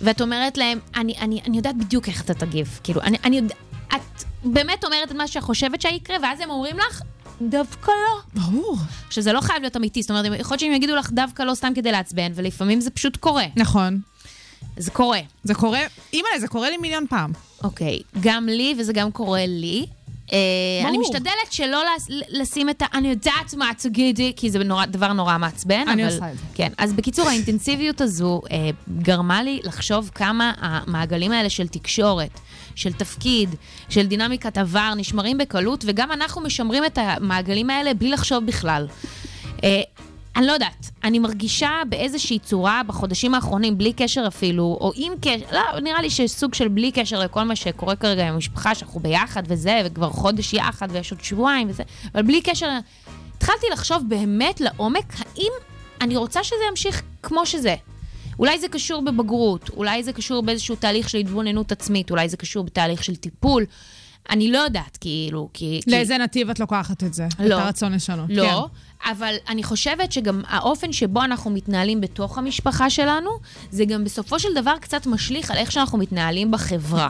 ואת 0.00 0.20
אומרת 0.20 0.58
להם, 0.58 0.78
אני, 0.96 1.14
אני, 1.20 1.40
אני 1.46 1.56
יודעת 1.56 1.76
בדיוק 1.76 2.08
איך 2.08 2.22
אתה 2.22 2.34
תגיב. 2.34 2.80
כאילו, 2.82 3.00
אני, 3.00 3.18
אני 3.24 3.36
יודע, 3.36 3.54
את 3.88 4.24
באמת 4.44 4.84
אומרת 4.84 5.10
את 5.10 5.16
מה 5.16 5.28
שאת 5.28 5.42
חושבת 5.42 5.80
שיקרה, 5.80 6.16
ואז 6.22 6.40
הם 6.40 6.50
אומרים 6.50 6.76
לך, 6.78 7.02
דווקא 7.42 7.90
לא. 7.90 8.42
ברור. 8.42 8.76
שזה 9.10 9.32
לא 9.32 9.40
חייב 9.40 9.60
להיות 9.60 9.76
אמיתי, 9.76 10.02
זאת 10.02 10.10
אומרת, 10.10 10.24
יכול 10.24 10.54
להיות 10.54 10.60
שהם 10.60 10.72
יגידו 10.72 10.96
לך 10.96 11.10
דווקא 11.10 11.42
לא 11.42 11.54
סתם 11.54 11.72
כדי 11.74 11.92
לעצבן, 11.92 12.32
ולפעמים 12.34 12.80
זה 12.80 12.90
פשוט 12.90 13.16
קורה. 13.16 13.44
נכון. 13.56 14.00
זה 14.76 14.90
קורה. 14.90 15.20
זה 15.44 15.54
קורה, 15.54 15.80
אימא'לה, 16.12 16.40
זה 16.40 16.48
קורה 16.48 16.70
לי 16.70 16.76
מיליון 16.76 17.06
פעם. 17.08 17.32
אוקיי, 17.64 18.00
גם 18.20 18.46
לי, 18.46 18.74
וזה 18.78 18.92
גם 18.92 19.12
קורה 19.12 19.46
לי. 19.46 19.86
אה. 20.32 20.88
אני 20.88 20.98
משתדלת 20.98 21.50
שלא 21.50 21.82
לשים 22.28 22.70
את 22.70 22.82
ה... 22.82 22.86
אני 22.94 23.08
יודעת 23.08 23.54
מה 23.56 23.70
תגידי, 23.78 24.32
כי 24.36 24.50
זה 24.50 24.58
דבר 24.88 25.12
נורא 25.12 25.38
מעצבן. 25.38 25.88
אני 25.88 26.04
עושה 26.04 26.32
את 26.32 26.38
זה. 26.38 26.44
כן, 26.54 26.72
אז 26.78 26.92
בקיצור, 26.92 27.28
האינטנסיביות 27.28 28.00
הזו 28.00 28.40
אה, 28.50 28.70
גרמה 29.02 29.42
לי 29.42 29.60
לחשוב 29.64 30.10
כמה 30.14 30.52
המעגלים 30.58 31.32
האלה 31.32 31.50
של 31.50 31.68
תקשורת, 31.68 32.40
של 32.74 32.92
תפקיד, 32.92 33.54
של 33.88 34.06
דינמיקת 34.06 34.58
עבר, 34.58 34.92
נשמרים 34.96 35.38
בקלות, 35.38 35.84
וגם 35.86 36.12
אנחנו 36.12 36.40
משמרים 36.40 36.84
את 36.84 36.98
המעגלים 36.98 37.70
האלה 37.70 37.94
בלי 37.94 38.10
לחשוב 38.10 38.46
בכלל. 38.46 38.86
אני 40.36 40.46
לא 40.46 40.52
יודעת, 40.52 40.90
אני 41.04 41.18
מרגישה 41.18 41.70
באיזושהי 41.88 42.38
צורה 42.38 42.82
בחודשים 42.86 43.34
האחרונים, 43.34 43.78
בלי 43.78 43.92
קשר 43.92 44.24
אפילו, 44.28 44.78
או 44.80 44.92
עם 44.94 45.12
קשר, 45.20 45.44
לא, 45.52 45.80
נראה 45.80 46.02
לי 46.02 46.10
שיש 46.10 46.30
סוג 46.30 46.54
של 46.54 46.68
בלי 46.68 46.92
קשר 46.92 47.18
לכל 47.18 47.42
מה 47.42 47.56
שקורה 47.56 47.96
כרגע 47.96 48.28
עם 48.28 48.34
המשפחה, 48.34 48.74
שאנחנו 48.74 49.00
ביחד 49.00 49.42
וזה, 49.46 49.82
וכבר 49.84 50.10
חודש 50.10 50.54
יחד 50.54 50.88
ויש 50.90 51.10
עוד 51.10 51.20
שבועיים 51.24 51.68
וזה, 51.70 51.82
אבל 52.14 52.22
בלי 52.22 52.40
קשר, 52.42 52.68
התחלתי 53.36 53.66
לחשוב 53.72 54.02
באמת 54.08 54.60
לעומק, 54.60 55.14
האם 55.18 55.52
אני 56.00 56.16
רוצה 56.16 56.44
שזה 56.44 56.64
ימשיך 56.70 57.02
כמו 57.22 57.46
שזה. 57.46 57.74
אולי 58.38 58.58
זה 58.58 58.68
קשור 58.68 59.02
בבגרות, 59.02 59.70
אולי 59.76 60.02
זה 60.02 60.12
קשור 60.12 60.42
באיזשהו 60.42 60.76
תהליך 60.76 61.08
של 61.08 61.18
התבוננות 61.18 61.72
עצמית, 61.72 62.10
אולי 62.10 62.28
זה 62.28 62.36
קשור 62.36 62.64
בתהליך 62.64 63.04
של 63.04 63.16
טיפול. 63.16 63.64
אני 64.30 64.52
לא 64.52 64.58
יודעת, 64.58 64.98
כאילו, 65.00 65.48
כי... 65.52 65.80
כי- 65.84 65.90
לאיזה 65.90 66.18
נתיב 66.18 66.50
את 66.50 66.60
לוקחת 66.60 67.04
את 67.04 67.14
זה? 67.14 67.26
לא. 67.38 67.58
את 67.58 67.60
הרצון 67.60 67.92
לשנות. 67.92 68.26
לא, 68.30 68.68
כן. 69.02 69.10
אבל 69.10 69.34
אני 69.48 69.62
חושבת 69.62 70.12
שגם 70.12 70.42
האופן 70.48 70.92
שבו 70.92 71.22
אנחנו 71.22 71.50
מתנהלים 71.50 72.00
בתוך 72.00 72.38
המשפחה 72.38 72.90
שלנו, 72.90 73.30
זה 73.70 73.84
גם 73.84 74.04
בסופו 74.04 74.38
של 74.38 74.48
דבר 74.54 74.74
קצת 74.80 75.06
משליך 75.06 75.50
על 75.50 75.56
איך 75.56 75.72
שאנחנו 75.72 75.98
מתנהלים 75.98 76.50
בחברה. 76.50 77.08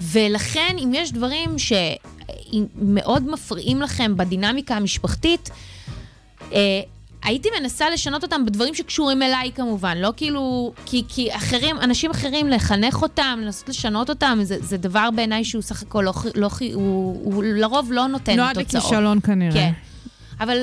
ולכן, 0.00 0.76
אם 0.78 0.92
יש 0.94 1.12
דברים 1.12 1.56
שמאוד 1.58 3.30
מפריעים 3.30 3.82
לכם 3.82 4.16
בדינמיקה 4.16 4.76
המשפחתית, 4.76 5.50
אה, 6.52 6.80
הייתי 7.22 7.48
מנסה 7.60 7.90
לשנות 7.90 8.22
אותם 8.22 8.46
בדברים 8.46 8.74
שקשורים 8.74 9.22
אליי 9.22 9.50
כמובן, 9.54 9.98
לא 9.98 10.12
כאילו, 10.16 10.72
כי, 10.86 11.04
כי 11.08 11.36
אחרים, 11.36 11.76
אנשים 11.78 12.10
אחרים, 12.10 12.48
לחנך 12.48 13.02
אותם, 13.02 13.38
לנסות 13.42 13.68
לשנות 13.68 14.10
אותם, 14.10 14.38
זה, 14.42 14.56
זה 14.60 14.76
דבר 14.76 15.08
בעיניי 15.16 15.44
שהוא 15.44 15.62
סך 15.62 15.82
הכל 15.82 16.02
לא, 16.06 16.12
לא, 16.34 16.48
חי- 16.48 16.72
הוא, 16.72 17.20
הוא 17.34 17.44
לרוב 17.44 17.92
לא 17.92 18.06
נותן 18.06 18.36
נועד 18.36 18.54
תוצאות. 18.62 18.84
לכישלון 18.84 19.20
כנראה. 19.20 19.52
כן. 19.52 19.72
אבל, 20.40 20.58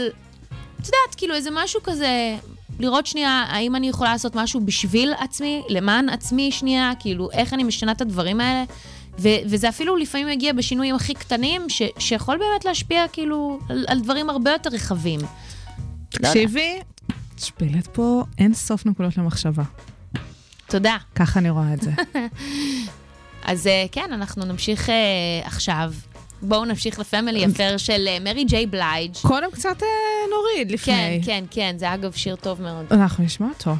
את 0.82 0.86
יודעת, 0.86 1.16
כאילו 1.18 1.36
איזה 1.36 1.50
משהו 1.54 1.80
כזה, 1.84 2.36
לראות 2.80 3.08
שנייה, 3.08 3.46
האם 3.50 3.76
אני 3.76 3.90
יכולה 3.90 4.12
לעשות 4.12 4.36
משהו 4.36 4.62
בשביל 4.62 5.14
עצמי, 5.20 5.62
למען 5.70 6.10
עצמי 6.10 6.52
שנייה, 6.52 6.92
כאילו, 7.00 7.30
איך 7.32 7.54
אני 7.54 7.64
משנה 7.64 7.92
את 7.92 8.02
הדברים 8.02 8.42
האלה. 8.42 8.64
ו- 9.20 9.30
וזה 9.46 9.70
אפילו 9.70 9.96
לפעמים 9.96 10.28
מגיע 10.28 10.54
בשינויים 10.54 10.96
הכי 10.96 11.14
קטנים, 11.14 11.70
ש- 11.70 11.82
שיכול 12.00 12.38
באמת 12.38 12.66
להשפיע 12.66 13.08
כאילו 13.08 13.60
על, 13.70 13.86
על 13.88 14.00
דברים 14.00 14.30
הרבה 14.30 14.52
יותר 14.52 14.70
רחבים. 14.70 15.20
תקשיבי, 16.22 16.80
שפילת 17.38 17.88
פה 17.88 18.24
אין 18.38 18.54
סוף 18.54 18.86
נקודות 18.86 19.18
למחשבה. 19.18 19.64
תודה. 20.68 20.98
ככה 21.16 21.40
אני 21.40 21.50
רואה 21.50 21.74
את 21.74 21.82
זה. 21.82 21.92
אז 23.46 23.68
אה, 23.68 23.86
כן, 23.92 24.10
אנחנו 24.14 24.46
נמשיך 24.46 24.90
אה, 24.90 24.96
עכשיו. 25.44 25.94
בואו 26.42 26.66
נמשיך 26.66 27.00
לפמילי 27.00 27.46
אפר 27.46 27.78
של 27.78 28.08
אה, 28.08 28.18
מרי 28.20 28.44
ג'יי 28.44 28.66
בלייג'. 28.66 29.16
קודם 29.22 29.52
קצת 29.52 29.78
נוריד 30.30 30.68
כן, 30.68 30.74
לפני. 30.74 31.22
כן, 31.26 31.44
כן, 31.52 31.76
זה 31.80 31.94
אגב 31.94 32.12
שיר 32.12 32.36
טוב 32.36 32.62
מאוד. 32.62 32.86
אנחנו 32.92 33.24
נשמע 33.24 33.48
אותו. 33.48 33.76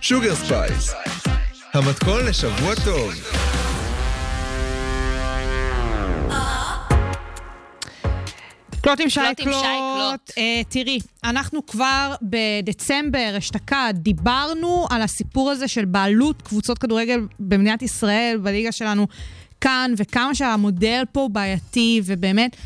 Sugar 0.00 0.34
Spice, 0.34 0.94
המתכון 1.74 2.24
לשבוע 2.24 2.74
טוב. 2.84 3.47
קלוט 8.96 9.00
עם 9.00 9.10
שי 9.10 9.44
קלוט. 9.44 10.30
אה, 10.38 10.62
תראי, 10.68 10.98
אנחנו 11.24 11.66
כבר 11.66 12.14
בדצמבר 12.22 13.34
אשתקד 13.38 13.94
דיברנו 13.96 14.86
על 14.90 15.02
הסיפור 15.02 15.50
הזה 15.50 15.68
של 15.68 15.84
בעלות 15.84 16.42
קבוצות 16.42 16.78
כדורגל 16.78 17.20
במדינת 17.38 17.82
ישראל, 17.82 18.38
בליגה 18.42 18.72
שלנו 18.72 19.06
כאן, 19.60 19.94
וכמה 19.96 20.34
שהמודל 20.34 21.02
פה 21.12 21.28
בעייתי, 21.32 22.00
ובאמת, 22.04 22.56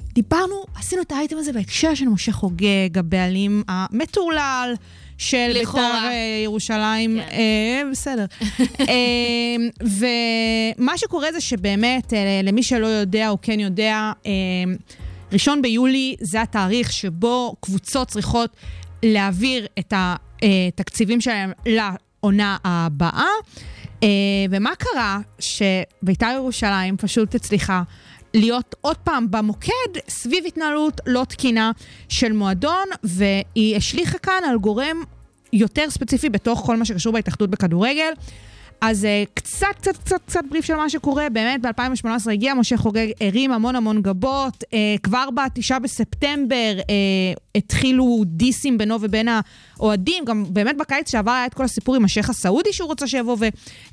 דיברנו, 0.00 0.64
עשינו 0.76 1.02
את 1.02 1.12
האייטם 1.12 1.36
הזה 1.36 1.52
בהקשר 1.52 1.94
של 1.94 2.08
משה 2.08 2.32
חוגג, 2.32 2.98
הבעלים 2.98 3.62
המטורלל. 3.68 4.74
של. 5.18 5.50
בית"ר 5.54 5.78
אה, 5.78 6.40
ירושלים, 6.44 7.20
כן. 7.20 7.36
אה, 7.36 7.82
בסדר. 7.90 8.24
אה, 8.88 9.56
ומה 10.78 10.98
שקורה 10.98 11.32
זה 11.32 11.40
שבאמת, 11.40 12.12
אה, 12.12 12.40
למי 12.44 12.62
שלא 12.62 12.86
יודע 12.86 13.28
או 13.28 13.38
כן 13.42 13.60
יודע, 13.60 14.12
אה, 14.26 14.32
ראשון 15.32 15.62
ביולי 15.62 16.16
זה 16.20 16.42
התאריך 16.42 16.92
שבו 16.92 17.54
קבוצות 17.60 18.08
צריכות 18.08 18.56
להעביר 19.02 19.66
את 19.78 19.92
התקציבים 19.96 21.20
שלהם 21.20 21.52
לעונה 21.66 22.56
הבאה. 22.64 23.28
אה, 24.02 24.08
ומה 24.50 24.70
קרה? 24.78 25.18
שבית"ר 25.38 26.32
ירושלים 26.34 26.96
פשוט 26.96 27.34
הצליחה 27.34 27.82
להיות 28.34 28.74
עוד 28.80 28.96
פעם 28.96 29.30
במוקד 29.30 29.98
סביב 30.08 30.44
התנהלות 30.46 31.00
לא 31.06 31.24
תקינה 31.28 31.70
של 32.08 32.32
מועדון, 32.32 32.84
והיא 33.02 33.76
השליכה 33.76 34.18
כאן 34.18 34.42
על 34.48 34.58
גורם 34.58 35.02
יותר 35.52 35.90
ספציפי 35.90 36.28
בתוך 36.28 36.62
כל 36.66 36.76
מה 36.76 36.84
שקשור 36.84 37.12
בהתאחדות 37.12 37.50
בכדורגל. 37.50 38.12
אז 38.80 39.04
uh, 39.04 39.30
קצת, 39.34 39.66
קצת, 39.76 39.96
קצת, 39.96 40.20
קצת 40.26 40.40
בריף 40.50 40.64
של 40.64 40.74
מה 40.74 40.90
שקורה. 40.90 41.28
באמת, 41.32 41.60
ב-2018 41.62 42.30
הגיע 42.32 42.54
משה 42.54 42.76
חוגג, 42.76 43.06
הרים 43.20 43.52
המון 43.52 43.76
המון 43.76 44.02
גבות. 44.02 44.64
Uh, 44.64 45.00
כבר 45.02 45.28
בתשעה 45.30 45.78
בספטמבר 45.78 46.72
uh, 46.80 46.84
התחילו 47.54 48.22
דיסים 48.26 48.78
בינו 48.78 48.96
ובין 49.00 49.28
האוהדים. 49.28 50.24
גם 50.24 50.44
באמת 50.48 50.76
בקיץ 50.76 51.10
שעבר 51.10 51.30
היה 51.30 51.46
את 51.46 51.54
כל 51.54 51.64
הסיפור 51.64 51.96
עם 51.96 52.04
השייח 52.04 52.30
הסעודי 52.30 52.72
שהוא 52.72 52.88
רוצה 52.88 53.06
שיבוא 53.06 53.36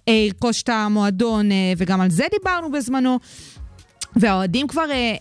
וירכוש 0.08 0.64
את 0.64 0.70
המועדון, 0.70 1.52
uh, 1.52 1.54
וגם 1.78 2.02
על 2.02 2.10
זה 2.10 2.26
דיברנו 2.32 2.72
בזמנו. 2.72 3.20
והאוהדים 4.16 4.68
כבר 4.68 4.92
אה, 4.92 4.96
אה, 4.96 5.12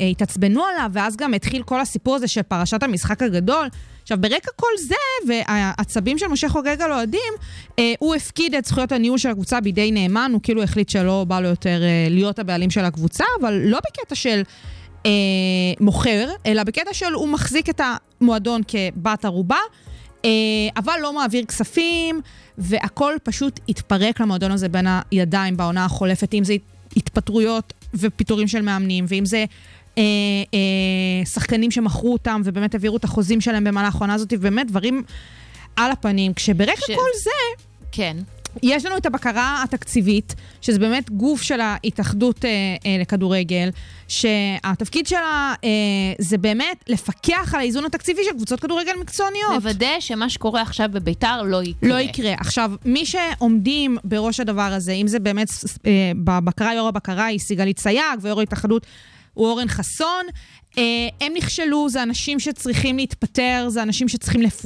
אה, 0.00 0.06
התעצבנו 0.06 0.64
עליו, 0.64 0.90
ואז 0.92 1.16
גם 1.16 1.34
התחיל 1.34 1.62
כל 1.62 1.80
הסיפור 1.80 2.14
הזה 2.14 2.28
של 2.28 2.42
פרשת 2.42 2.82
המשחק 2.82 3.22
הגדול. 3.22 3.68
עכשיו, 4.02 4.18
ברקע 4.20 4.50
כל 4.56 4.66
זה, 4.78 4.94
והעצבים 5.28 6.18
של 6.18 6.26
משה 6.26 6.48
חוגג 6.48 6.82
על 6.82 6.92
אוהדים, 6.92 7.32
אה, 7.78 7.92
הוא 7.98 8.14
הפקיד 8.14 8.54
את 8.54 8.64
זכויות 8.64 8.92
הניהול 8.92 9.18
של 9.18 9.28
הקבוצה 9.28 9.60
בידי 9.60 9.92
נאמן, 9.92 10.30
הוא 10.32 10.40
כאילו 10.42 10.62
החליט 10.62 10.88
שלא 10.88 11.24
בא 11.28 11.40
לו 11.40 11.48
יותר 11.48 11.82
אה, 11.82 12.06
להיות 12.10 12.38
הבעלים 12.38 12.70
של 12.70 12.84
הקבוצה, 12.84 13.24
אבל 13.40 13.60
לא 13.64 13.78
בקטע 13.78 14.14
של 14.14 14.42
אה, 15.06 15.10
מוכר, 15.80 16.28
אלא 16.46 16.64
בקטע 16.64 16.94
של 16.94 17.12
הוא 17.12 17.28
מחזיק 17.28 17.70
את 17.70 17.80
המועדון 18.20 18.62
כבת 18.68 19.24
ערובה. 19.24 19.58
אה, 20.24 20.30
אבל 20.76 20.92
לא 21.02 21.12
מעביר 21.12 21.44
כספים, 21.44 22.20
והכל 22.58 23.14
פשוט 23.22 23.60
התפרק 23.68 24.20
למועדון 24.20 24.50
הזה 24.50 24.68
בין 24.68 24.86
הידיים 25.10 25.56
בעונה 25.56 25.84
החולפת, 25.84 26.34
אם 26.34 26.44
זה 26.44 26.54
התפטרויות 26.96 27.72
ופיטורים 27.94 28.48
של 28.48 28.62
מאמנים, 28.62 29.04
ואם 29.08 29.24
זה 29.24 29.44
אה, 29.98 30.02
אה, 30.54 31.26
שחקנים 31.26 31.70
שמכרו 31.70 32.12
אותם 32.12 32.40
ובאמת 32.44 32.74
העבירו 32.74 32.96
את 32.96 33.04
החוזים 33.04 33.40
שלהם 33.40 33.64
במהלך 33.64 33.94
העונה 33.94 34.14
הזאת, 34.14 34.32
ובאמת 34.32 34.66
דברים 34.70 35.02
על 35.76 35.90
הפנים. 35.90 36.34
כשברקע 36.34 36.80
ש- 36.80 36.86
כל 36.90 37.18
זה, 37.24 37.64
כן. 37.92 38.16
יש 38.62 38.86
לנו 38.86 38.96
את 38.96 39.06
הבקרה 39.06 39.62
התקציבית, 39.64 40.34
שזה 40.60 40.78
באמת 40.78 41.10
גוף 41.10 41.42
של 41.42 41.60
ההתאחדות 41.60 42.44
אה, 42.44 42.50
אה, 42.86 42.96
לכדורגל, 43.00 43.68
שהתפקיד 44.08 45.06
שלה 45.06 45.54
אה, 45.64 45.68
זה 46.18 46.38
באמת 46.38 46.84
לפקח 46.88 47.54
על 47.54 47.60
האיזון 47.60 47.84
התקציבי 47.84 48.20
של 48.24 48.32
קבוצות 48.36 48.60
כדורגל 48.60 48.92
מקצועניות. 49.00 49.52
לוודא 49.54 50.00
שמה 50.00 50.30
שקורה 50.30 50.62
עכשיו 50.62 50.88
בביתר 50.92 51.42
לא 51.42 51.62
יקרה. 51.62 51.90
לא 51.90 51.98
יקרה. 52.00 52.32
עכשיו, 52.38 52.72
מי 52.84 53.06
שעומדים 53.06 53.96
בראש 54.04 54.40
הדבר 54.40 54.62
הזה, 54.62 54.92
אם 54.92 55.06
זה 55.06 55.18
באמת 55.18 55.48
אה, 55.86 55.90
בבקרה, 56.24 56.74
יו"ר 56.74 56.88
הבקרה 56.88 57.24
היא 57.24 57.38
סיגלית 57.38 57.78
סייג, 57.78 58.02
ויו"ר 58.20 58.40
ההתאחדות 58.40 58.86
הוא 59.34 59.46
אורן 59.46 59.68
חסון, 59.68 60.26
אה, 60.78 60.82
הם 61.20 61.32
נכשלו, 61.36 61.88
זה 61.88 62.02
אנשים 62.02 62.40
שצריכים 62.40 62.96
להתפטר, 62.96 63.66
זה 63.68 63.82
אנשים 63.82 64.08
שצריכים 64.08 64.42
לפ... 64.42 64.62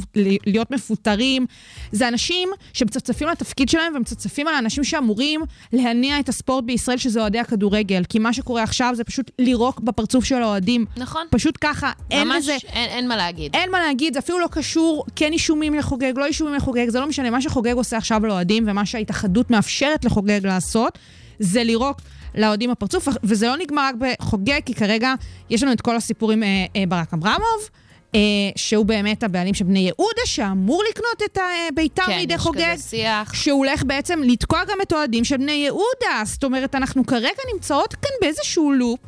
להיות 0.46 0.70
מפוטרים, 0.70 1.46
זה 1.92 2.08
אנשים 2.08 2.48
שמצפצפים 2.72 3.28
על 3.28 3.32
התפקיד 3.32 3.68
שלהם 3.68 3.92
ומצפצפים 3.96 4.48
על 4.48 4.54
האנשים 4.54 4.84
שאמורים 4.84 5.40
להניע 5.72 6.20
את 6.20 6.28
הספורט 6.28 6.64
בישראל, 6.64 6.96
שזה 6.96 7.20
אוהדי 7.20 7.38
הכדורגל. 7.38 8.04
כי 8.08 8.18
מה 8.18 8.32
שקורה 8.32 8.62
עכשיו 8.62 8.92
זה 8.96 9.04
פשוט 9.04 9.30
לירוק 9.38 9.80
בפרצוף 9.80 10.24
של 10.24 10.42
האוהדים. 10.42 10.84
נכון. 10.96 11.26
פשוט 11.30 11.58
ככה, 11.60 11.92
אין 12.10 12.28
ממש 12.28 12.36
לזה... 12.36 12.52
אין, 12.52 12.90
אין 12.90 13.08
מה 13.08 13.16
להגיד. 13.16 13.56
אין 13.56 13.70
מה 13.70 13.80
להגיד, 13.80 14.12
זה 14.14 14.18
אפילו 14.18 14.38
לא 14.38 14.48
קשור, 14.50 15.04
כן 15.16 15.32
אישומים 15.32 15.74
לחוגג, 15.74 16.12
לא 16.16 16.26
אישומים 16.26 16.54
לחוגג, 16.54 16.88
זה 16.88 17.00
לא 17.00 17.06
משנה. 17.06 17.30
מה 17.30 17.42
שחוגג 17.42 17.74
עושה 17.74 17.96
עכשיו 17.96 18.26
לאוהדים, 18.26 18.64
ומה 18.66 18.86
שההתאחדות 18.86 19.50
מאפשרת 19.50 20.04
לחוגג 20.04 20.40
לעשות, 20.46 20.98
זה 21.38 21.64
לירוק 21.64 22.00
לאוהדים 22.34 22.70
בפרצוף, 22.70 23.08
וזה 23.22 23.46
לא 23.46 23.56
נגמר 23.56 23.88
רק 23.88 23.94
בחוגג, 23.98 24.60
כי 24.66 24.74
כרגע 24.74 25.14
יש 25.50 25.62
לנו 25.62 25.72
את 25.72 25.80
כל 25.80 25.96
הסיפור 25.96 26.32
עם 26.32 26.42
אה, 26.42 26.48
אה, 26.76 26.84
ברק 26.88 27.12
אברמוב. 27.14 27.70
אה, 28.14 28.20
שהוא 28.56 28.86
באמת 28.86 29.22
הבעלים 29.22 29.54
של 29.54 29.64
בני 29.64 29.78
יהודה, 29.78 30.22
שאמור 30.24 30.82
לקנות 30.90 31.22
את 31.24 31.38
אה, 31.38 31.68
ביתר 31.74 32.02
כן, 32.06 32.16
מידי 32.16 32.34
יש 32.34 32.40
חוגג. 32.40 32.72
כזה 32.72 32.82
שיח. 32.82 33.34
שהוא 33.34 33.58
הולך 33.58 33.82
בעצם 33.84 34.20
לתקוע 34.22 34.64
גם 34.64 34.78
את 34.82 34.92
האוהדים 34.92 35.24
של 35.24 35.36
בני 35.36 35.52
יהודה. 35.52 36.22
זאת 36.24 36.44
אומרת, 36.44 36.74
אנחנו 36.74 37.06
כרגע 37.06 37.42
נמצאות 37.54 37.94
כאן 37.94 38.10
באיזשהו 38.20 38.72
לופ, 38.72 39.00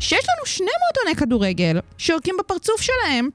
שיש 0.00 0.12
לנו 0.28 0.46
שני 0.46 0.66
מועדוני 0.66 1.16
כדורגל 1.16 1.78
שיורקים 1.98 2.34
בפרצוף 2.38 2.80
שלהם, 2.80 3.28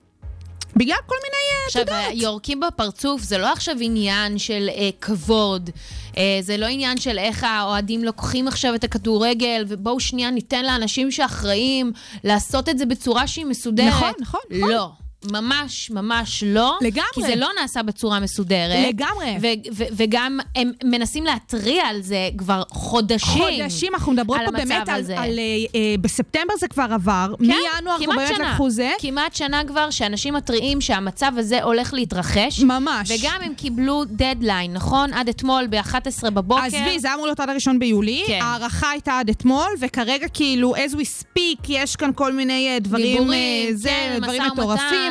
בגלל 0.76 0.97
כל 1.05 1.15
מיני, 1.24 1.36
אה, 1.51 1.61
את 1.61 1.67
עכשיו, 1.67 1.82
יודעת. 1.82 2.24
יורקים 2.24 2.59
בפרצוף 2.59 3.22
זה 3.22 3.38
לא 3.38 3.51
עכשיו 3.51 3.76
עניין 3.82 4.38
של 4.38 4.69
אה, 4.76 4.89
כבוד, 5.01 5.69
אה, 6.17 6.39
זה 6.41 6.57
לא 6.57 6.65
עניין 6.65 6.97
של 6.97 7.17
איך 7.17 7.43
האוהדים 7.43 8.03
לוקחים 8.03 8.47
עכשיו 8.47 8.76
את 8.76 8.84
הכדורגל, 8.84 9.65
ובואו 9.67 9.99
שנייה 9.99 10.32
ניתן 10.32 10.65
לאנשים 10.65 11.11
שאחראים 11.11 11.91
לעשות 12.24 12.69
את 12.69 12.78
זה 12.78 12.86
בצורה 12.86 13.28
שהיא 13.28 13.45
מסודרת. 13.45 13.88
נכון, 13.88 14.11
נכון, 14.22 14.41
נכון. 14.49 14.69
לא. 14.69 14.91
ממש, 15.32 15.91
ממש 15.91 16.43
לא. 16.47 16.78
לגמרי. 16.82 17.07
כי 17.13 17.22
זה 17.22 17.36
לא 17.36 17.47
נעשה 17.61 17.84
בצורה 17.84 18.19
מסודרת. 18.19 18.88
לגמרי. 18.88 19.38
ו- 19.41 19.74
ו- 19.76 19.84
וגם 19.91 20.39
הם 20.55 20.72
מנסים 20.84 21.24
להתריע 21.26 21.84
על 21.86 22.01
זה 22.01 22.30
כבר 22.38 22.63
חודשים. 22.69 23.43
חודשים, 23.61 23.93
אנחנו 23.93 24.11
מדברות 24.11 24.39
על 24.39 24.45
פה 24.45 24.51
באמת 24.51 24.89
על, 24.89 24.99
הזה. 24.99 25.19
על 25.19 25.39
אה, 25.39 25.43
אה, 25.76 25.95
בספטמבר 26.01 26.53
זה 26.59 26.67
כבר 26.67 26.88
עבר, 26.91 27.34
כן, 27.39 27.45
מינואר 27.45 27.97
כמעט 27.99 28.17
באמת. 28.17 28.39
לקחו 28.39 28.69
זה. 28.69 28.91
כמעט 28.99 29.36
שנה 29.36 29.61
כבר 29.67 29.89
שאנשים 29.89 30.34
מתריעים 30.34 30.82
שהמצב 30.82 31.32
הזה 31.38 31.63
הולך 31.63 31.93
להתרחש. 31.93 32.59
ממש. 32.59 33.11
וגם 33.11 33.39
הם 33.41 33.53
קיבלו 33.53 34.03
דדליין, 34.05 34.74
נכון? 34.74 35.13
עד 35.13 35.30
אתמול 35.30 35.67
ב-11 35.69 36.30
בבוקר. 36.30 36.63
עזבי, 36.63 36.99
זה 36.99 37.13
אמור 37.13 37.26
להיות 37.26 37.39
עד 37.39 37.49
הראשון 37.49 37.80
ביולי, 37.80 38.24
כן. 38.28 38.39
ההערכה 38.41 38.89
הייתה 38.89 39.19
עד 39.19 39.30
אתמול, 39.30 39.69
וכרגע 39.80 40.28
כאילו, 40.28 40.76
as 40.76 40.95
we 40.95 41.24
speak, 41.24 41.65
יש 41.69 41.95
כאן 41.95 42.11
כל 42.15 42.34
מיני 42.34 42.69
אה, 42.74 42.80
דברים, 42.80 43.17
דיבורים, 43.17 43.67
אה, 43.67 43.76
זה, 43.76 43.89
כן, 43.89 44.19
דברים. 44.22 44.41
מטורפים. 44.43 45.11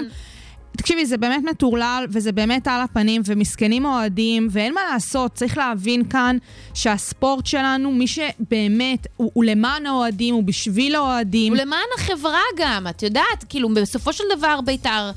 תקשיבי, 0.81 1.07
זה 1.07 1.17
באמת 1.17 1.45
מטורלל, 1.51 2.07
וזה 2.11 2.33
באמת 2.33 2.69
על 2.69 2.81
הפנים, 2.81 3.23
ומסכנים 3.27 3.85
אוהדים, 3.85 4.49
ואין 4.51 4.75
מה 4.75 4.81
לעשות, 4.93 5.35
צריך 5.35 5.59
להבין 5.59 6.05
כאן 6.05 6.37
שהספורט 6.75 7.47
שלנו, 7.47 7.93
מי 7.93 8.07
שבאמת, 8.07 9.07
הוא, 9.17 9.31
הוא 9.35 9.45
למען 9.45 9.87
האוהדים, 9.87 10.35
הוא 10.35 10.45
בשביל 10.45 10.95
האוהדים. 10.95 11.53
ולמען 11.53 11.87
החברה 11.99 12.41
גם, 12.57 12.87
את 12.91 13.03
יודעת, 13.03 13.45
כאילו, 13.49 13.69
בסופו 13.75 14.13
של 14.13 14.25
דבר 14.37 14.61
בית"ר, 14.61 15.11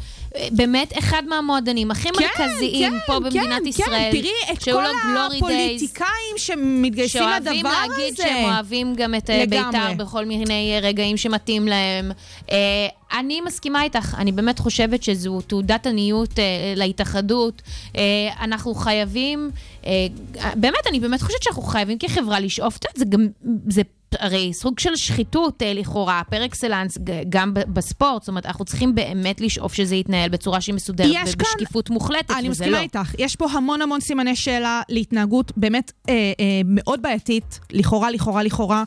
באמת 0.51 0.97
אחד 0.97 1.23
מהמועדנים 1.27 1.91
הכי 1.91 2.09
מרכזיים 2.11 2.93
פה 3.07 3.19
במדינת 3.19 3.61
כן, 3.61 3.67
ישראל. 3.67 4.11
כן, 4.11 4.11
תראי 4.11 4.31
את 4.51 4.63
כל 4.63 4.85
Days. 4.85 5.35
הפוליטיקאים 5.37 6.37
שמתגייסים 6.37 7.21
שאוהבים 7.21 7.55
לדבר 7.55 7.69
להגיד 7.69 8.13
הזה. 8.13 8.23
שהם 8.23 8.43
אוהבים 8.43 8.95
גם 8.95 9.15
את 9.15 9.29
אה, 9.29 9.43
לגמרי. 9.43 9.71
בית"ר 9.71 10.03
בכל 10.03 10.25
מיני 10.25 10.79
רגעים 10.81 11.17
שמתאים 11.17 11.67
להם. 11.67 12.11
אה, 12.51 12.87
אני 13.13 13.41
מסכימה 13.41 13.83
איתך, 13.83 14.15
אני 14.17 14.31
באמת 14.31 14.59
חושבת 14.59 15.03
שזו 15.03 15.41
תעודת 15.41 15.87
עניות 15.87 16.39
אה, 16.39 16.73
להתאחדות. 16.75 17.61
אה, 17.97 18.01
אנחנו 18.41 18.75
חייבים, 18.75 19.51
אה, 19.85 20.07
באמת, 20.55 20.87
אני 20.89 20.99
באמת 20.99 21.21
חושבת 21.21 21.43
שאנחנו 21.43 21.61
חייבים 21.61 21.97
כחברה 21.97 22.39
לשאוף, 22.39 22.77
את 22.77 22.85
זה 22.95 23.05
גם, 23.05 23.27
זה 23.69 23.81
הרי 24.19 24.53
סוג 24.53 24.79
של 24.79 24.95
שחיתות 24.95 25.61
אה, 25.61 25.73
לכאורה, 25.73 26.21
פר 26.29 26.45
אקסלנס, 26.45 26.97
גם 27.29 27.51
בספורט, 27.53 28.21
זאת 28.21 28.29
אומרת, 28.29 28.45
אנחנו 28.45 28.65
צריכים 28.65 28.95
באמת 28.95 29.41
לשאוף 29.41 29.73
שזה 29.73 29.95
יתנהל 29.95 30.29
בצורה 30.29 30.61
שהיא 30.61 30.75
מסודרת 30.75 31.07
יש 31.13 31.35
כאן- 31.35 31.45
ובשקיפות 31.45 31.89
מוחלטת, 31.89 32.31
אני 32.31 32.39
וזה 32.41 32.49
מסכימה 32.49 32.77
לא. 32.77 32.83
איתך. 32.83 33.13
יש 33.19 33.35
פה 33.35 33.45
המון 33.51 33.81
המון 33.81 33.99
סימני 33.99 34.35
שאלה 34.35 34.81
להתנהגות 34.89 35.51
באמת 35.57 35.91
אה, 36.09 36.13
אה, 36.39 36.61
מאוד 36.65 37.01
בעייתית, 37.01 37.59
לכאורה, 37.71 38.11
לכאורה, 38.11 38.43
לכאורה, 38.43 38.83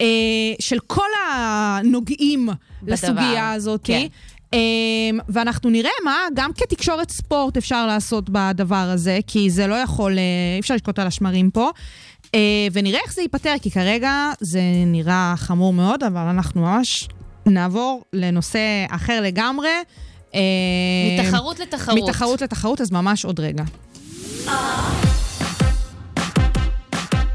אה, 0.00 0.06
של 0.60 0.78
כל 0.86 1.08
הנוגעים 1.34 2.48
לסוגיה 2.86 3.52
הזאת. 3.52 3.80
כן. 3.84 4.06
אה, 4.54 4.58
ואנחנו 5.28 5.70
נראה 5.70 5.90
מה 6.04 6.16
גם 6.34 6.50
כתקשורת 6.52 7.10
ספורט 7.10 7.56
אפשר 7.56 7.86
לעשות 7.86 8.30
בדבר 8.30 8.76
הזה, 8.76 9.18
כי 9.26 9.50
זה 9.50 9.66
לא 9.66 9.74
יכול, 9.74 10.18
אה, 10.18 10.22
אי 10.54 10.60
אפשר 10.60 10.74
לשקוט 10.74 10.98
על 10.98 11.06
השמרים 11.06 11.50
פה. 11.50 11.70
אה, 12.34 12.38
ונראה 12.72 13.00
איך 13.04 13.14
זה 13.14 13.22
ייפתר, 13.22 13.54
כי 13.62 13.70
כרגע 13.70 14.30
זה 14.40 14.60
נראה 14.86 15.34
חמור 15.36 15.72
מאוד, 15.72 16.02
אבל 16.02 16.20
אנחנו 16.20 16.60
ממש 16.60 17.08
נעבור 17.46 18.04
לנושא 18.12 18.60
אחר 18.90 19.20
לגמרי. 19.20 19.68
אה, 20.34 20.40
מתחרות 21.20 21.60
לתחרות. 21.60 21.98
מתחרות 22.08 22.42
לתחרות, 22.42 22.80
אז 22.80 22.90
ממש 22.90 23.24
עוד 23.24 23.40
רגע. 23.40 23.64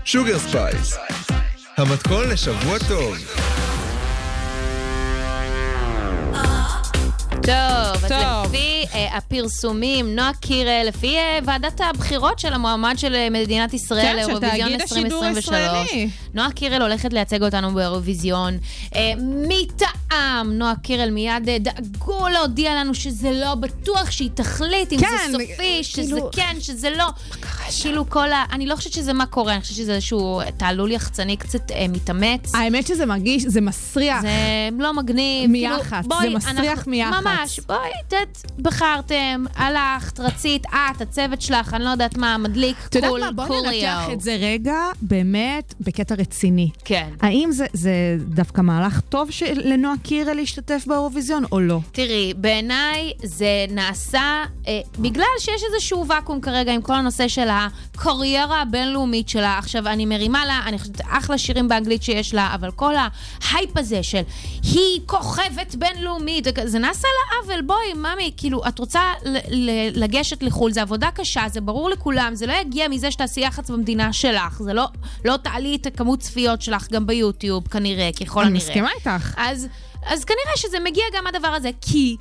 שוגר 0.05 0.39
ספייס, 0.39 0.97
המתכון 1.77 2.29
לשבוע 2.29 2.77
טוב. 2.87 3.48
טוב, 7.49 8.05
אז 8.05 8.11
טוב. 8.11 8.45
לפי 8.45 8.69
לפי 8.89 8.97
אה, 8.97 9.17
הפרסומים, 9.17 10.15
נועה 10.15 10.31
קירל, 10.41 10.85
לפי 10.87 11.17
אה, 11.17 11.39
ועדת 11.45 11.81
הבחירות 11.81 12.39
של 12.39 12.53
המועמד 12.53 12.93
של 12.97 13.15
אה, 13.15 13.27
מדינת 13.31 13.73
ישראל 13.73 14.01
כן, 14.01 14.15
לאירוויזיון 14.15 14.69
תאגיד 14.69 14.81
השידור 14.81 15.25
2023, 15.27 15.55
הישראלי. 15.55 16.09
נועה 16.33 16.51
קירל 16.51 16.81
הולכת 16.81 17.13
לייצג 17.13 17.43
אותנו 17.43 17.73
באירוויזיון. 17.73 18.57
אה, 18.95 19.11
מטעם 19.63 20.53
נועה 20.53 20.73
קירל 20.83 21.09
מיד 21.09 21.49
אה, 21.49 21.57
דאגו 21.59 22.27
להודיע 22.29 22.75
לנו 22.75 22.93
שזה 22.95 23.31
לא 23.31 23.55
בטוח 23.55 24.11
שהיא 24.11 24.29
תחליט 24.33 24.93
אם 24.93 24.97
כן, 24.99 25.07
זה 25.31 25.37
סופי, 25.37 25.83
שזה 25.83 26.01
כאילו- 26.11 26.29
כן, 26.31 26.55
שזה 26.59 26.89
לא. 26.89 27.05
כאילו 27.81 28.09
כל 28.09 28.31
ה... 28.31 28.43
אני 28.51 28.65
לא 28.65 28.75
חושבת 28.75 28.93
שזה 28.93 29.13
מה 29.13 29.25
קורה, 29.25 29.53
אני 29.53 29.61
חושבת 29.61 29.77
שזה 29.77 29.93
איזשהו 29.93 30.41
תעלול 30.57 30.91
יחצני 30.91 31.37
קצת 31.37 31.71
אה, 31.71 31.85
מתאמץ. 31.89 32.55
האמת 32.55 32.87
שזה 32.87 33.05
מרגיש, 33.05 33.43
זה 33.43 33.61
מסריח. 33.61 34.21
זה 34.21 34.29
לא 34.79 34.93
מגניב. 34.93 35.49
מיח"צ, 35.51 35.89
כאילו, 35.89 36.01
זה 36.03 36.07
בואי, 36.09 36.35
מסריח 36.35 36.57
אנחנו- 36.77 36.91
מיח"צ. 36.91 37.13
ממש, 37.23 37.38
בואי, 37.67 37.89
את 38.07 38.13
בחרתם, 38.59 39.45
הלכת, 39.55 40.19
רצית, 40.19 40.65
את, 40.65 41.01
הצוות 41.01 41.41
שלך, 41.41 41.73
אני 41.73 41.83
לא 41.83 41.89
יודעת 41.89 42.17
מה, 42.17 42.37
מדליק, 42.37 42.77
את 42.89 42.95
יודעת 42.95 43.11
קול, 43.11 43.21
מה? 43.21 43.31
בואי. 43.31 43.81
ננתח 43.81 44.13
את 44.13 44.21
זה 44.21 44.37
רגע, 44.39 44.77
באמת, 45.01 45.73
בקטע 45.81 46.15
רציני. 46.15 46.69
כן. 46.85 47.09
האם 47.21 47.51
זה, 47.51 47.65
זה 47.73 47.91
דווקא 48.19 48.61
מהלך 48.61 48.99
טוב 48.99 49.29
לנועה 49.55 49.95
קירל 50.03 50.33
להשתתף 50.33 50.83
באירוויזיון 50.87 51.43
או 51.51 51.59
לא? 51.59 51.79
תראי, 51.91 52.33
בעיניי 52.37 53.13
זה 53.23 53.65
נעשה 53.69 54.43
אה, 54.67 54.79
בגלל 54.99 55.25
שיש 55.39 55.61
איזשהו 55.73 56.07
ואקום 56.07 56.41
כרגע 56.41 56.73
עם 56.73 56.81
כל 56.81 56.93
הנושא 56.93 57.27
של 57.27 57.47
הקריירה 57.49 58.61
הבינלאומית 58.61 59.29
שלה. 59.29 59.57
עכשיו, 59.57 59.87
אני 59.87 60.05
מרימה 60.05 60.45
לה, 60.45 60.61
אני 60.65 60.79
חושבת, 60.79 61.01
אחלה 61.09 61.37
שירים 61.37 61.67
באנגלית 61.67 62.03
שיש 62.03 62.33
לה, 62.33 62.51
אבל 62.55 62.71
כל 62.71 62.93
ההייפ 62.95 63.77
הזה 63.77 64.03
של 64.03 64.21
היא 64.63 65.01
כוכבת 65.05 65.75
בינלאומית, 65.75 66.47
זה 66.63 66.79
נעשה 66.79 67.07
לה 67.31 67.53
עוול. 67.53 67.61
בואי, 67.61 67.93
ממי, 67.95 68.31
כאילו, 68.37 68.67
את 68.67 68.79
רוצה 68.79 69.01
ל- 69.25 69.37
ל- 69.69 70.03
לגשת 70.03 70.43
לחו"ל, 70.43 70.71
זה 70.71 70.81
עבודה 70.81 71.09
קשה, 71.15 71.43
זה 71.53 71.61
ברור 71.61 71.89
לכולם, 71.89 72.35
זה 72.35 72.45
לא 72.45 72.53
יגיע 72.53 72.87
מזה 72.87 73.11
שתעשי 73.11 73.41
יח"צ 73.41 73.69
במדינה 73.69 74.13
שלך, 74.13 74.61
זה 74.63 74.73
לא, 74.73 74.85
לא 75.25 75.37
תעלי 75.37 75.75
את 75.75 75.85
הכמות 75.85 76.19
צפיות 76.19 76.61
שלך 76.61 76.91
גם 76.91 77.07
ביוטיוב, 77.07 77.67
כנראה, 77.67 78.09
ככל 78.21 78.39
אני 78.39 78.47
הנראה. 78.49 78.63
מסכימה 78.65 78.89
איתך. 78.99 79.33
אז, 79.37 79.67
אז 80.05 80.23
כנראה 80.25 80.57
שזה 80.57 80.77
מגיע 80.79 81.03
גם 81.17 81.27
הדבר 81.27 81.47
הזה, 81.47 81.69
כי 81.81 82.15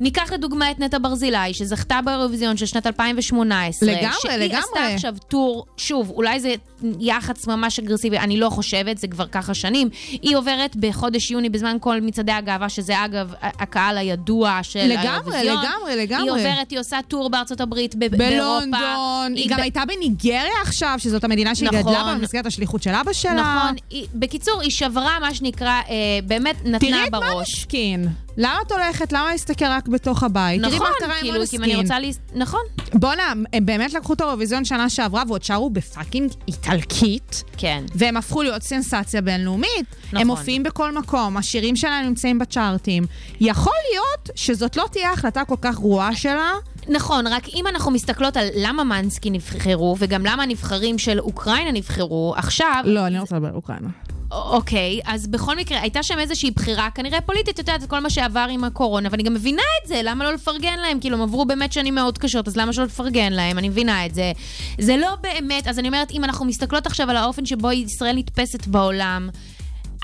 ניקח 0.00 0.32
לדוגמה 0.32 0.70
את 0.70 0.78
נטע 0.80 0.98
ברזילי, 1.02 1.54
שזכתה 1.54 2.00
באירוויזיון 2.04 2.56
של 2.56 2.66
שנת 2.66 2.86
2018. 2.86 3.92
לגמרי, 3.92 4.14
שהיא 4.22 4.32
לגמרי. 4.36 4.58
עשתה 4.58 4.94
עכשיו 4.94 5.14
טור, 5.28 5.66
שוב, 5.76 6.10
אולי 6.10 6.40
זה 6.40 6.54
יח"צ 7.00 7.46
ממש 7.46 7.78
אגרסיבי, 7.78 8.18
אני 8.18 8.40
לא 8.40 8.50
חושבת, 8.50 8.98
זה 8.98 9.08
כבר 9.08 9.26
ככה 9.26 9.54
שנים. 9.54 9.88
היא 10.10 10.36
עוברת 10.36 10.76
בחודש 10.76 11.30
יוני 11.30 11.48
בזמן 11.48 11.76
כל 11.80 12.00
מצעדי 12.00 12.32
הגאווה, 12.32 12.68
שזה 12.68 13.04
אגב 13.04 13.32
הקהל 13.42 13.98
הידוע 13.98 14.58
של 14.62 14.78
לגמרי, 14.84 14.98
האירוויזיון. 15.08 15.58
לגמרי, 15.64 15.96
לגמרי. 15.96 16.22
היא 16.22 16.50
עוברת, 16.50 16.70
היא 16.70 16.78
עושה 16.80 16.98
טור 17.08 17.30
בארצות 17.30 17.60
הברית, 17.60 17.94
ב- 17.94 18.16
באירופה. 18.16 18.60
בלונדון, 18.66 19.32
היא 19.34 19.42
היא 19.42 19.50
גם 19.50 19.56
ב- 19.56 19.60
הייתה 19.60 19.82
בניגריה 19.88 20.42
עכשיו, 20.62 20.94
שזאת 20.98 21.24
המדינה 21.24 21.54
שהיא 21.54 21.68
נכון. 21.68 21.80
גדלה 21.80 22.04
בה 22.04 22.14
במסגרת 22.14 22.46
השליחות 22.46 22.82
של 22.82 22.90
אבא 22.90 23.12
שלה. 23.12 23.32
נכון, 23.32 23.74
היא, 23.90 24.06
בקיצור, 24.14 24.60
היא 24.60 24.70
שברה, 24.70 25.18
מה 25.20 25.34
שנקרא, 25.34 25.68
אה, 25.88 25.94
באמת 26.26 26.56
נתנה 26.64 26.78
תראי 26.78 27.04
את 27.06 27.10
בראש. 27.10 27.54
מנסקין. 27.54 28.08
למה 28.40 28.58
את 28.66 28.72
הולכת? 28.72 29.12
למה 29.12 29.32
להסתכל 29.32 29.64
רק 29.64 29.88
בתוך 29.88 30.22
הבית? 30.22 30.60
נכון, 30.60 30.86
מה 31.08 31.14
כאילו, 31.20 31.46
כי 31.50 31.56
אם 31.56 31.62
אני. 31.62 31.76
רוצה 31.76 31.98
לה... 31.98 32.08
נכון, 32.34 32.60
בואנה, 32.94 33.22
הם 33.52 33.66
באמת 33.66 33.92
לקחו 33.94 34.12
את 34.12 34.20
האירוויזיון 34.20 34.64
שנה 34.64 34.90
שעברה 34.90 35.22
ועוד 35.28 35.42
שרו 35.42 35.70
בפאקינג 35.70 36.30
איטלקית. 36.72 37.44
כן. 37.56 37.84
והם 37.94 38.16
הפכו 38.16 38.42
להיות 38.42 38.62
סנסציה 38.62 39.20
בינלאומית. 39.20 39.96
נכון. 40.06 40.20
הם 40.20 40.26
מופיעים 40.26 40.62
בכל 40.62 40.98
מקום, 40.98 41.36
השירים 41.36 41.76
שלהם 41.76 42.06
נמצאים 42.06 42.38
בצ'ארטים. 42.38 43.06
יכול 43.40 43.72
להיות 43.90 44.30
שזאת 44.34 44.76
לא 44.76 44.84
תהיה 44.92 45.12
החלטה 45.12 45.44
כל 45.44 45.56
כך 45.60 45.74
גרועה 45.74 46.16
שלה. 46.16 46.52
נכון, 46.88 47.26
רק 47.26 47.48
אם 47.48 47.64
אנחנו 47.66 47.90
מסתכלות 47.90 48.36
על 48.36 48.46
למה 48.54 48.84
מנסקי 48.84 49.30
נבחרו, 49.30 49.96
וגם 49.98 50.26
למה 50.26 50.42
הנבחרים 50.42 50.98
של 50.98 51.20
אוקראינה 51.20 51.72
נבחרו, 51.72 52.34
עכשיו... 52.36 52.82
לא, 52.86 53.06
אני 53.06 53.14
לא 53.14 53.20
רוצה 53.20 53.36
לדבר 53.36 53.48
על 53.48 53.54
אוקראינה. 53.54 53.88
אוקיי, 54.30 55.00
אז 55.04 55.26
בכל 55.26 55.56
מקרה, 55.56 55.80
הייתה 55.80 56.02
שם 56.02 56.18
איזושהי 56.18 56.50
בחירה, 56.50 56.88
כנראה 56.94 57.20
פוליטית, 57.20 57.54
את 57.60 57.68
יודעת, 57.68 57.84
כל 57.90 58.00
מה 58.00 58.10
שעבר 58.10 58.46
עם 58.50 58.64
הקורונה, 58.64 59.08
ואני 59.12 59.22
גם 59.22 59.34
מבינה 59.34 59.62
את 59.82 59.88
זה, 59.88 60.00
למה 60.04 60.24
לא 60.24 60.32
לפרגן 60.34 60.78
להם? 60.78 61.00
כאילו, 61.00 61.16
הם 61.16 61.22
עברו 61.22 61.44
באמת 61.44 61.72
שנים 61.72 61.94
מאוד 61.94 62.18
קשות, 62.18 62.48
אז 62.48 62.56
למה 62.56 62.72
שלא 62.72 62.84
לפרגן 62.84 63.32
להם? 63.32 63.58
אני 63.58 63.68
מבינה 63.68 64.06
את 64.06 64.14
זה. 64.14 64.32
זה 64.78 64.96
לא 64.96 65.08
באמת, 65.22 65.66
אז 65.68 65.78
אני 65.78 65.88
אומרת, 65.88 66.10
אם 66.10 66.24
אנחנו 66.24 66.44
מסתכלות 66.46 66.86
עכשיו 66.86 67.10
על 67.10 67.16
האופן 67.16 67.46
שבו 67.46 67.72
ישראל 67.72 68.16
נתפסת 68.16 68.66
בעולם, 68.66 69.28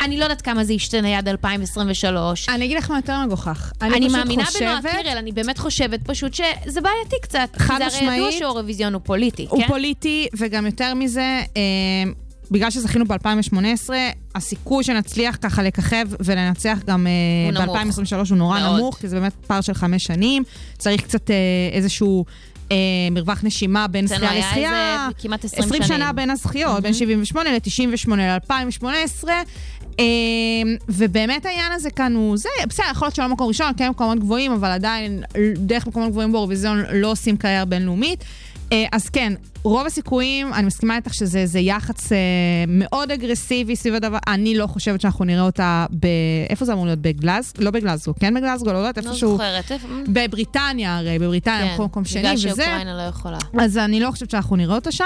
אני 0.02 0.18
לא 0.18 0.24
יודעת 0.24 0.42
כמה 0.42 0.64
זה 0.64 0.72
ישתנה 0.72 1.18
עד 1.18 1.28
2023. 1.28 2.48
אני 2.48 2.64
אגיד 2.64 2.76
לך 2.76 2.90
מה 2.90 2.96
יותר 2.98 3.20
מגוחך. 3.26 3.72
אני, 3.82 4.00
פשוט 4.00 4.16
מאמינה 4.16 4.44
חושבת- 4.44 4.62
בנועה 4.62 5.02
קירל, 5.02 5.16
אני 5.18 5.32
באמת 5.32 5.58
חושבת 5.58 6.00
פשוט 6.06 6.34
שזה 6.34 6.80
בעייתי 6.80 7.16
קצת. 7.22 7.48
חד 7.56 7.78
זה 7.78 7.84
הרי 7.86 7.96
ידוע 7.96 8.12
משמעית. 8.14 8.38
שאירוויזיון 8.38 8.94
הוא 8.94 9.02
פוליטי, 9.04 9.46
הוא 9.50 9.60
כן? 9.60 9.68
פוליטי, 9.68 10.28
וגם 10.38 10.66
יותר 10.66 10.94
מזה, 10.94 11.20
אה, 11.56 11.62
בגלל 12.50 12.70
שזכינו 12.70 13.04
ב-2018, 13.04 13.90
הסיכוי 14.34 14.84
שנצליח 14.84 15.36
ככה 15.42 15.62
לככב 15.62 16.06
ולנצח 16.20 16.78
גם 16.86 17.06
אה, 17.06 17.64
נמוך. 17.64 17.76
ב-2023 17.76 18.30
הוא 18.30 18.38
נורא 18.38 18.60
מאוד. 18.60 18.80
נמוך, 18.80 18.98
כי 18.98 19.08
זה 19.08 19.20
באמת 19.20 19.32
פער 19.46 19.60
של 19.60 19.74
חמש 19.74 20.04
שנים. 20.04 20.42
צריך 20.78 21.00
קצת 21.00 21.30
אה, 21.30 21.36
איזשהו... 21.72 22.24
אה, 22.72 22.76
מרווח 23.10 23.40
נשימה 23.44 23.86
בין 23.86 24.04
אצלנו 24.04 24.26
זכייה 24.26 24.32
היה 24.32 24.48
לזכייה. 24.48 25.06
איזה 25.08 25.22
כמעט 25.22 25.44
20 25.44 25.64
20 25.64 25.82
שנים. 25.82 25.98
שנה 25.98 26.12
בין 26.12 26.30
הזכיות, 26.30 26.82
בין 26.82 26.94
78 26.94 27.50
ל-98 27.52 28.14
ל-2018. 28.16 29.28
אה, 30.00 30.04
ובאמת 30.88 31.46
העניין 31.46 31.72
הזה 31.72 31.90
כאן 31.90 32.14
הוא 32.14 32.36
זה, 32.36 32.48
בסדר, 32.68 32.86
יכול 32.90 33.06
להיות 33.06 33.14
שלא 33.14 33.28
מקום 33.28 33.48
ראשון, 33.48 33.72
כן 33.76 33.90
מקומות 33.90 34.18
גבוהים, 34.18 34.52
אבל 34.52 34.70
עדיין 34.70 35.22
דרך 35.56 35.86
מקומות 35.86 36.10
גבוהים 36.10 36.32
באירוויזיון 36.32 36.84
לא 36.92 37.10
עושים 37.10 37.36
קריירה 37.36 37.64
בינלאומית. 37.64 38.24
אה, 38.72 38.84
אז 38.92 39.08
כן, 39.08 39.32
רוב 39.64 39.86
הסיכויים, 39.86 40.54
אני 40.54 40.66
מסכימה 40.66 40.96
איתך 40.96 41.14
שזה 41.14 41.38
איזה 41.38 41.58
יח"צ 41.58 42.12
אה, 42.12 42.16
מאוד 42.68 43.10
אגרסיבי 43.10 43.76
סביב 43.76 43.94
הדבר, 43.94 44.18
אני 44.26 44.56
לא 44.58 44.66
חושבת 44.66 45.00
שאנחנו 45.00 45.24
נראה 45.24 45.42
אותה 45.42 45.86
ב... 46.00 46.06
איפה 46.50 46.64
זה 46.64 46.72
אמור 46.72 46.86
להיות? 46.86 46.98
בגלז? 46.98 47.52
לא 47.58 47.70
בגלזגו, 47.70 48.14
כן 48.20 48.34
בגלזגו? 48.34 48.72
לא 48.72 48.78
יודעת, 48.78 49.04
לא 49.04 49.10
איפשהו... 49.10 49.30
זוכרת. 49.32 49.72
איפה- 49.72 49.88
בבריטניה 50.08 50.96
הרי, 50.98 51.18
בבריטניה, 51.18 51.76
כן, 51.76 51.82
מקום 51.82 52.04
שני 52.04 52.20
בגלל 52.20 52.32
וזה. 52.34 52.48
שאוקראינה 52.48 52.96
לא 52.96 53.02
יכולה. 53.02 53.38
אז 53.60 53.78
אני 53.78 54.00
לא 54.00 54.10
חושבת 54.10 54.30
שאנחנו 54.30 54.56
נראה 54.56 54.74
אותה 54.74 54.92
שם, 54.92 55.04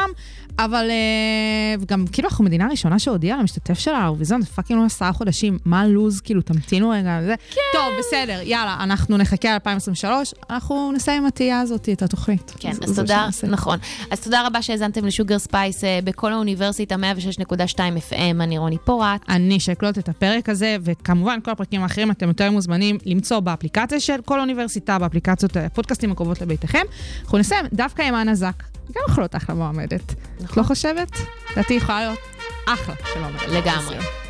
אבל 0.58 0.86
אה, 0.90 1.84
גם 1.86 2.04
כאילו 2.12 2.28
אנחנו 2.28 2.44
מדינה 2.44 2.68
ראשונה 2.70 2.98
שהודיעה 2.98 3.38
למשתתף 3.38 3.78
שלה 3.78 3.98
האירוויזיון, 3.98 4.42
זה 4.42 4.46
fucking 4.46 4.80
לא 4.80 4.86
עשרה 4.86 5.12
חודשים, 5.12 5.58
מה 5.64 5.80
הלו"ז, 5.80 6.20
כאילו, 6.20 6.42
תמתינו 6.42 6.90
רגע, 6.90 7.18
זה. 7.26 7.34
כן. 7.50 7.60
טוב, 7.72 7.82
בסדר, 7.98 8.40
יאללה, 8.44 8.76
אנחנו 8.80 9.16
נחכה 9.16 9.48
ל-2023, 9.56 10.04
אנחנו 10.50 10.92
נסיים 10.92 11.22
עם 11.22 11.26
התהייה 11.28 11.60
הזאת, 11.60 11.88
את 11.92 12.02
התוכנית. 12.02 12.54
כן, 12.60 12.70
אז 12.82 12.88
זה 12.88 13.02
תודה. 13.02 13.28
נכון. 13.48 13.78
אז 14.10 14.20
תודה 14.20 14.47
רבה 14.48 14.62
שהאזנתם 14.62 15.06
לשוגר 15.06 15.38
ספייס 15.38 15.84
אה, 15.84 15.98
בכל 16.04 16.32
האוניברסיטה 16.32 16.94
106.2 16.94 17.78
FM, 17.78 18.14
אני 18.40 18.58
רוני 18.58 18.78
פורט. 18.84 19.20
אני 19.28 19.60
שאקלוט 19.60 19.98
את 19.98 20.08
הפרק 20.08 20.48
הזה, 20.48 20.76
וכמובן 20.80 21.38
כל 21.44 21.50
הפרקים 21.50 21.82
האחרים 21.82 22.10
אתם 22.10 22.28
יותר 22.28 22.50
מוזמנים 22.50 22.98
למצוא 23.06 23.40
באפליקציה 23.40 24.00
של 24.00 24.20
כל 24.24 24.40
אוניברסיטה, 24.40 24.98
באפליקציות 24.98 25.56
הפודקאסטים 25.56 26.12
הקרובות 26.12 26.40
לביתכם. 26.40 26.82
אנחנו 27.22 27.38
נסיים 27.38 27.66
דווקא 27.72 28.02
עם 28.02 28.14
אנה 28.14 28.34
זק, 28.34 28.62
גם 28.94 29.02
יכולה 29.08 29.22
להיות 29.22 29.36
אחלה 29.36 29.54
מועמדת. 29.54 30.14
את 30.44 30.56
לא 30.56 30.62
חושבת? 30.62 31.10
לדעתי 31.52 31.74
יכולה 31.74 32.00
להיות 32.00 32.18
אחלה 32.66 32.94
של 33.14 33.20
מועמדת. 33.20 33.48
לגמרי. 33.48 34.27